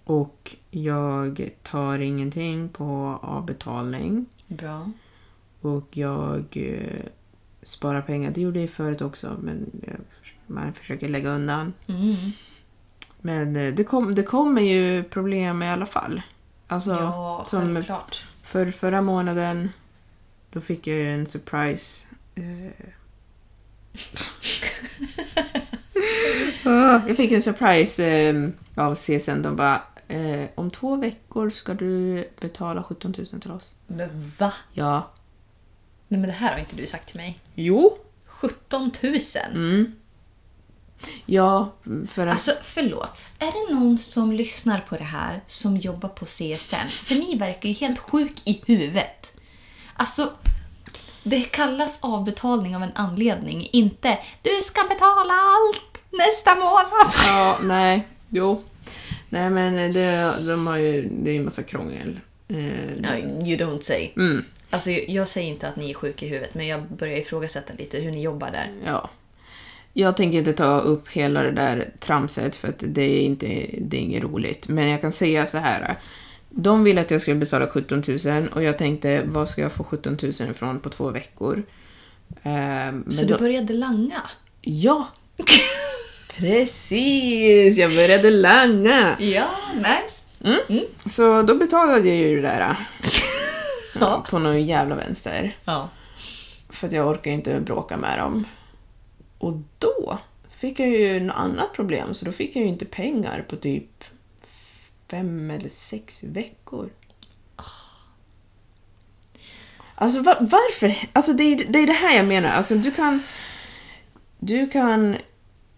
Och 0.03 0.55
jag 0.71 1.49
tar 1.63 1.99
ingenting 1.99 2.69
på 2.69 3.19
avbetalning. 3.21 4.25
Bra. 4.47 4.91
Och 5.61 5.87
jag 5.91 6.45
eh, 6.51 7.05
sparar 7.63 8.01
pengar. 8.01 8.31
Det 8.31 8.41
gjorde 8.41 8.61
jag 8.61 8.69
förut 8.69 9.01
också, 9.01 9.37
men 9.41 9.71
jag, 9.87 9.95
man 10.47 10.73
försöker 10.73 11.07
lägga 11.07 11.29
undan. 11.29 11.73
Mm. 11.87 12.15
Men 13.21 13.55
eh, 13.55 13.73
det, 13.73 13.83
kom, 13.83 14.15
det 14.15 14.23
kommer 14.23 14.61
ju 14.61 15.03
problem 15.03 15.63
i 15.63 15.69
alla 15.69 15.85
fall. 15.85 16.21
Alltså, 16.67 16.91
Ja, 16.91 17.45
som 17.47 17.73
självklart. 17.73 18.25
för 18.43 18.71
förra 18.71 19.01
månaden, 19.01 19.69
då 20.51 20.61
fick 20.61 20.87
jag 20.87 20.97
ju 20.97 21.13
en 21.13 21.27
surprise. 21.27 22.07
Eh. 22.35 22.71
Jag 27.07 27.17
fick 27.17 27.31
en 27.31 27.41
surprise 27.41 28.07
eh, 28.07 28.49
av 28.75 28.95
CSN. 28.95 29.41
De 29.41 29.55
bara, 29.55 29.81
eh, 30.11 30.49
om 30.55 30.71
två 30.71 30.95
veckor 30.95 31.49
ska 31.49 31.73
du 31.73 32.29
betala 32.39 32.83
17 32.83 33.13
000 33.17 33.41
till 33.41 33.51
oss. 33.51 33.71
Men 33.87 34.31
va? 34.39 34.53
Ja. 34.73 35.11
Nej, 36.07 36.19
men 36.19 36.29
det 36.29 36.35
här 36.35 36.51
har 36.51 36.59
inte 36.59 36.75
du 36.75 36.87
sagt 36.87 37.07
till 37.07 37.17
mig. 37.17 37.39
Jo. 37.55 37.97
17 38.25 38.91
000? 39.03 39.13
Mm. 39.53 39.95
Ja, 41.25 41.73
för 42.07 42.27
att... 42.27 42.31
Alltså, 42.31 42.51
förlåt. 42.61 43.11
Är 43.39 43.45
det 43.45 43.75
någon 43.75 43.97
som 43.97 44.31
lyssnar 44.31 44.79
på 44.79 44.97
det 44.97 45.03
här 45.03 45.43
som 45.47 45.77
jobbar 45.77 46.09
på 46.09 46.25
CSN? 46.25 46.87
För 46.87 47.15
ni 47.15 47.35
verkar 47.35 47.69
ju 47.69 47.75
helt 47.75 47.99
sjuk 47.99 48.41
i 48.43 48.61
huvudet. 48.65 49.33
Alltså, 49.95 50.31
det 51.23 51.41
kallas 51.41 52.03
avbetalning 52.03 52.75
av 52.75 52.83
en 52.83 52.91
anledning. 52.95 53.69
Inte 53.71 54.19
du 54.41 54.61
ska 54.61 54.81
betala 54.83 55.33
allt 55.33 56.03
nästa 56.11 56.55
månad. 56.55 57.13
Ja, 57.27 57.57
nej. 57.63 58.07
Jo. 58.29 58.63
Nej, 59.33 59.49
men 59.49 59.93
det, 59.93 60.33
de 60.47 60.67
har 60.67 60.77
ju, 60.77 61.09
det 61.21 61.29
är 61.29 61.33
ju 61.33 61.39
en 61.39 61.45
massa 61.45 61.63
krångel. 61.63 62.19
Eh, 62.47 62.93
Ja, 62.93 63.17
you 63.17 63.57
don't 63.57 63.81
say. 63.81 64.09
mm, 64.17 64.45
Alltså, 64.69 64.89
jag- 64.91 65.27
säger 65.27 65.47
inte 65.49 65.67
att 65.67 65.75
ni 65.75 65.89
är 65.89 65.93
sjuka 65.93 66.25
i 66.25 66.29
huvudet, 66.29 66.53
men 66.53 66.67
jag 66.67 66.81
börjar 66.81 67.17
ifrågasätta 67.17 67.73
lite 67.77 67.97
hur 68.01 68.11
ni 68.11 68.21
jobbar 68.23 68.51
där. 68.51 68.67
ja. 68.85 69.09
Jag 69.93 70.17
tänker 70.17 70.37
inte 70.37 70.53
ta 70.53 70.79
upp 70.79 71.07
hela 71.09 71.43
det 71.43 71.51
där 71.51 71.89
tramset 71.99 72.55
för 72.55 72.67
att 72.67 72.83
det 72.87 73.01
är, 73.01 73.21
inte, 73.21 73.45
det 73.81 73.97
är 73.97 74.01
inget 74.01 74.23
roligt. 74.23 74.67
Men 74.67 74.87
jag 74.89 75.01
kan 75.01 75.11
säga 75.11 75.47
så 75.47 75.57
här. 75.57 75.95
De 76.49 76.83
ville 76.83 77.01
att 77.01 77.11
jag 77.11 77.21
skulle 77.21 77.35
betala 77.35 77.67
17 77.67 78.03
000 78.25 78.47
och 78.53 78.63
jag 78.63 78.77
tänkte, 78.77 79.21
vad 79.25 79.49
ska 79.49 79.61
jag 79.61 79.71
få 79.71 79.83
17 79.83 80.17
000 80.21 80.31
ifrån 80.51 80.79
på 80.79 80.89
två 80.89 81.09
veckor? 81.09 81.63
Eh, 82.43 82.51
Så 83.09 83.21
då- 83.25 83.27
du 83.27 83.37
började 83.37 83.73
langa? 83.73 84.21
Ja! 84.61 85.07
Precis! 86.37 87.77
Jag 87.77 87.95
började 87.95 88.29
langa. 88.29 89.15
Ja, 89.19 89.49
nice. 89.75 90.21
Så 91.09 91.41
då 91.41 91.55
betalade 91.55 92.07
jag 92.07 92.17
ju 92.17 92.35
det 92.41 92.47
där. 92.47 92.75
Ja. 93.99 94.25
På 94.29 94.39
någon 94.39 94.65
jävla 94.65 94.95
vänster. 94.95 95.55
Ja. 95.65 95.89
För 96.69 96.87
att 96.87 96.93
jag 96.93 97.07
orkar 97.07 97.31
inte 97.31 97.59
bråka 97.59 97.97
med 97.97 98.19
dem. 98.19 98.45
Och 99.37 99.53
då 99.79 100.19
fick 100.51 100.79
jag 100.79 100.89
ju 100.89 101.19
något 101.19 101.35
annat 101.35 101.73
problem, 101.73 102.13
så 102.13 102.25
då 102.25 102.31
fick 102.31 102.55
jag 102.55 102.61
ju 102.63 102.69
inte 102.69 102.85
pengar 102.85 103.45
på 103.49 103.55
typ 103.55 104.03
fem 105.11 105.51
eller 105.51 105.69
sex 105.69 106.23
veckor. 106.23 106.89
Alltså 109.95 110.19
va- 110.21 110.37
varför? 110.39 110.95
Alltså 111.13 111.33
det 111.33 111.43
är, 111.43 111.65
det 111.69 111.79
är 111.79 111.87
det 111.87 111.93
här 111.93 112.15
jag 112.17 112.25
menar. 112.25 112.49
Alltså 112.49 112.75
du 112.75 112.91
kan... 112.91 113.23
Du 114.39 114.69
kan 114.69 115.17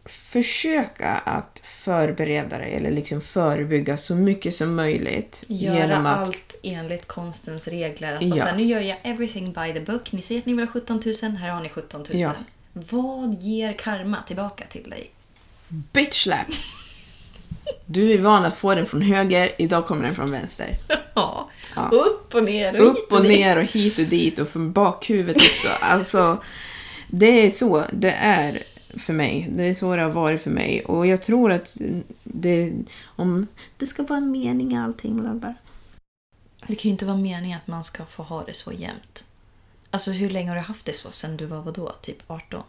försöka 0.06 1.10
att 1.10 1.62
förbereda 1.64 2.58
dig 2.58 2.74
eller 2.74 2.92
liksom 2.92 3.22
förebygga 3.22 3.98
så 3.98 4.16
mycket 4.16 4.56
som 4.56 4.76
möjligt. 4.76 5.44
Göra 5.48 5.78
genom 5.78 6.06
att, 6.06 6.20
allt 6.20 6.56
enligt 6.64 7.08
konstens 7.08 7.68
regler. 7.68 8.16
Att 8.16 8.22
Ja. 8.22 8.46
här, 8.46 8.56
nu 8.56 8.64
gör 8.64 8.80
jag 8.82 8.98
everything 9.04 9.54
by 9.54 9.74
the 9.74 9.80
book. 9.80 10.12
Ni 10.12 10.22
säger 10.22 10.42
att 10.42 10.46
ni 10.46 10.54
vill 10.54 10.66
ha 10.66 10.72
17 10.74 11.02
000, 11.24 11.32
här 11.32 11.50
har 11.50 11.62
ni 11.62 11.70
17 11.70 12.02
000. 12.12 12.22
Ja. 12.22 12.32
Vad 12.74 13.34
ger 13.40 13.74
karma 13.74 14.18
tillbaka 14.28 14.66
till 14.70 14.90
dig? 14.90 15.12
Bitch 15.68 16.24
slap! 16.24 16.48
Du 17.86 18.12
är 18.14 18.18
van 18.18 18.46
att 18.46 18.58
få 18.58 18.76
den 18.76 18.86
från 18.86 19.02
höger, 19.02 19.52
idag 19.58 19.86
kommer 19.88 20.04
den 20.06 20.16
från 20.16 20.32
vänster. 20.32 20.78
Ja. 21.16 21.50
Ja. 21.76 21.90
Upp 21.94 22.36
och 22.36 22.44
ner 22.44 22.74
och 22.82 22.86
hit 22.88 22.98
Upp 22.98 23.12
och 23.12 23.22
dit. 23.24 23.32
ner 23.40 23.58
och 23.58 23.64
hit 23.64 24.00
och 24.00 24.06
dit 24.06 24.40
och 24.40 24.50
från 24.50 24.72
bakhuvudet 24.72 25.36
också. 25.36 25.68
Alltså, 25.86 26.44
det 27.08 27.46
är 27.46 27.50
så 27.50 27.86
det 27.92 28.12
är 28.12 28.64
för 28.98 29.14
mig. 29.14 29.48
Det 29.52 29.64
är 29.64 29.74
så 29.74 29.96
det 29.96 30.02
har 30.02 30.10
varit 30.10 30.42
för 30.42 30.50
mig. 30.52 30.86
Och 30.86 31.08
jag 31.08 31.22
tror 31.22 31.52
att 31.52 31.78
det, 32.24 32.74
om 33.04 33.48
det 33.78 33.88
ska 33.88 34.04
vara 34.04 34.18
en 34.18 34.32
mening 34.32 34.74
i 34.74 34.78
allting, 34.78 35.22
bla 35.22 35.34
bla. 35.34 35.54
Det 36.68 36.76
kan 36.76 36.84
ju 36.84 36.90
inte 36.90 37.06
vara 37.06 37.18
meningen 37.18 37.58
att 37.60 37.68
man 37.68 37.84
ska 37.84 38.06
få 38.06 38.24
ha 38.24 38.44
det 38.44 38.54
så 38.54 38.72
jämt. 38.72 39.26
Alltså 39.92 40.12
hur 40.12 40.30
länge 40.30 40.50
har 40.50 40.56
du 40.56 40.62
haft 40.62 40.86
det 40.86 40.94
så 40.94 41.12
sen 41.12 41.38
du 41.38 41.46
var 41.46 41.62
vadå, 41.62 41.92
typ 42.02 42.18
18? 42.32 42.64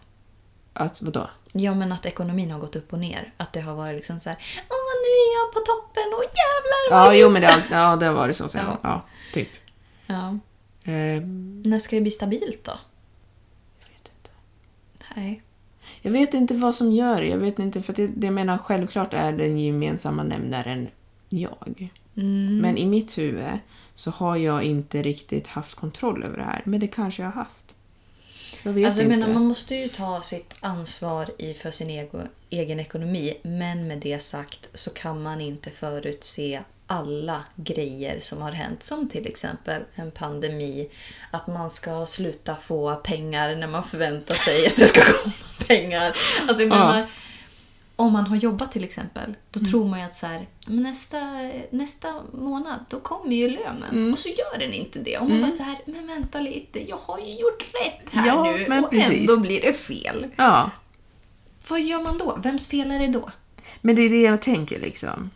Att 0.72 1.03
vadå? 1.03 1.31
Ja 1.53 1.75
men 1.75 1.93
att 1.93 2.07
ekonomin 2.07 2.51
har 2.51 2.59
gått 2.61 2.77
upp 2.77 2.93
och 2.93 2.99
ner. 2.99 3.33
Att 3.37 3.53
det 3.53 3.61
har 3.61 3.75
varit 3.75 3.97
liksom 3.97 4.20
så 4.20 4.29
här. 4.29 4.39
Åh 4.57 4.93
nu 5.05 5.11
är 5.11 5.39
jag 5.45 5.53
på 5.53 5.59
toppen 5.61 6.12
och 6.14 6.22
jävlar 6.25 6.91
vad 7.07 7.14
Ja, 7.14 7.20
jo 7.20 7.31
men 7.31 7.43
det, 7.43 7.49
har- 7.49 7.62
ja, 7.91 7.97
det 7.97 8.07
har 8.07 8.14
varit 8.14 8.37
så 8.37 8.49
sen. 8.49 8.64
Ja. 8.66 8.79
Ja, 8.83 9.05
typ. 9.33 9.49
Ja. 10.07 10.39
Ehm, 10.85 11.62
När 11.66 11.79
ska 11.79 11.97
det 11.97 12.03
bli 12.03 12.11
stabilt 12.11 12.64
då? 12.64 12.72
jag 13.81 13.89
vet 13.89 14.11
inte. 14.16 14.31
Nej. 15.16 15.43
Jag 16.05 16.12
vet 16.12 16.34
inte 16.34 16.55
vad 16.55 16.74
som 16.74 16.92
gör 16.92 17.20
det. 17.20 17.26
Jag 17.26 17.38
vet 17.38 17.59
inte, 17.59 17.82
för 17.82 17.92
det, 17.92 18.07
det 18.07 18.26
jag 18.26 18.34
menar 18.34 18.59
självklart 18.59 19.14
är 19.14 19.32
den 19.32 19.59
gemensamma 19.59 20.22
nämnaren 20.22 20.88
jag. 21.28 21.90
Mm. 22.16 22.59
Men 22.59 22.78
i 22.78 22.86
mitt 22.86 23.18
huvud 23.18 23.59
så 23.94 24.11
har 24.11 24.36
jag 24.36 24.62
inte 24.62 25.02
riktigt 25.02 25.46
haft 25.46 25.74
kontroll 25.74 26.22
över 26.22 26.36
det 26.36 26.44
här. 26.44 26.62
Men 26.64 26.80
det 26.80 26.86
kanske 26.86 27.22
jag 27.22 27.30
har 27.30 27.42
haft. 27.42 27.74
Jag 28.62 28.72
vet 28.72 28.86
Alltså, 28.86 29.00
jag 29.02 29.12
inte. 29.12 29.18
menar, 29.18 29.34
man 29.34 29.48
måste 29.48 29.74
ju 29.74 29.88
ta 29.88 30.22
sitt 30.22 30.55
ansvar 30.61 31.30
i 31.38 31.55
för 31.55 31.70
sin 31.70 31.90
ego, 31.90 32.20
egen 32.50 32.80
ekonomi. 32.80 33.34
Men 33.42 33.86
med 33.86 33.98
det 33.98 34.18
sagt 34.18 34.68
så 34.74 34.90
kan 34.90 35.22
man 35.22 35.40
inte 35.40 35.70
förutse 35.70 36.62
alla 36.86 37.44
grejer 37.57 38.20
som 38.20 38.42
har 38.42 38.52
hänt. 38.52 38.82
Som 38.82 39.09
till 39.09 39.26
exempel 39.26 39.82
en 39.94 40.11
pandemi. 40.11 40.88
Att 41.30 41.46
man 41.46 41.70
ska 41.70 42.07
sluta 42.07 42.57
få 42.57 42.94
pengar 42.96 43.57
när 43.57 43.66
man 43.66 43.84
förväntar 43.84 44.34
sig 44.34 44.66
att 44.66 44.76
det 44.76 44.86
ska 44.86 45.00
komma 45.00 45.34
pengar. 45.69 46.17
Alltså 46.49 46.62
jag 46.65 46.73
Ja. 46.73 46.87
menar, 46.87 47.07
om 47.97 48.12
man 48.12 48.27
har 48.27 48.37
jobbat 48.37 48.73
till 48.73 48.85
exempel, 48.85 49.35
då 49.51 49.61
tror 49.61 49.89
man 49.89 49.99
ju 49.99 50.05
att 50.05 50.15
så 50.15 50.27
här, 50.27 50.47
nästa, 50.67 51.19
nästa 51.71 52.15
månad 52.33 52.85
då 52.91 53.01
kommer 53.01 53.37
ju 53.37 53.49
lönen. 53.49 54.12
Och 54.12 54.19
så 54.19 54.29
gör 54.29 54.59
den 54.59 54.73
inte 54.73 54.99
det. 54.99 55.19
Och 55.19 55.29
man 55.29 55.41
bara 55.41 55.51
så 55.51 55.62
här, 55.62 55.79
men 55.87 56.07
vänta 56.07 56.41
lite, 56.41 56.89
jag 56.89 56.97
har 56.97 57.19
ju 57.19 57.33
gjort 57.33 57.62
rätt 57.62 58.11
här 58.15 58.27
Ja, 58.27 58.43
nu 58.69 58.79
och 58.81 58.91
precis. 58.91 59.21
ändå 59.21 59.37
blir 59.37 59.61
det 59.61 59.73
fel. 59.73 60.27
Ja, 60.37 60.71
Vad 61.69 61.81
gör 61.81 62.03
man 62.03 62.19
då? 62.19 62.37
Vems 62.43 62.67
fel 62.67 62.91
är 62.91 62.99
det 62.99 63.07
då? 63.09 63.31
men 63.81 63.97
det 63.97 64.03
är 64.03 64.11
det 64.11 64.21
jag 64.23 64.43
tänker 64.43 64.81
liksom. 64.81 65.31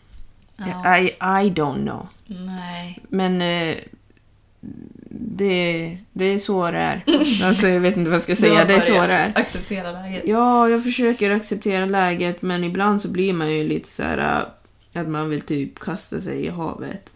Ja. 0.56 0.98
I, 0.98 1.06
I 1.08 1.50
don't 1.50 1.82
know. 1.82 2.08
Nej. 2.26 2.98
Men 3.08 3.42
eh, 3.42 3.76
det, 5.20 5.98
det 6.12 6.24
är 6.24 6.38
så 6.38 6.70
det 6.70 6.78
är. 6.78 7.04
Alltså, 7.44 7.68
jag 7.68 7.80
vet 7.80 7.96
inte 7.96 8.10
vad 8.10 8.14
jag 8.14 8.22
ska 8.22 8.36
säga. 8.36 8.64
Det 8.68 8.74
är 8.74 8.80
så 8.80 8.92
det 8.92 9.14
är. 9.14 9.32
Acceptera 9.38 9.92
läget. 9.92 10.22
Ja, 10.26 10.68
jag 10.68 10.84
försöker 10.84 11.30
acceptera 11.30 11.86
läget, 11.86 12.42
men 12.42 12.64
ibland 12.64 13.00
så 13.00 13.08
blir 13.08 13.32
man 13.32 13.50
ju 13.50 13.64
lite 13.64 13.88
så 13.88 14.02
här 14.02 14.46
äh, 14.94 15.00
att 15.00 15.08
man 15.08 15.30
vill 15.30 15.40
typ 15.40 15.78
kasta 15.78 16.20
sig 16.20 16.46
i 16.46 16.48
havet. 16.48 17.12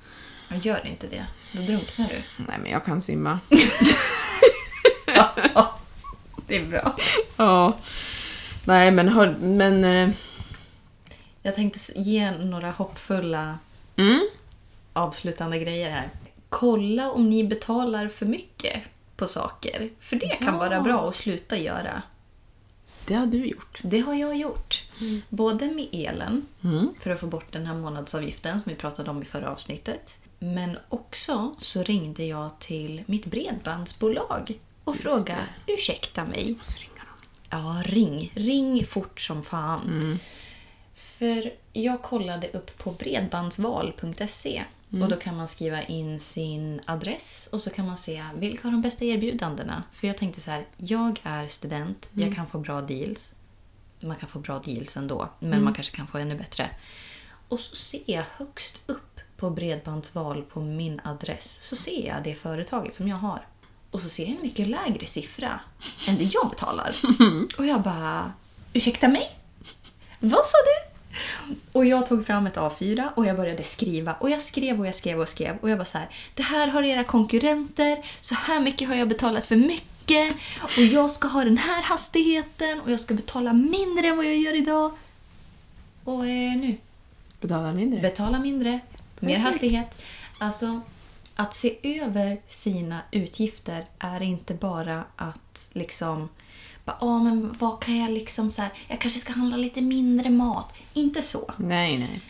Jag 0.48 0.66
gör 0.66 0.86
inte 0.86 1.06
det. 1.06 1.26
Då 1.52 1.62
drunknar 1.62 2.08
du. 2.08 2.44
Nej, 2.48 2.58
men 2.62 2.70
jag 2.70 2.84
kan 2.84 3.00
simma. 3.00 3.40
Det 6.46 6.56
är 6.56 6.66
bra. 6.66 6.96
Ja. 7.36 7.76
Nej, 8.64 8.90
men, 8.90 9.08
har, 9.08 9.34
men 9.40 9.84
eh, 9.84 10.14
Jag 11.42 11.54
tänkte 11.54 11.78
ge 12.00 12.30
några 12.30 12.70
hoppfulla 12.70 13.58
mm, 13.96 14.28
avslutande 14.92 15.58
grejer 15.58 15.90
här. 15.90 16.10
Kolla 16.52 17.10
om 17.10 17.28
ni 17.30 17.44
betalar 17.44 18.08
för 18.08 18.26
mycket 18.26 18.82
på 19.16 19.26
saker. 19.26 19.90
För 20.00 20.16
det 20.16 20.28
kan 20.28 20.54
Ja. 20.54 20.58
vara 20.60 20.80
bra 20.80 21.08
att 21.08 21.16
sluta 21.16 21.56
göra. 21.58 22.02
det 23.06 23.14
har 23.14 23.26
du 23.26 23.46
gjort. 23.46 23.80
Det 23.82 24.00
har 24.00 24.14
jag 24.14 24.36
gjort. 24.36 24.82
Både 25.28 25.66
med 25.66 25.88
elen, 25.92 26.46
Mm. 26.64 26.88
för 27.00 27.10
att 27.10 27.20
få 27.20 27.26
bort 27.26 27.52
den 27.52 27.66
här 27.66 27.74
månadsavgiften 27.74 28.60
som 28.60 28.70
vi 28.70 28.76
pratade 28.76 29.10
om 29.10 29.22
i 29.22 29.24
förra 29.24 29.50
avsnittet. 29.50 30.18
Men 30.38 30.78
också 30.88 31.54
så 31.58 31.82
ringde 31.82 32.24
jag 32.24 32.58
till 32.58 33.02
mitt 33.06 33.26
bredbandsbolag 33.26 34.58
och 34.84 34.94
Just 34.94 35.02
frågade 35.02 35.46
ursäkta 35.66 36.24
mig. 36.24 36.56
Så 36.60 36.78
ringer 36.78 37.02
de. 37.50 37.56
Ja, 37.56 37.82
ring. 37.86 38.32
Ring 38.34 38.84
fort 38.84 39.20
som 39.20 39.42
fan. 39.42 40.18
För 40.94 41.52
jag 41.72 42.02
kollade 42.02 42.48
upp 42.48 42.78
på 42.78 42.90
bredbandsval.se 42.90 44.62
och 45.00 45.08
då 45.08 45.16
kan 45.16 45.36
man 45.36 45.48
skriva 45.48 45.82
in 45.82 46.20
sin 46.20 46.80
adress 46.86 47.48
och 47.52 47.60
så 47.60 47.70
kan 47.70 47.86
man 47.86 47.96
se 47.96 48.24
vilka 48.34 48.68
har 48.68 48.72
de 48.72 48.80
bästa 48.80 49.04
erbjudandena. 49.04 49.82
För 49.92 50.06
jag 50.06 50.16
tänkte 50.16 50.40
så 50.40 50.50
här, 50.50 50.66
jag 50.76 51.20
är 51.22 51.48
student, 51.48 52.08
jag 52.12 52.34
kan 52.34 52.46
få 52.46 52.58
bra 52.58 52.80
deals. 52.80 53.34
Man 54.00 54.16
kan 54.16 54.28
få 54.28 54.38
bra 54.38 54.58
deals 54.58 54.96
ändå, 54.96 55.28
men 55.38 55.64
man 55.64 55.74
kanske 55.74 55.96
kan 55.96 56.06
få 56.06 56.18
ännu 56.18 56.34
bättre. 56.34 56.70
Och 57.48 57.60
så 57.60 57.76
ser 57.76 58.02
jag 58.06 58.24
högst 58.36 58.82
upp 58.86 59.20
på 59.36 59.50
bredbandsval 59.50 60.42
på 60.42 60.60
min 60.60 61.00
adress 61.04 61.60
så 61.60 61.76
ser 61.76 62.06
jag 62.06 62.24
det 62.24 62.34
företaget 62.34 62.94
som 62.94 63.08
jag 63.08 63.16
har. 63.16 63.46
Och 63.90 64.02
så 64.02 64.08
ser 64.08 64.22
jag 64.22 64.32
en 64.36 64.42
mycket 64.42 64.68
lägre 64.68 65.06
siffra 65.06 65.60
än 66.08 66.18
det 66.18 66.24
jag 66.24 66.50
betalar. 66.50 66.94
Och 67.58 67.66
jag 67.66 67.82
bara, 67.82 68.32
ursäkta 68.72 69.08
mig? 69.08 69.38
Vad 70.20 70.46
sa 70.46 70.56
du? 70.64 70.91
Och 71.72 71.86
jag 71.86 72.06
tog 72.06 72.26
fram 72.26 72.46
ett 72.46 72.56
A4 72.56 73.08
och 73.14 73.26
jag 73.26 73.36
började 73.36 73.62
skriva. 73.62 74.12
Och 74.12 74.30
jag 74.30 74.40
skrev 74.40 74.80
och 74.80 74.86
jag 74.86 74.94
skrev 74.94 75.20
och 75.20 75.28
skrev. 75.28 75.56
Och 75.60 75.70
jag 75.70 75.76
var 75.76 75.84
så 75.84 75.98
här, 75.98 76.08
det 76.34 76.42
här 76.42 76.68
har 76.68 76.82
era 76.82 77.04
konkurrenter. 77.04 78.04
Så 78.20 78.34
här 78.34 78.60
mycket 78.60 78.88
har 78.88 78.94
jag 78.94 79.08
betalat 79.08 79.46
för 79.46 79.56
mycket. 79.56 80.34
Och 80.60 80.82
jag 80.82 81.10
ska 81.10 81.28
ha 81.28 81.44
den 81.44 81.58
här 81.58 81.82
hastigheten. 81.82 82.80
Och 82.80 82.90
jag 82.90 83.00
ska 83.00 83.14
betala 83.14 83.52
mindre 83.52 84.06
än 84.06 84.16
vad 84.16 84.26
jag 84.26 84.36
gör 84.36 84.56
idag. 84.56 84.92
Och 86.04 86.26
eh, 86.26 86.56
nu 86.56 86.76
Betala 87.42 87.72
mindre. 87.72 88.00
Betala 88.00 88.38
mindre, 88.38 88.80
mer 89.20 89.38
hastighet. 89.38 90.02
Alltså, 90.38 90.80
att 91.34 91.54
se 91.54 91.78
över 91.82 92.40
sina 92.46 93.00
utgifter 93.10 93.84
är 93.98 94.22
inte 94.22 94.54
bara 94.54 95.04
att 95.16 95.70
liksom... 95.72 96.28
Bara, 96.84 96.96
"Åh, 97.00 97.24
men 97.24 97.54
vad 97.58 97.82
kan 97.82 97.96
jag 97.98 98.10
liksom 98.10 98.50
så 98.50 98.62
här, 98.62 98.70
Jag 98.88 99.00
kanske 99.00 99.20
ska 99.20 99.32
handla 99.32 99.56
lite 99.56 99.80
mindre 99.80 100.30
mat. 100.30 100.74
Inte 100.92 101.22
så. 101.22 101.52
nej, 101.56 101.98
nej. 101.98 102.20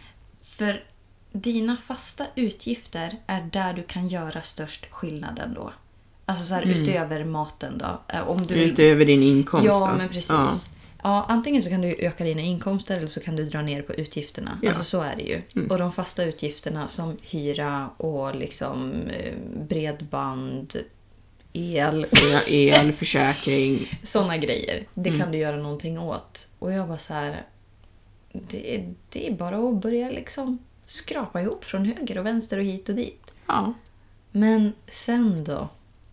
För 0.44 0.84
dina 1.32 1.76
fasta 1.76 2.26
utgifter 2.34 3.18
är 3.26 3.40
där 3.52 3.72
du 3.74 3.82
kan 3.82 4.08
göra 4.08 4.42
störst 4.42 4.86
skillnaden 4.90 5.54
då. 5.54 5.72
Alltså 6.26 6.44
så 6.44 6.54
här, 6.54 6.62
utöver 6.62 7.24
maten 7.24 7.78
då. 7.78 8.00
Eh, 8.14 8.28
Om 8.28 8.42
du 8.42 8.54
Utöver 8.54 9.04
din 9.04 9.22
inkomst 9.22 9.66
Ja, 9.66 9.88
då. 9.90 9.96
men 9.98 10.08
precis. 10.08 10.30
Ja. 10.30 10.50
Ja. 11.02 11.24
antingen 11.28 11.62
så 11.62 11.70
kan 11.70 11.80
du 11.80 11.88
öka 12.06 12.24
dina 12.24 12.40
inkomster 12.40 12.96
eller 12.96 13.06
så 13.06 13.20
kan 13.20 13.36
du 13.36 13.44
dra 13.44 13.62
ner 13.62 13.82
på 13.82 13.92
utgifterna. 13.94 14.58
Ja. 14.62 14.68
Mm. 14.68 14.78
Alltså 14.78 14.90
så 14.90 15.02
är 15.02 15.16
det 15.16 15.22
ju. 15.22 15.66
Och 15.68 15.78
de 15.78 15.92
fasta 15.92 16.24
utgifterna 16.24 16.88
som 16.88 17.16
hyra 17.22 17.88
och 17.96 18.34
liksom 18.36 18.92
eh, 19.08 19.34
bredband, 19.68 20.76
el, 21.52 22.06
Ja, 22.12 22.40
El, 22.46 22.92
försäkring. 22.92 24.00
sådana 24.02 24.36
grejer. 24.36 24.86
Det 24.94 25.08
Mm. 25.10 25.20
kan 25.20 25.32
du 25.32 25.38
göra 25.38 25.56
någonting 25.56 25.98
åt. 25.98 26.48
Och 26.58 26.72
jag 26.72 26.86
var 26.86 26.96
så 26.96 27.14
här... 27.14 27.46
Det, 28.32 28.74
är- 28.76 28.94
det 29.08 29.28
är 29.28 29.32
bara 29.32 29.56
att 29.68 29.74
börja 29.82 30.10
liksom 30.10 30.58
skrapa 30.84 31.40
ihop 31.40 31.64
från 31.64 31.84
höger 31.84 32.18
och 32.18 32.26
vänster 32.26 32.58
och 32.58 32.64
hit 32.64 32.88
och 32.88 32.94
dit. 32.94 33.32
Ja. 33.46 33.72
Men 34.30 34.72
sen 34.88 35.44
då 35.44 35.68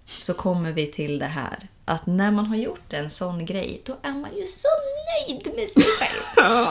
så 0.06 0.34
kommer 0.34 0.72
vi 0.72 0.88
till 0.88 1.20
det 1.20 1.26
här. 1.26 1.68
Att 1.86 2.06
när 2.06 2.32
man 2.32 2.46
har 2.46 2.56
gjort 2.56 2.94
en 2.94 3.10
sån 3.10 3.46
grej, 3.46 3.82
då 3.86 3.98
är 4.02 4.12
man 4.12 4.30
ju 4.38 4.46
så 4.48 4.68
nöjd 5.28 5.46
med 5.56 5.70
sig 5.70 5.84
själv. 5.84 6.48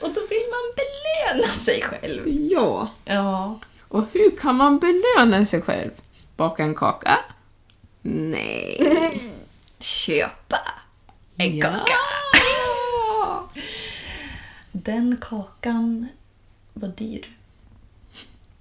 Och 0.00 0.08
då 0.14 0.20
vill 0.30 0.46
man 0.50 0.74
belöna 0.76 1.52
sig 1.52 1.82
själv. 1.82 2.22
ja. 2.50 2.88
Ja. 3.04 3.58
Och 3.88 4.04
hur 4.12 4.36
kan 4.36 4.54
man 4.56 4.78
belöna 4.78 5.46
sig 5.46 5.62
själv? 5.62 5.90
Baka 6.36 6.62
en 6.62 6.74
kaka? 6.74 7.18
Nej. 8.06 9.20
Köpa 9.78 10.56
en 11.36 11.56
Ja. 11.56 11.66
kaka. 11.70 11.92
Den 14.72 15.16
kakan 15.20 16.08
var 16.72 16.88
dyr. 16.88 17.36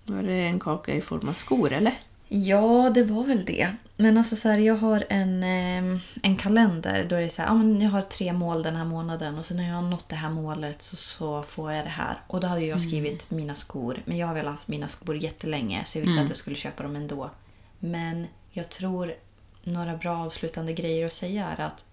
Var 0.05 0.23
det 0.23 0.33
en 0.33 0.59
kaka 0.59 0.95
i 0.95 1.01
form 1.01 1.29
av 1.29 1.33
skor, 1.33 1.73
eller? 1.73 1.99
Ja, 2.27 2.91
det 2.95 3.03
var 3.03 3.23
väl 3.23 3.45
det. 3.45 3.71
Men 3.97 4.17
alltså 4.17 4.35
så 4.35 4.49
här, 4.49 4.57
jag 4.59 4.75
har 4.75 5.05
en, 5.09 5.43
eh, 5.43 5.99
en 6.23 6.37
kalender 6.37 7.03
då 7.09 7.15
det 7.15 7.21
är 7.23 7.29
så 7.29 7.41
här, 7.41 7.53
men 7.55 7.81
jag 7.81 7.89
har 7.89 8.01
tre 8.01 8.33
mål 8.33 8.63
den 8.63 8.75
här 8.75 8.85
månaden 8.85 9.37
och 9.37 9.45
så 9.45 9.53
när 9.53 9.67
jag 9.67 9.75
har 9.75 9.81
nått 9.81 10.09
det 10.09 10.15
här 10.15 10.29
målet 10.29 10.81
så, 10.81 10.95
så 10.95 11.43
får 11.43 11.71
jag 11.71 11.85
det 11.85 11.89
här. 11.89 12.21
Och 12.27 12.39
då 12.39 12.47
hade 12.47 12.61
jag 12.61 12.81
skrivit 12.81 13.31
mina 13.31 13.55
skor. 13.55 14.01
Men 14.05 14.17
jag 14.17 14.27
har 14.27 14.33
väl 14.33 14.47
haft 14.47 14.67
mina 14.67 14.87
skor 14.87 15.15
jättelänge 15.15 15.83
så 15.85 15.97
jag 15.97 16.03
visste 16.03 16.21
att 16.21 16.27
jag 16.27 16.37
skulle 16.37 16.55
köpa 16.55 16.83
dem 16.83 16.95
ändå. 16.95 17.29
Men 17.79 18.27
jag 18.51 18.69
tror 18.69 19.13
några 19.63 19.97
bra 19.97 20.17
avslutande 20.17 20.73
grejer 20.73 21.05
att 21.05 21.13
säga 21.13 21.47
är 21.57 21.61
att 21.61 21.85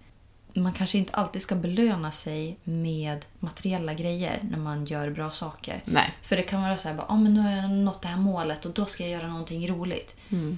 man 0.53 0.73
kanske 0.73 0.97
inte 0.97 1.13
alltid 1.13 1.41
ska 1.41 1.55
belöna 1.55 2.11
sig 2.11 2.57
med 2.63 3.25
materiella 3.39 3.93
grejer 3.93 4.39
när 4.51 4.57
man 4.57 4.85
gör 4.85 5.09
bra 5.09 5.31
saker. 5.31 5.83
Nej. 5.85 6.13
För 6.21 6.37
det 6.37 6.43
kan 6.43 6.61
vara 6.61 6.77
så 6.77 6.87
här, 6.87 6.95
bara, 6.95 7.05
ah, 7.09 7.17
men 7.17 7.33
nu 7.33 7.39
har 7.39 7.51
jag 7.51 7.69
nått 7.69 8.01
det 8.01 8.07
här 8.07 8.17
målet 8.17 8.65
och 8.65 8.71
då 8.73 8.85
ska 8.85 9.03
jag 9.03 9.11
göra 9.11 9.27
någonting 9.27 9.67
roligt. 9.67 10.15
Mm. 10.29 10.57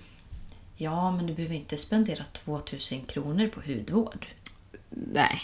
Ja, 0.76 1.12
men 1.12 1.28
du 1.28 1.34
behöver 1.34 1.56
inte 1.56 1.78
spendera 1.78 2.24
2000 2.26 3.02
kronor 3.02 3.48
på 3.48 3.62
hudvård. 3.62 4.28
Nej, 4.90 5.42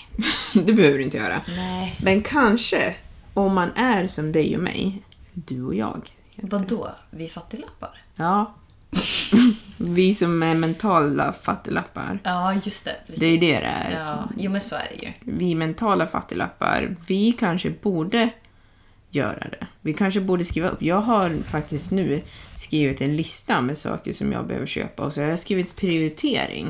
det 0.53 0.73
behöver 0.73 0.97
du 0.97 1.03
inte 1.03 1.17
göra. 1.17 1.41
Nej. 1.47 1.95
Men 2.01 2.23
kanske, 2.23 2.95
om 3.33 3.53
man 3.53 3.71
är 3.71 4.07
som 4.07 4.31
dig 4.31 4.55
och 4.55 4.63
mig, 4.63 5.01
du 5.33 5.63
och 5.63 5.75
jag. 5.75 6.13
Vadå? 6.35 6.91
Vi 7.09 7.29
fattiglappar? 7.29 8.03
Ja. 8.15 8.53
Vi 9.81 10.15
som 10.15 10.43
är 10.43 10.55
mentala 10.55 11.33
fattiglappar. 11.33 12.19
Ja, 12.23 12.53
just 12.53 12.85
det. 12.85 12.95
Precis. 13.07 13.19
Det 13.19 13.25
är 13.25 13.39
det 13.39 13.59
det 13.59 13.65
är. 13.65 14.05
Ja, 14.05 14.29
jo 14.37 14.51
men 14.51 14.61
så 14.61 14.75
är 14.75 14.87
det 14.89 15.05
ju. 15.05 15.11
Vi 15.19 15.55
mentala 15.55 16.07
fattiglappar, 16.07 16.95
vi 17.07 17.31
kanske 17.31 17.69
borde 17.69 18.29
göra 19.09 19.47
det. 19.49 19.67
Vi 19.81 19.93
kanske 19.93 20.21
borde 20.21 20.45
skriva 20.45 20.69
upp. 20.69 20.81
Jag 20.81 20.97
har 20.97 21.29
faktiskt 21.43 21.91
nu 21.91 22.21
skrivit 22.55 23.01
en 23.01 23.15
lista 23.15 23.61
med 23.61 23.77
saker 23.77 24.13
som 24.13 24.31
jag 24.31 24.47
behöver 24.47 24.67
köpa 24.67 25.03
och 25.03 25.13
så 25.13 25.21
har 25.21 25.27
jag 25.27 25.39
skrivit 25.39 25.75
prioritering. 25.75 26.67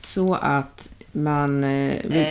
Så 0.00 0.34
att 0.34 1.01
man... 1.12 1.64
Eh, 1.64 2.02
vill, 2.04 2.26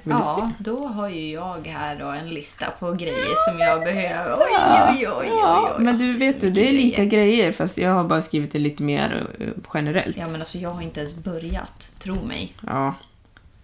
Eh, 0.00 0.04
du 0.04 0.10
ja, 0.10 0.50
då 0.58 0.86
har 0.86 1.08
ju 1.08 1.30
jag 1.30 1.66
här 1.66 1.98
då 1.98 2.06
en 2.06 2.28
lista 2.28 2.66
på 2.70 2.92
grejer 2.92 3.50
som 3.50 3.58
jag 3.58 3.80
behöver. 3.80 4.36
Oj, 4.36 5.08
oj, 5.08 5.08
oj, 5.08 5.26
ja, 5.26 5.76
men 5.78 5.98
du 5.98 6.12
vet 6.12 6.40
du, 6.40 6.50
det 6.50 6.68
är 6.68 6.72
lika 6.72 7.04
grejer. 7.04 7.52
fast 7.52 7.78
jag 7.78 7.90
har 7.94 8.04
bara 8.04 8.22
skrivit 8.22 8.52
det 8.52 8.58
lite 8.58 8.82
mer 8.82 9.26
eh, 9.40 9.48
generellt. 9.74 10.16
Ja, 10.16 10.28
men 10.28 10.40
alltså 10.40 10.58
jag 10.58 10.70
har 10.70 10.82
inte 10.82 11.00
ens 11.00 11.14
börjat, 11.16 11.92
tro 11.98 12.14
mig. 12.14 12.54
Ja. 12.66 12.94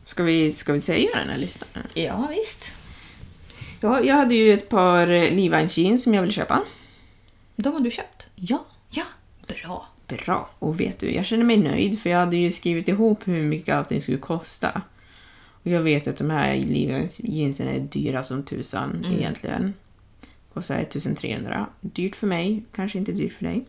Ska 0.07 0.23
vi, 0.23 0.53
ska 0.53 0.73
vi 0.73 0.81
säga 0.81 1.11
den 1.15 1.29
här 1.29 1.39
listan? 1.39 1.69
Ja, 1.95 2.29
visst. 2.31 2.75
Ja, 3.81 4.01
jag 4.01 4.17
hade 4.17 4.35
ju 4.35 4.53
ett 4.53 4.69
par 4.69 5.07
Levi's 5.07 5.81
jeans 5.81 6.03
som 6.05 6.15
jag 6.15 6.23
ville 6.23 6.33
köpa. 6.33 6.63
De 7.57 7.73
har 7.73 7.81
du 7.81 7.91
köpt? 7.91 8.27
Ja. 8.35 8.65
Ja, 8.91 9.05
bra. 9.47 9.89
Bra. 10.09 10.51
Och 10.59 10.81
vet 10.81 10.99
du, 10.99 11.15
jag 11.15 11.27
känner 11.27 11.45
mig 11.45 11.57
nöjd 11.57 12.01
för 12.01 12.11
jag 12.11 12.19
hade 12.19 12.37
ju 12.37 12.53
skrivit 12.53 12.89
ihop 12.89 13.29
hur 13.29 13.43
mycket 13.43 13.75
allting 13.75 14.01
skulle 14.01 14.19
kosta. 14.19 14.83
Och 15.49 15.67
jag 15.67 15.83
vet 15.83 16.07
att 16.07 16.17
de 16.17 16.31
här 16.31 16.55
jeansen 16.55 17.69
är 17.69 17.81
dyra 17.81 18.23
som 18.23 18.43
tusan 18.43 19.07
egentligen. 19.19 19.75
Kostar 20.55 20.79
1300. 20.79 21.67
Dyrt 21.81 22.17
för 22.17 22.27
mig, 22.27 22.63
kanske 22.73 22.99
inte 22.99 23.13
dyrt 23.13 23.33
för 23.33 23.45
dig. 23.45 23.65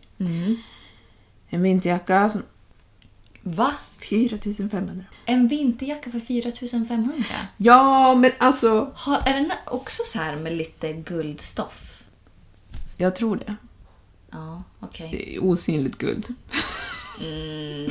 En 1.48 1.62
vinterjacka 1.62 2.28
som 2.28 2.42
Va? 3.42 3.74
4500. 3.98 5.04
En 5.24 5.48
vinterjacka 5.48 6.10
för 6.10 6.20
4500? 6.20 7.24
Ja, 7.56 8.14
men 8.14 8.30
alltså... 8.38 8.92
Har, 8.94 9.16
är 9.26 9.34
den 9.34 9.52
också 9.66 10.02
så 10.06 10.18
här 10.18 10.36
med 10.36 10.52
lite 10.52 10.92
guldstoff? 10.92 12.02
Jag 12.96 13.16
tror 13.16 13.36
det. 13.36 13.56
Ja, 14.30 14.62
okej. 14.80 15.34
Är 15.36 15.44
Osynligt 15.44 15.98
guld. 15.98 16.26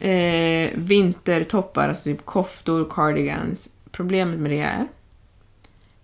eh, 0.00 0.70
vintertoppar, 0.74 1.88
alltså 1.88 2.04
typ 2.04 2.24
koftor, 2.26 2.86
cardigans. 2.90 3.72
Problemet 3.90 4.38
med 4.40 4.50
det 4.50 4.60
är... 4.60 4.88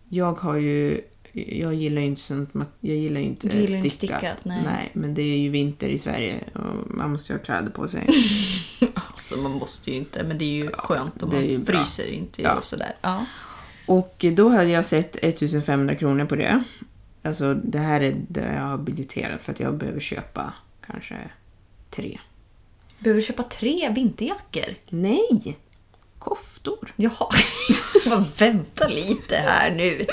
Jag 0.09 0.41
har 0.41 0.57
ju... 0.57 1.01
Jag 1.33 1.75
gillar 1.75 2.01
ju 2.01 2.07
inte 2.07 2.21
sånt... 2.21 2.51
Jag 2.81 2.97
gillar 2.97 3.21
inte 3.21 3.49
Du 3.49 3.59
gillar 3.59 3.77
inte 3.77 3.91
stickat. 3.91 4.19
stickat, 4.19 4.45
nej. 4.45 4.91
men 4.93 5.15
det 5.15 5.23
är 5.23 5.39
ju 5.39 5.49
vinter 5.51 5.89
i 5.89 5.99
Sverige 5.99 6.45
och 6.55 6.91
man 6.97 7.11
måste 7.13 7.33
ju 7.33 7.39
ha 7.39 7.45
kläder 7.45 7.71
på 7.71 7.89
sig. 7.89 8.07
Alltså 8.95 9.37
man 9.37 9.53
måste 9.53 9.91
ju 9.91 9.97
inte, 9.97 10.25
men 10.25 10.39
det 10.39 10.45
är 10.45 10.65
ju 10.65 10.71
skönt 10.73 11.23
om 11.23 11.31
man 11.31 11.65
bra. 11.65 11.77
fryser 11.77 12.07
inte 12.07 12.43
Ja. 12.43 12.55
och 12.55 12.65
sådär. 12.65 12.95
Ja. 13.03 13.27
Och 13.87 14.25
då 14.37 14.49
hade 14.49 14.69
jag 14.69 14.87
sett 14.87 15.17
1500 15.25 15.95
kronor 15.95 16.25
på 16.25 16.37
det. 16.37 16.63
Alltså 17.27 17.55
det 17.55 17.79
här 17.79 18.01
är 18.01 18.17
det 18.29 18.55
jag 18.55 18.63
har 18.63 18.79
budgeterat 18.79 19.43
för 19.43 19.53
att 19.53 19.61
jag 19.61 19.75
behöver 19.75 20.01
köpa 20.01 20.53
kanske 20.87 21.31
tre. 21.91 22.19
Behöver 22.99 23.21
du 23.21 23.27
köpa 23.27 23.43
tre 23.43 23.93
vinterjackor? 23.95 24.75
Nej! 24.89 25.59
Koftor. 26.19 26.93
Jaha. 26.97 27.29
Bara 28.11 28.25
vänta 28.39 28.89
lite 28.89 29.37
här 29.37 29.71
nu. 29.71 30.05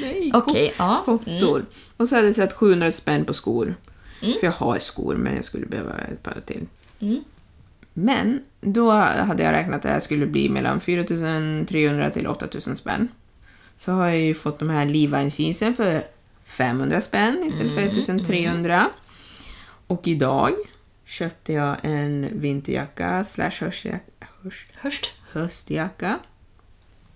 Nej, 0.00 0.30
Okej, 0.34 0.74
ja. 0.78 1.02
koftor. 1.04 1.64
Och 1.96 2.08
så 2.08 2.14
hade 2.14 2.28
jag 2.28 2.34
sett 2.34 2.52
700 2.52 2.92
spänn 2.92 3.24
på 3.24 3.34
skor. 3.34 3.74
För 4.20 4.46
jag 4.46 4.52
har 4.52 4.78
skor, 4.78 5.16
men 5.16 5.34
jag 5.36 5.44
skulle 5.44 5.66
behöva 5.66 5.98
ett 5.98 6.22
par 6.22 6.40
till. 6.46 6.66
Men 7.92 8.40
då 8.60 8.90
hade 8.90 9.42
jag 9.42 9.52
räknat 9.52 9.76
att 9.76 9.82
det 9.82 9.88
här 9.88 10.00
skulle 10.00 10.26
bli 10.26 10.48
mellan 10.48 10.80
4300 10.80 12.10
till 12.10 12.26
8000 12.26 12.76
spänn. 12.76 13.08
Så 13.76 13.92
har 13.92 14.06
jag 14.06 14.20
ju 14.20 14.34
fått 14.34 14.58
de 14.58 14.70
här 14.70 14.86
Levi's 14.86 15.40
jeansen 15.40 15.74
för 15.74 16.02
500 16.48 17.00
spänn 17.00 17.44
istället 17.48 17.74
för 17.74 17.82
1300. 17.82 18.90
Och 19.86 20.08
idag 20.08 20.52
köpte 21.04 21.52
jag 21.52 21.76
en 21.82 22.28
vinterjacka 22.32 23.24
slash 23.24 23.50
höstjacka, 23.60 24.26
höst, 24.42 24.66
Hörst. 24.74 25.14
höstjacka. 25.32 26.18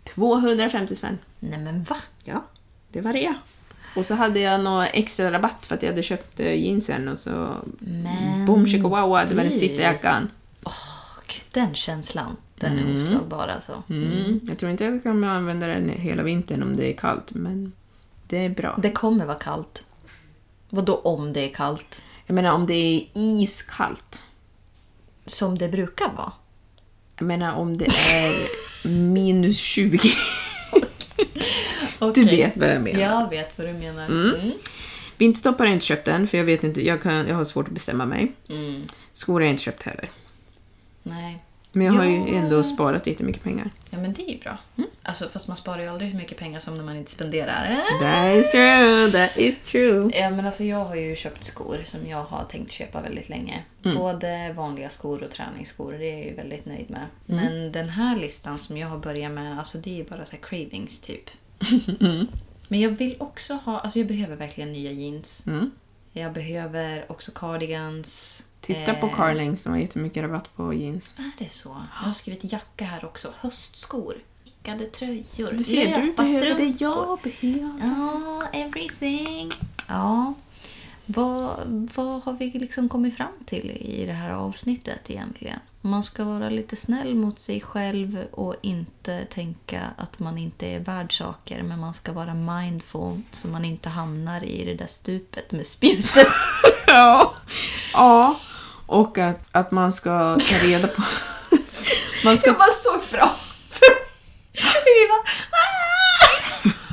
250 0.05 0.95
spänn. 0.97 1.18
Nej 1.39 1.61
men 1.61 1.83
va? 1.83 1.97
Ja, 2.24 2.45
det 2.89 3.01
var 3.01 3.12
det. 3.12 3.35
Och 3.97 4.07
så 4.07 4.14
hade 4.14 4.41
jag 4.41 4.61
någon 4.61 4.85
extra 4.85 5.33
rabatt 5.33 5.66
för 5.66 5.74
att 5.74 5.83
jag 5.83 5.91
hade 5.91 6.03
köpt 6.03 6.41
eh, 6.41 6.55
jeansen 6.55 7.09
och 7.09 7.18
så 7.18 7.57
Men 7.78 8.47
boom 8.47 8.66
chickawawa, 8.66 9.24
det 9.24 9.35
var 9.35 9.43
den 9.43 9.53
sista 9.53 9.83
jackan. 9.83 10.30
Åh, 10.64 10.72
gud, 11.26 11.45
den 11.53 11.74
känslan. 11.74 12.37
Den 12.55 12.78
är 12.78 12.95
oslagbar 12.97 13.49
alltså. 13.49 13.83
Mm. 13.91 14.41
Jag 14.43 14.59
tror 14.59 14.70
inte 14.70 14.85
jag 14.85 15.03
kommer 15.03 15.28
använda 15.28 15.66
den 15.66 15.89
hela 15.89 16.22
vintern 16.22 16.62
om 16.62 16.76
det 16.76 16.93
är 16.93 16.97
kallt, 16.97 17.35
men 17.35 17.72
det 18.33 18.39
är 18.39 18.49
bra. 18.49 18.78
Det 18.83 18.91
kommer 18.91 19.26
vara 19.26 19.39
kallt. 19.39 19.85
Vadå 20.68 20.95
om 20.95 21.33
det 21.33 21.41
är 21.41 21.55
kallt? 21.55 22.03
Jag 22.26 22.35
menar 22.35 22.53
om 22.53 22.66
det 22.66 22.74
är 22.74 23.07
iskallt. 23.14 24.22
Som 25.26 25.59
det 25.59 25.68
brukar 25.68 26.12
vara. 26.16 26.33
Jag 27.18 27.26
menar 27.26 27.55
om 27.55 27.78
det 27.78 27.85
är 27.87 28.33
minus 28.89 29.59
20. 29.59 29.99
Du 29.99 30.11
Okej. 31.99 32.24
vet 32.24 32.57
vad 32.57 32.68
jag 32.70 32.83
menar. 32.83 33.01
Jag 33.01 33.30
vet 33.30 33.59
vad 33.59 33.66
du 33.66 33.72
menar. 33.72 34.07
Mm. 34.07 34.53
Vintertoppar 35.16 35.59
har 35.59 35.66
jag 35.66 35.76
inte 35.76 35.87
köpt 35.87 36.09
än, 36.09 36.26
för 36.26 36.39
jag 36.39 36.45
vet 36.45 36.64
inte, 36.64 36.87
jag, 36.87 37.03
kan, 37.03 37.26
jag 37.26 37.35
har 37.35 37.45
svårt 37.45 37.68
att 37.68 37.74
bestämma 37.74 38.07
mig. 38.07 38.33
Mm. 38.49 38.83
Skor 39.12 39.35
har 39.35 39.41
jag 39.41 39.51
inte 39.51 39.62
köpt 39.62 39.83
heller. 39.83 40.11
Nej. 41.03 41.45
Men 41.72 41.86
jag 41.86 41.92
har 41.92 42.04
Ja. 42.04 42.10
ju 42.10 42.34
ändå 42.36 42.62
sparat 42.64 43.06
lite 43.06 43.24
mycket 43.24 43.42
pengar. 43.42 43.70
Ja 43.90 43.98
men 43.98 44.12
det 44.12 44.22
är 44.22 44.32
ju 44.32 44.38
bra. 44.38 44.58
Alltså 45.02 45.28
fast 45.28 45.48
man 45.48 45.56
sparar 45.56 45.82
ju 45.82 45.88
aldrig 45.88 46.10
hur 46.10 46.18
mycket 46.18 46.38
pengar 46.38 46.60
som 46.60 46.76
när 46.76 46.84
man 46.84 46.96
inte 46.96 47.10
spenderar. 47.10 47.76
That 48.00 48.36
is 48.44 48.50
true, 48.50 49.10
that 49.10 49.38
is 49.38 49.60
true. 49.60 50.10
Ja 50.14 50.30
men 50.30 50.46
alltså 50.46 50.64
jag 50.64 50.84
har 50.84 50.94
ju 50.94 51.16
köpt 51.16 51.44
skor 51.44 51.78
som 51.84 52.06
jag 52.06 52.24
har 52.24 52.44
tänkt 52.44 52.70
köpa 52.70 53.00
väldigt 53.00 53.28
länge. 53.28 53.64
Både 53.82 54.52
vanliga 54.56 54.88
skor 54.90 55.22
och 55.22 55.30
träningsskor. 55.30 55.92
Det 55.92 56.04
är 56.10 56.16
jag 56.16 56.26
ju 56.26 56.34
väldigt 56.34 56.66
nöjd 56.66 56.90
med. 56.90 57.06
Men 57.26 57.72
den 57.72 57.88
här 57.88 58.16
listan 58.16 58.58
som 58.58 58.76
jag 58.76 58.88
har 58.88 58.98
börjat 58.98 59.32
med, 59.32 59.58
alltså 59.58 59.78
det 59.78 59.90
är 59.90 59.94
ju 59.96 60.04
bara 60.04 60.26
så 60.26 60.32
här 60.36 60.42
cravings 60.42 61.00
typ. 61.00 61.30
Men 62.68 62.80
jag 62.80 62.90
vill 62.90 63.16
också 63.18 63.54
ha, 63.64 63.78
alltså 63.78 63.98
jag 63.98 64.08
behöver 64.08 64.36
verkligen 64.36 64.72
nya 64.72 64.92
jeans. 64.92 65.44
Jag 66.12 66.32
behöver 66.32 67.04
också 67.08 67.32
cardigans. 67.34 68.44
Titta 68.62 68.94
på 68.94 69.06
Eh, 69.06 69.16
Carlings, 69.16 69.62
de 69.62 69.70
har 69.70 69.78
jättemycket 69.78 70.22
rabatt 70.22 70.56
på 70.56 70.74
jeans. 70.74 71.14
Är 71.18 71.30
det 71.38 71.48
så? 71.48 71.68
Jag 71.68 72.06
har 72.06 72.12
skrivit 72.12 72.52
jacka 72.52 72.84
här 72.84 73.04
också. 73.04 73.32
Höstskor. 73.40 74.14
Stickade 74.44 74.84
tröjor. 74.84 75.52
Du 75.52 75.64
ser, 75.64 76.02
du 76.02 76.12
behöver 76.12 76.54
det, 76.54 76.74
jag 76.78 77.18
behöver. 77.22 77.80
Ja, 77.80 78.42
everything. 78.52 79.52
Ja. 79.88 80.34
Vad, 81.06 81.88
vad 81.94 82.22
har 82.22 82.32
vi 82.32 82.50
liksom 82.50 82.88
kommit 82.88 83.16
fram 83.16 83.32
till 83.46 83.70
i 83.70 84.06
det 84.06 84.12
här 84.12 84.30
avsnittet 84.30 85.10
egentligen? 85.10 85.58
Man 85.80 86.02
ska 86.02 86.24
vara 86.24 86.50
lite 86.50 86.76
snäll 86.76 87.14
mot 87.14 87.40
sig 87.40 87.60
själv 87.60 88.24
och 88.30 88.54
inte 88.62 89.24
tänka 89.24 89.80
att 89.96 90.18
man 90.18 90.38
inte 90.38 90.66
är 90.66 90.80
värd 90.80 91.18
saker. 91.18 91.62
Men 91.62 91.80
man 91.80 91.94
ska 91.94 92.12
vara 92.12 92.34
mindful 92.34 93.22
så 93.30 93.48
man 93.48 93.64
inte 93.64 93.88
hamnar 93.88 94.44
i 94.44 94.64
det 94.64 94.74
där 94.74 94.86
stupet 94.86 95.52
med 95.52 95.66
spjutet. 95.66 96.26
Ja. 96.86 97.34
ja. 97.92 98.36
Och 98.87 99.18
att, 99.18 99.49
att 99.53 99.70
man 99.70 99.93
ska 99.93 100.39
ta 100.39 100.66
reda 100.66 100.89
på... 100.89 101.03
Man 102.24 102.39
ska 102.39 102.49
Jag 102.49 102.59
bara 102.59 102.68
såg 102.68 103.03
framför 103.03 103.95
mig. 104.85 105.09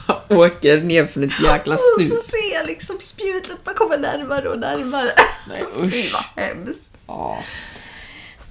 Bara, 0.08 0.38
åka 0.46 0.76
ner 0.76 1.08
för 1.08 1.22
ett 1.22 1.42
jäkla 1.44 1.76
och 1.76 2.02
så 2.02 2.16
ser 2.16 2.54
jag 2.54 2.68
liksom 2.68 2.98
spjutet 3.02 3.64
bara 3.64 3.76
kommer 3.76 3.98
närmare 3.98 4.50
och 4.50 4.60
närmare. 4.60 5.12
Nej, 5.50 5.64
Fy 5.92 6.00
usch. 6.00 6.14
vad 6.14 6.46
hemskt. 6.46 6.90
Ja. 7.08 7.44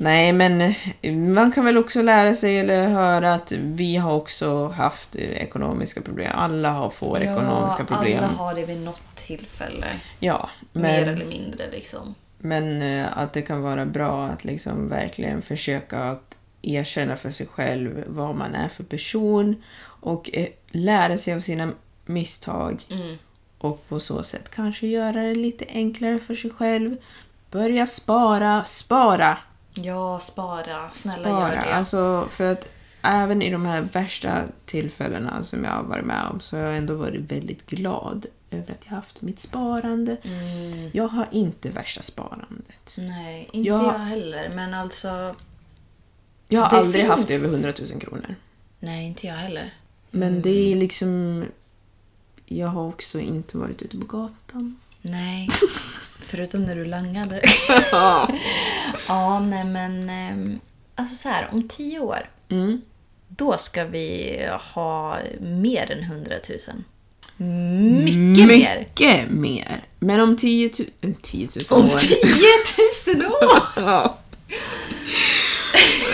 Nej, 0.01 0.33
men 0.33 0.61
eh, 1.03 1.13
man 1.13 1.53
kan 1.53 1.65
väl 1.65 1.79
också 1.79 2.03
lära 2.03 2.35
sig 2.35 2.59
eller 2.59 2.89
höra 2.89 3.35
att 3.35 3.53
vi 3.53 3.97
har 3.97 4.13
också 4.13 4.69
haft 4.69 5.17
eh, 5.17 5.23
ekonomiska 5.23 6.01
problem. 6.01 6.33
Alla 6.35 6.71
har 6.71 6.91
får 6.91 7.23
ekonomiska 7.23 7.85
problem. 7.85 8.19
alla 8.19 8.27
har 8.27 8.55
det 8.55 8.67
vid 8.67 8.81
något 8.81 9.03
tillfälle. 9.15 9.87
Ja, 10.19 10.51
Mer 10.73 10.83
men, 10.83 11.15
eller 11.15 11.25
mindre 11.25 11.71
liksom. 11.71 12.15
Men 12.39 12.83
eh, 12.83 13.19
att 13.19 13.33
det 13.33 13.43
kan 13.43 13.63
vara 13.63 13.87
bra 13.87 14.27
att 14.27 14.45
liksom 14.45 14.89
verkligen 14.89 15.43
försöka 15.43 15.99
att 15.99 16.37
erkänna 16.63 17.17
för 17.17 17.31
sig 17.31 17.47
själv 17.47 18.05
vad 18.07 18.37
man 18.37 18.55
är 18.55 18.69
för 18.69 18.85
person 18.85 19.63
och 19.83 20.31
eh, 20.33 20.49
lära 20.71 21.19
sig 21.19 21.35
av 21.35 21.41
sina 21.41 21.73
misstag 22.07 22.87
och 23.59 23.89
på 23.89 24.01
så 24.01 24.23
sätt 24.23 24.51
kanske 24.51 24.87
göra 24.87 25.23
det 25.23 25.35
lite 25.35 25.65
enklare 25.69 26.19
för 26.19 26.35
sig 26.35 26.51
själv. 26.51 26.97
Börja 27.51 27.87
spara, 27.87 28.65
spara! 28.65 29.39
Ja, 29.75 30.19
spara. 30.19 30.91
Snälla 30.93 31.29
spara. 31.29 31.41
gör 31.41 31.57
det. 31.57 31.75
Alltså, 31.75 32.27
för 32.31 32.53
att 32.53 32.69
även 33.03 33.43
i 33.43 33.51
de 33.51 33.67
här 33.67 33.81
värsta 33.81 34.43
tillfällena 34.67 35.43
som 35.43 35.65
jag 35.65 35.71
har 35.71 35.83
varit 35.83 36.05
med 36.05 36.25
om 36.33 36.41
så 36.41 36.57
har 36.57 36.65
jag 36.65 36.77
ändå 36.77 36.95
varit 36.95 37.33
väldigt 37.33 37.67
glad 37.67 38.27
över 38.51 38.73
att 38.73 38.79
jag 38.85 38.91
har 38.91 38.97
haft 38.97 39.21
mitt 39.21 39.41
sparande. 39.41 40.17
Mm. 40.23 40.91
Jag 40.93 41.09
har 41.09 41.27
inte 41.33 41.71
värsta 41.71 42.03
sparandet. 42.03 42.95
Nej, 42.97 43.49
inte 43.53 43.69
Ja. 43.69 43.93
jag 43.93 43.99
heller. 43.99 44.51
Men 44.55 44.75
alltså... 44.75 45.35
Jag 46.49 46.61
har 46.61 46.79
aldrig 46.79 47.05
finns- 47.07 47.17
haft 47.19 47.31
över 47.31 47.49
100 47.49 47.73
000 47.93 48.01
kronor. 48.01 48.35
Nej, 48.81 49.07
inte 49.07 49.27
jag 49.27 49.35
heller. 49.35 49.75
Men 50.11 50.43
det 50.43 50.73
är 50.73 50.75
liksom... 50.75 51.45
Jag 52.47 52.69
har 52.69 52.89
också 52.89 53.21
inte 53.21 53.59
varit 53.59 53.83
ute 53.83 53.99
på 53.99 54.07
gatan. 54.07 54.77
Nej. 55.03 55.49
Förutom 56.21 56.65
när 56.65 56.75
du 56.77 56.85
langade. 56.85 57.41
ja, 59.09 59.41
nej 59.41 59.65
men... 59.65 60.11
ehm, 60.11 60.61
Alltså 60.95 61.17
så 61.17 61.29
här, 61.29 61.49
om 61.53 61.69
tio 61.69 62.01
år. 62.01 62.31
Mm. 62.49 62.81
Då 63.29 63.59
ska 63.59 63.85
vi 63.85 64.37
ha 64.75 65.19
mer 65.41 65.91
än 65.93 66.03
100 66.03 66.35
000. 66.49 66.83
Mycket 67.39 68.47
mer. 68.47 68.79
Mycket 68.79 69.31
mer. 69.31 69.85
Men 69.99 70.21
om 70.21 70.37
10 70.37 70.71
000... 71.03 71.15
10 71.23 71.49
000 71.71 71.81
Om 71.81 71.85
år. 71.85 71.99
10 73.05 73.15
000 73.15 73.27
år! 73.27 73.63
Ja. 73.77 74.19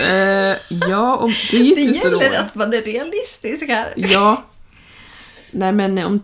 Eh, 0.01 0.57
ja, 0.89 1.15
om 1.17 1.33
10 1.51 1.75
Det 1.75 1.85
000 1.85 1.95
gäller 1.95 2.31
år. 2.31 2.35
att 2.35 2.55
man 2.55 2.73
är 2.73 2.81
realistisk 2.81 3.67
här. 3.67 3.93
Ja. 3.97 4.43
Nej, 5.51 5.71
men 5.71 5.97
om... 5.97 6.21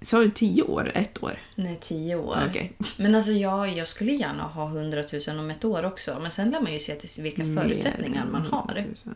sa 0.00 0.18
du 0.20 0.30
10 0.30 0.62
år? 0.62 0.92
Ett 0.94 1.22
år? 1.22 1.38
Nej, 1.54 1.78
10 1.80 2.16
år. 2.16 2.38
Okej. 2.50 2.72
Men 2.96 3.14
alltså 3.14 3.30
jag, 3.32 3.76
jag 3.76 3.88
skulle 3.88 4.12
gärna 4.12 4.42
ha 4.42 4.66
100 4.68 5.02
000 5.28 5.38
om 5.38 5.50
ett 5.50 5.64
år 5.64 5.84
också. 5.84 6.18
Men 6.22 6.30
sen 6.30 6.50
lär 6.50 6.60
man 6.60 6.72
ju 6.72 6.78
se 6.80 6.94
till 6.94 7.22
vilka 7.22 7.42
förutsättningar 7.62 8.26
man 8.32 8.42
har. 8.50 8.74
100 8.76 8.82
000. 9.06 9.14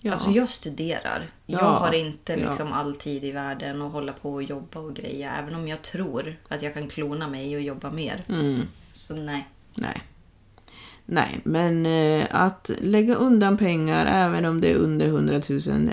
Ja. 0.00 0.12
Alltså 0.12 0.30
jag 0.30 0.48
studerar. 0.48 1.30
Jag 1.46 1.60
Ja, 1.62 1.66
har 1.66 1.92
inte 1.92 2.32
ja. 2.32 2.46
liksom 2.46 2.72
all 2.72 2.96
tid 2.96 3.24
i 3.24 3.32
världen 3.32 3.82
att 3.82 3.92
hålla 3.92 4.12
på 4.12 4.32
och 4.32 4.42
jobba 4.42 4.80
och 4.80 4.94
greja. 4.94 5.32
Även 5.36 5.54
om 5.54 5.68
jag 5.68 5.82
tror 5.82 6.36
att 6.48 6.62
jag 6.62 6.74
kan 6.74 6.88
klona 6.88 7.28
mig 7.28 7.56
och 7.56 7.62
jobba 7.62 7.90
mer. 7.90 8.24
Mm. 8.28 8.60
Så 8.92 9.14
nej. 9.14 9.48
Nej. 9.74 10.02
Nej, 11.06 11.40
men 11.44 11.86
eh, 11.86 12.26
att 12.30 12.70
lägga 12.78 13.14
undan 13.14 13.56
pengar 13.56 14.06
även 14.06 14.44
om 14.44 14.60
det 14.60 14.70
är 14.70 14.74
under 14.76 15.06
100 15.06 15.32
000 15.34 15.40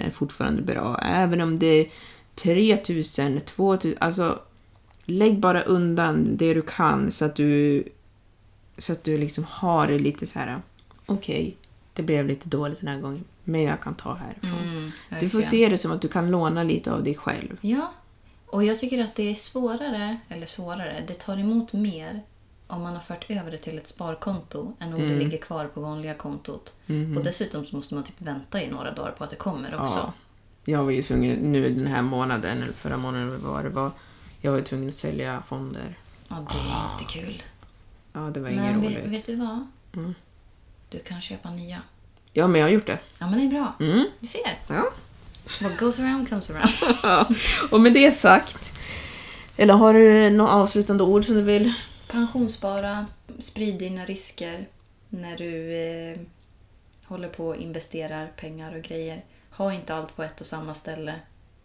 är 0.05 0.11
fortfarande 0.11 0.61
bra. 0.61 0.99
Även 1.03 1.41
om 1.41 1.59
det 1.59 1.67
är 1.67 1.87
3 2.35 2.77
000, 3.29 3.41
2 3.41 3.73
000, 3.75 3.95
alltså 3.99 4.39
lägg 5.05 5.39
bara 5.39 5.61
undan 5.61 6.37
det 6.37 6.53
du 6.53 6.61
kan 6.61 7.11
så 7.11 7.25
att 7.25 7.35
du 7.35 7.83
så 8.77 8.93
att 8.93 9.03
du 9.03 9.17
liksom 9.17 9.45
har 9.49 9.87
det 9.87 9.99
lite 9.99 10.27
så 10.27 10.39
här. 10.39 10.61
okej, 11.05 11.57
det 11.93 12.03
blev 12.03 12.27
lite 12.27 12.49
dåligt 12.49 12.79
den 12.79 12.89
här 12.89 12.99
gången, 13.01 13.23
men 13.47 13.63
jag 13.63 13.81
kan 13.81 13.95
ta 13.95 14.13
härifrån. 14.13 14.91
du 15.19 15.29
får 15.29 15.41
se 15.41 15.69
det 15.69 15.77
som 15.77 15.91
att 15.91 16.01
du 16.01 16.07
kan 16.07 16.31
låna 16.31 16.63
lite 16.63 16.93
av 16.93 17.03
dig 17.03 17.15
själv. 17.15 17.57
Ja. 17.61 17.93
Och 18.45 18.63
jag 18.63 18.79
tycker 18.79 19.01
att 19.01 19.15
det 19.15 19.29
är 19.29 19.33
svårare, 19.35 20.17
eller 20.29 20.45
svårare, 20.45 21.03
det 21.07 21.13
tar 21.13 21.37
emot 21.37 21.73
mer 21.73 22.21
om 22.67 22.81
man 22.81 22.93
har 22.93 23.01
fört 23.01 23.25
över 23.29 23.51
det 23.51 23.57
till 23.57 23.77
ett 23.77 23.87
sparkonto 23.87 24.73
än 24.79 24.93
om 24.93 24.99
det 24.99 25.15
ligger 25.15 25.37
kvar 25.37 25.65
på 25.65 25.81
vanliga 25.81 26.13
kontot. 26.13 26.75
Och 27.17 27.23
dessutom 27.23 27.65
så 27.65 27.75
måste 27.75 27.95
man 27.95 28.03
typ 28.03 28.21
vänta 28.21 28.61
i 28.63 28.67
några 28.67 28.91
dagar 28.91 29.11
på 29.11 29.23
att 29.23 29.29
det 29.29 29.35
kommer 29.35 29.75
också. 29.75 29.97
Ja. 29.97 30.13
Jag 30.65 30.83
var 30.83 30.91
ju 30.91 31.01
tvungen, 31.01 31.51
nu 31.51 31.69
den 31.69 31.87
här 31.87 32.01
månaden, 32.01 32.57
eller 32.57 32.73
förra 32.73 32.97
månaden 32.97 33.39
vad 33.43 33.63
det 33.65 33.69
var, 33.69 33.91
jag 34.41 34.51
var 34.51 34.57
ju 34.57 34.63
tvungen 34.63 34.89
att 34.89 34.95
sälja 34.95 35.43
fonder. 35.47 35.97
Ja, 36.27 36.35
det 36.35 36.57
är 36.57 36.93
inte 36.93 37.13
kul. 37.13 37.43
Ja, 38.13 38.19
det 38.19 38.39
var 38.39 38.49
inget 38.49 38.63
Men 38.63 38.81
roligt. 38.81 38.97
vet, 38.97 39.05
vet 39.05 39.25
du 39.25 39.35
vad? 39.35 39.67
Du 40.89 40.99
kan 40.99 41.21
köpa 41.21 41.49
nya. 41.49 41.81
Ja, 42.37 42.47
men 42.47 42.61
jag 42.61 42.67
har 42.67 42.71
gjort 42.71 42.87
det. 42.87 42.99
Ja, 43.19 43.29
men 43.29 43.39
det 43.39 43.45
är 43.45 43.49
bra. 43.49 43.73
Mm. 43.79 44.07
Du 44.19 44.27
ser. 44.27 44.57
Ja. 44.67 44.91
What 45.61 45.77
goes 45.79 45.99
around 45.99 46.29
comes 46.29 46.49
around. 46.49 47.35
Och 47.71 47.81
med 47.81 47.93
det 47.93 48.11
sagt, 48.11 48.73
eller 49.55 49.73
har 49.73 49.93
du 49.93 50.29
några 50.29 50.51
avslutande 50.51 51.03
ord 51.03 51.25
som 51.25 51.35
du 51.35 51.41
vill? 51.41 51.73
Pensionsspara, 52.07 53.05
sprid 53.39 53.79
dina 53.79 54.05
risker 54.05 54.67
när 55.09 55.37
du 55.37 55.75
eh, 55.75 56.19
håller 57.05 57.29
på 57.29 57.47
och 57.47 57.55
investerar 57.55 58.27
pengar 58.27 58.75
och 58.75 58.83
grejer. 58.83 59.23
Ha 59.51 59.73
inte 59.73 59.95
allt 59.95 60.15
på 60.15 60.23
ett 60.23 60.41
och 60.41 60.47
samma 60.47 60.73
ställe. 60.73 61.13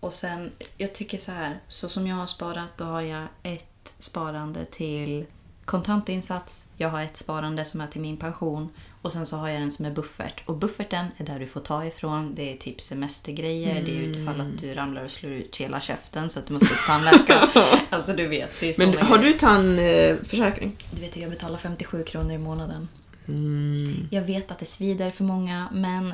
Och 0.00 0.12
sen, 0.12 0.50
jag 0.76 0.92
tycker 0.92 1.18
så 1.18 1.32
här, 1.32 1.60
så 1.68 1.88
som 1.88 2.06
jag 2.06 2.16
har 2.16 2.26
sparat, 2.26 2.72
då 2.76 2.84
har 2.84 3.00
jag 3.00 3.26
ett 3.42 3.94
sparande 3.98 4.64
till 4.64 5.26
kontantinsats, 5.64 6.72
jag 6.76 6.88
har 6.88 7.02
ett 7.02 7.16
sparande 7.16 7.64
som 7.64 7.80
är 7.80 7.86
till 7.86 8.00
min 8.00 8.16
pension 8.16 8.68
och 9.02 9.12
sen 9.12 9.26
så 9.26 9.36
har 9.36 9.48
jag 9.48 9.62
en 9.62 9.70
som 9.70 9.84
är 9.84 9.90
buffert. 9.90 10.42
Och 10.46 10.56
bufferten 10.56 11.06
är 11.16 11.24
där 11.24 11.38
du 11.38 11.46
får 11.46 11.60
ta 11.60 11.84
ifrån. 11.86 12.34
Det 12.34 12.52
är 12.52 12.56
typ 12.56 12.80
semestergrejer, 12.80 13.82
det 13.84 13.96
är 13.96 14.00
utifall 14.00 14.40
att 14.40 14.58
du 14.60 14.74
ramlar 14.74 15.04
och 15.04 15.10
slår 15.10 15.32
ut 15.32 15.56
hela 15.56 15.80
käften 15.80 16.30
så 16.30 16.38
att 16.38 16.46
du 16.46 16.52
måste 16.52 16.68
till 16.68 16.76
tandläkaren. 16.86 17.48
alltså 17.90 18.12
du 18.12 18.28
vet, 18.28 18.60
det 18.60 18.78
är 18.78 18.86
Men 18.86 19.06
har 19.06 19.18
grejer. 19.18 19.32
du 19.32 19.38
tandförsäkring? 19.38 20.76
Du 20.90 21.00
vet, 21.00 21.16
jag 21.16 21.30
betalar 21.30 21.58
57 21.58 22.04
kronor 22.04 22.32
i 22.32 22.38
månaden. 22.38 22.88
Mm. 23.28 24.08
Jag 24.10 24.22
vet 24.22 24.50
att 24.50 24.58
det 24.58 24.66
svider 24.66 25.10
för 25.10 25.24
många, 25.24 25.68
men 25.72 26.12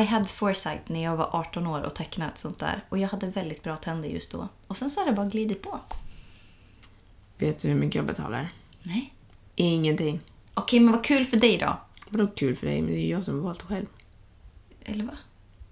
I 0.00 0.04
had 0.04 0.28
foresight 0.28 0.88
när 0.88 1.04
jag 1.04 1.16
var 1.16 1.28
18 1.32 1.66
år 1.66 1.80
och 1.80 1.94
tecknade 1.94 2.30
ett 2.30 2.38
sånt 2.38 2.58
där. 2.58 2.84
Och 2.88 2.98
jag 2.98 3.08
hade 3.08 3.26
väldigt 3.26 3.62
bra 3.62 3.76
tänder 3.76 4.08
just 4.08 4.32
då. 4.32 4.48
Och 4.66 4.76
sen 4.76 4.90
så 4.90 5.00
har 5.00 5.06
det 5.06 5.12
bara 5.12 5.26
glidit 5.26 5.62
på. 5.62 5.80
Vet 7.38 7.58
du 7.58 7.68
hur 7.68 7.74
mycket 7.74 7.94
jag 7.94 8.06
betalar? 8.06 8.48
Nej. 8.82 9.14
Ingenting. 9.54 10.20
Okej, 10.54 10.80
men 10.80 10.92
vad 10.92 11.04
kul 11.04 11.24
för 11.24 11.36
dig 11.36 11.58
då. 11.58 11.76
Vadå 12.12 12.26
kul 12.26 12.56
för 12.56 12.66
dig? 12.66 12.82
Men 12.82 12.90
det 12.90 12.98
är 12.98 13.02
ju 13.02 13.08
jag 13.08 13.24
som 13.24 13.34
har 13.34 13.42
valt 13.42 13.60
det 13.60 13.66
själv. 13.66 13.86
Eller 14.84 15.04
vad? 15.04 15.16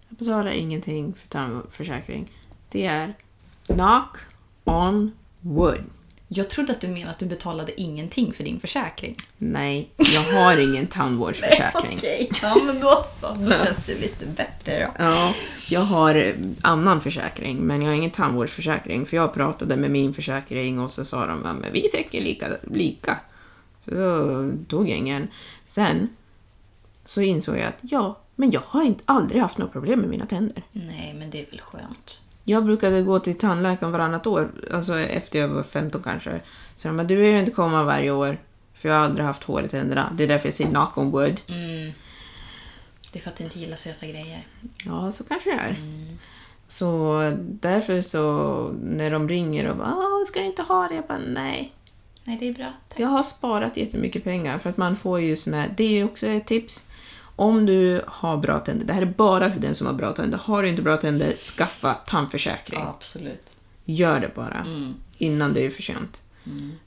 Jag 0.09 0.19
betalar 0.19 0.51
ingenting 0.51 1.15
för 1.15 1.29
tandförsäkring. 1.29 2.33
Det 2.71 2.87
är 2.87 3.15
knock 3.67 4.19
on 4.65 5.13
wood. 5.41 5.85
Jag 6.29 6.51
trodde 6.51 6.73
att 6.73 6.81
du 6.81 6.89
menade 6.89 7.11
att 7.11 7.19
du 7.19 7.27
betalade 7.27 7.81
ingenting 7.81 8.33
för 8.33 8.45
din 8.45 8.61
försäkring. 8.61 9.17
Nej, 9.39 9.91
jag 9.97 10.23
har 10.23 10.57
ingen 10.57 10.87
tandvårdsförsäkring. 10.87 11.95
Okej, 11.99 12.31
ja 12.43 12.57
men 12.67 12.81
då 12.81 13.05
så. 13.09 13.35
Då 13.35 13.53
känns 13.53 13.87
det 13.87 14.01
lite 14.01 14.27
bättre 14.27 14.87
då. 14.87 15.05
Ja, 15.05 15.35
jag 15.71 15.81
har 15.81 16.15
eh, 16.15 16.35
annan 16.63 17.01
försäkring, 17.01 17.59
men 17.59 17.83
jag 17.83 17.89
har 17.89 17.95
ingen 17.95 18.11
tandvårdsförsäkring. 18.11 19.07
För 19.07 19.17
jag 19.17 19.35
pratade 19.35 19.77
med 19.77 19.91
min 19.91 20.15
försäkring 20.15 20.81
och 20.81 20.91
så 20.91 21.05
sa 21.05 21.27
de 21.27 21.47
att 21.47 21.57
vi 21.73 21.89
täcker 21.89 22.21
lika, 22.21 22.47
lika. 22.63 23.19
Så 23.85 23.91
då 23.91 24.51
tog 24.69 24.89
jag 24.89 24.99
ingen. 24.99 25.29
Sen 25.67 26.09
så 27.11 27.21
insåg 27.21 27.57
jag 27.57 27.65
att 27.67 27.79
ja, 27.81 28.19
men 28.37 28.51
jag 28.51 28.63
har 28.67 28.83
inte, 28.83 29.03
aldrig 29.07 29.43
haft 29.43 29.59
några 29.59 29.73
problem 29.73 30.01
med 30.01 30.09
mina 30.09 30.27
tänder. 30.27 30.63
Nej, 30.73 31.15
men 31.19 31.31
det 31.31 31.41
är 31.41 31.51
väl 31.51 31.61
skönt. 31.61 32.23
Jag 32.45 32.65
brukade 32.65 33.03
gå 33.03 33.21
till 33.21 33.39
tandläkaren 33.39 33.93
varannat 33.93 34.27
år, 34.27 34.51
alltså 34.73 34.99
efter 34.99 35.39
jag 35.39 35.49
var 35.49 35.63
15 35.63 36.03
kanske. 36.03 36.41
Så 36.77 36.89
de 36.89 36.97
bara, 36.97 37.05
du 37.05 37.17
behöver 37.17 37.39
inte 37.39 37.53
komma 37.53 37.85
varje 37.85 38.11
år, 38.11 38.39
för 38.75 38.89
jag 38.89 38.97
har 38.97 39.05
aldrig 39.05 39.27
haft 39.27 39.43
hår 39.43 39.63
i 39.63 39.69
tänderna. 39.69 40.13
Det 40.17 40.25
är 40.25 40.29
därför 40.29 40.47
jag 40.47 40.55
säger 40.55 40.71
knock 40.71 40.99
on 40.99 41.11
wood. 41.11 41.41
Det 43.13 43.19
är 43.19 43.23
för 43.23 43.31
att 43.31 43.37
du 43.37 43.45
inte 43.45 43.59
gillar 43.59 43.77
söta 43.77 44.07
grejer. 44.07 44.47
Ja, 44.85 45.13
så 45.13 45.25
kanske 45.25 45.51
det 45.51 45.57
är. 45.57 45.77
Så 46.69 47.23
därför 47.41 48.03
så 48.03 48.75
när 48.83 49.11
de 49.11 49.29
ringer 49.29 49.71
och 49.71 49.77
bara 49.77 50.25
ska 50.27 50.41
du 50.41 50.47
inte 50.47 50.63
ha 50.63 50.89
det? 50.89 50.95
Jag 50.95 51.07
bara 51.07 51.19
nej. 51.19 51.73
Nej, 52.25 52.37
det 52.41 52.49
är 52.49 52.53
bra. 52.53 52.73
Tack. 52.89 53.01
Jag 53.01 53.09
har 53.09 53.23
sparat 53.23 53.77
jättemycket 53.77 54.25
pengar 54.25 54.59
för 54.59 54.71
att 54.71 54.77
man 54.77 54.97
får 54.97 55.21
ju 55.21 55.37
såna 55.37 55.61
här, 55.61 55.75
det 55.77 55.85
är 55.85 55.91
ju 55.91 56.05
också 56.05 56.27
ett 56.27 56.47
tips. 56.47 56.87
Om 57.41 57.67
du 57.67 58.03
har 58.07 58.37
bra 58.37 58.59
tänder, 58.59 58.85
det 58.87 58.93
här 58.93 59.03
är 59.03 59.07
bara 59.17 59.51
för 59.51 59.61
den 59.61 59.75
som 59.75 59.87
har 59.87 59.95
bra 59.95 60.13
tänder. 60.13 60.39
Har 60.39 60.63
du 60.63 60.69
inte 60.69 60.83
bra 60.83 60.97
tänder, 60.97 61.33
skaffa 61.37 61.95
tandförsäkring. 61.95 62.81
absolut. 62.81 63.57
Gör 63.85 64.21
det 64.21 64.35
bara. 64.35 64.67
Innan 65.19 65.55
det 65.55 65.67
är 65.67 65.71
för 65.71 65.83
sent. 65.83 66.23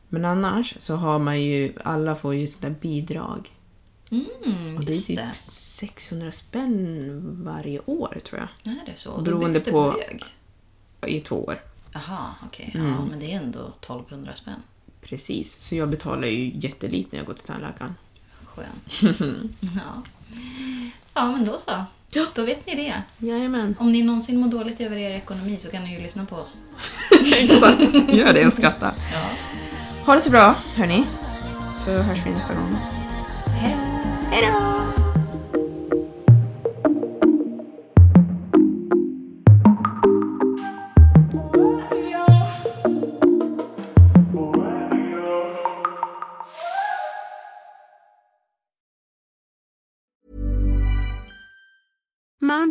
Men 0.09 0.25
annars 0.25 0.75
så 0.79 0.95
har 0.95 1.19
man 1.19 1.41
ju, 1.41 1.73
alla 1.83 2.15
får 2.15 2.35
ju 2.35 2.47
sådana 2.47 2.75
bidrag. 2.81 3.51
Mm, 4.11 4.77
Och 4.77 4.85
det 4.85 4.93
är 4.93 5.01
typ 5.01 5.17
det. 5.17 5.31
600 5.35 6.31
spänn 6.31 7.19
varje 7.43 7.79
år 7.85 8.21
tror 8.29 8.39
jag. 8.63 8.73
Är 8.73 8.85
det 8.85 8.95
så? 8.99 9.21
Beroende 9.21 9.59
Då 9.59 9.71
på- 9.71 9.91
hög. 9.91 10.23
I 11.07 11.19
två 11.19 11.43
år. 11.43 11.61
Jaha, 11.93 12.35
okej. 12.45 12.71
Mm. 12.75 12.87
Ja, 12.87 13.05
men 13.09 13.19
det 13.19 13.33
är 13.33 13.37
ändå 13.37 13.59
1200 13.81 14.33
spänn. 14.33 14.59
Precis, 15.01 15.59
så 15.59 15.75
jag 15.75 15.89
betalar 15.89 16.27
ju 16.27 16.51
jättelite 16.59 17.09
när 17.11 17.19
jag 17.19 17.25
går 17.27 17.33
till 17.33 17.45
tandläkaren. 17.47 17.95
Skönt. 18.45 19.19
ja. 19.59 20.03
Ja, 21.13 21.31
men 21.31 21.45
då 21.45 21.57
så. 21.57 21.85
Då 22.35 22.43
vet 22.43 22.67
ni 22.67 22.75
det. 22.75 23.27
Jajamän. 23.27 23.75
Om 23.79 23.91
ni 23.91 24.03
någonsin 24.03 24.39
mår 24.39 24.47
dåligt 24.47 24.81
över 24.81 24.97
er 24.97 25.11
ekonomi 25.11 25.57
så 25.57 25.69
kan 25.69 25.83
ni 25.83 25.93
ju 25.93 25.99
lyssna 25.99 26.25
på 26.25 26.35
oss. 26.35 26.57
Exakt, 27.39 28.13
gör 28.13 28.33
det 28.33 28.47
och 28.47 28.53
skratta. 28.53 28.91
Ha 30.05 30.15
det 30.15 30.21
så 30.21 30.29
bra, 30.29 30.55
hörni. 30.77 31.03
Så 31.85 31.91
hörs 31.91 32.25
vi 32.25 32.31
nästa 32.31 32.53
gång. 32.53 32.77
Hej 34.31 34.51
då! 34.51 35.02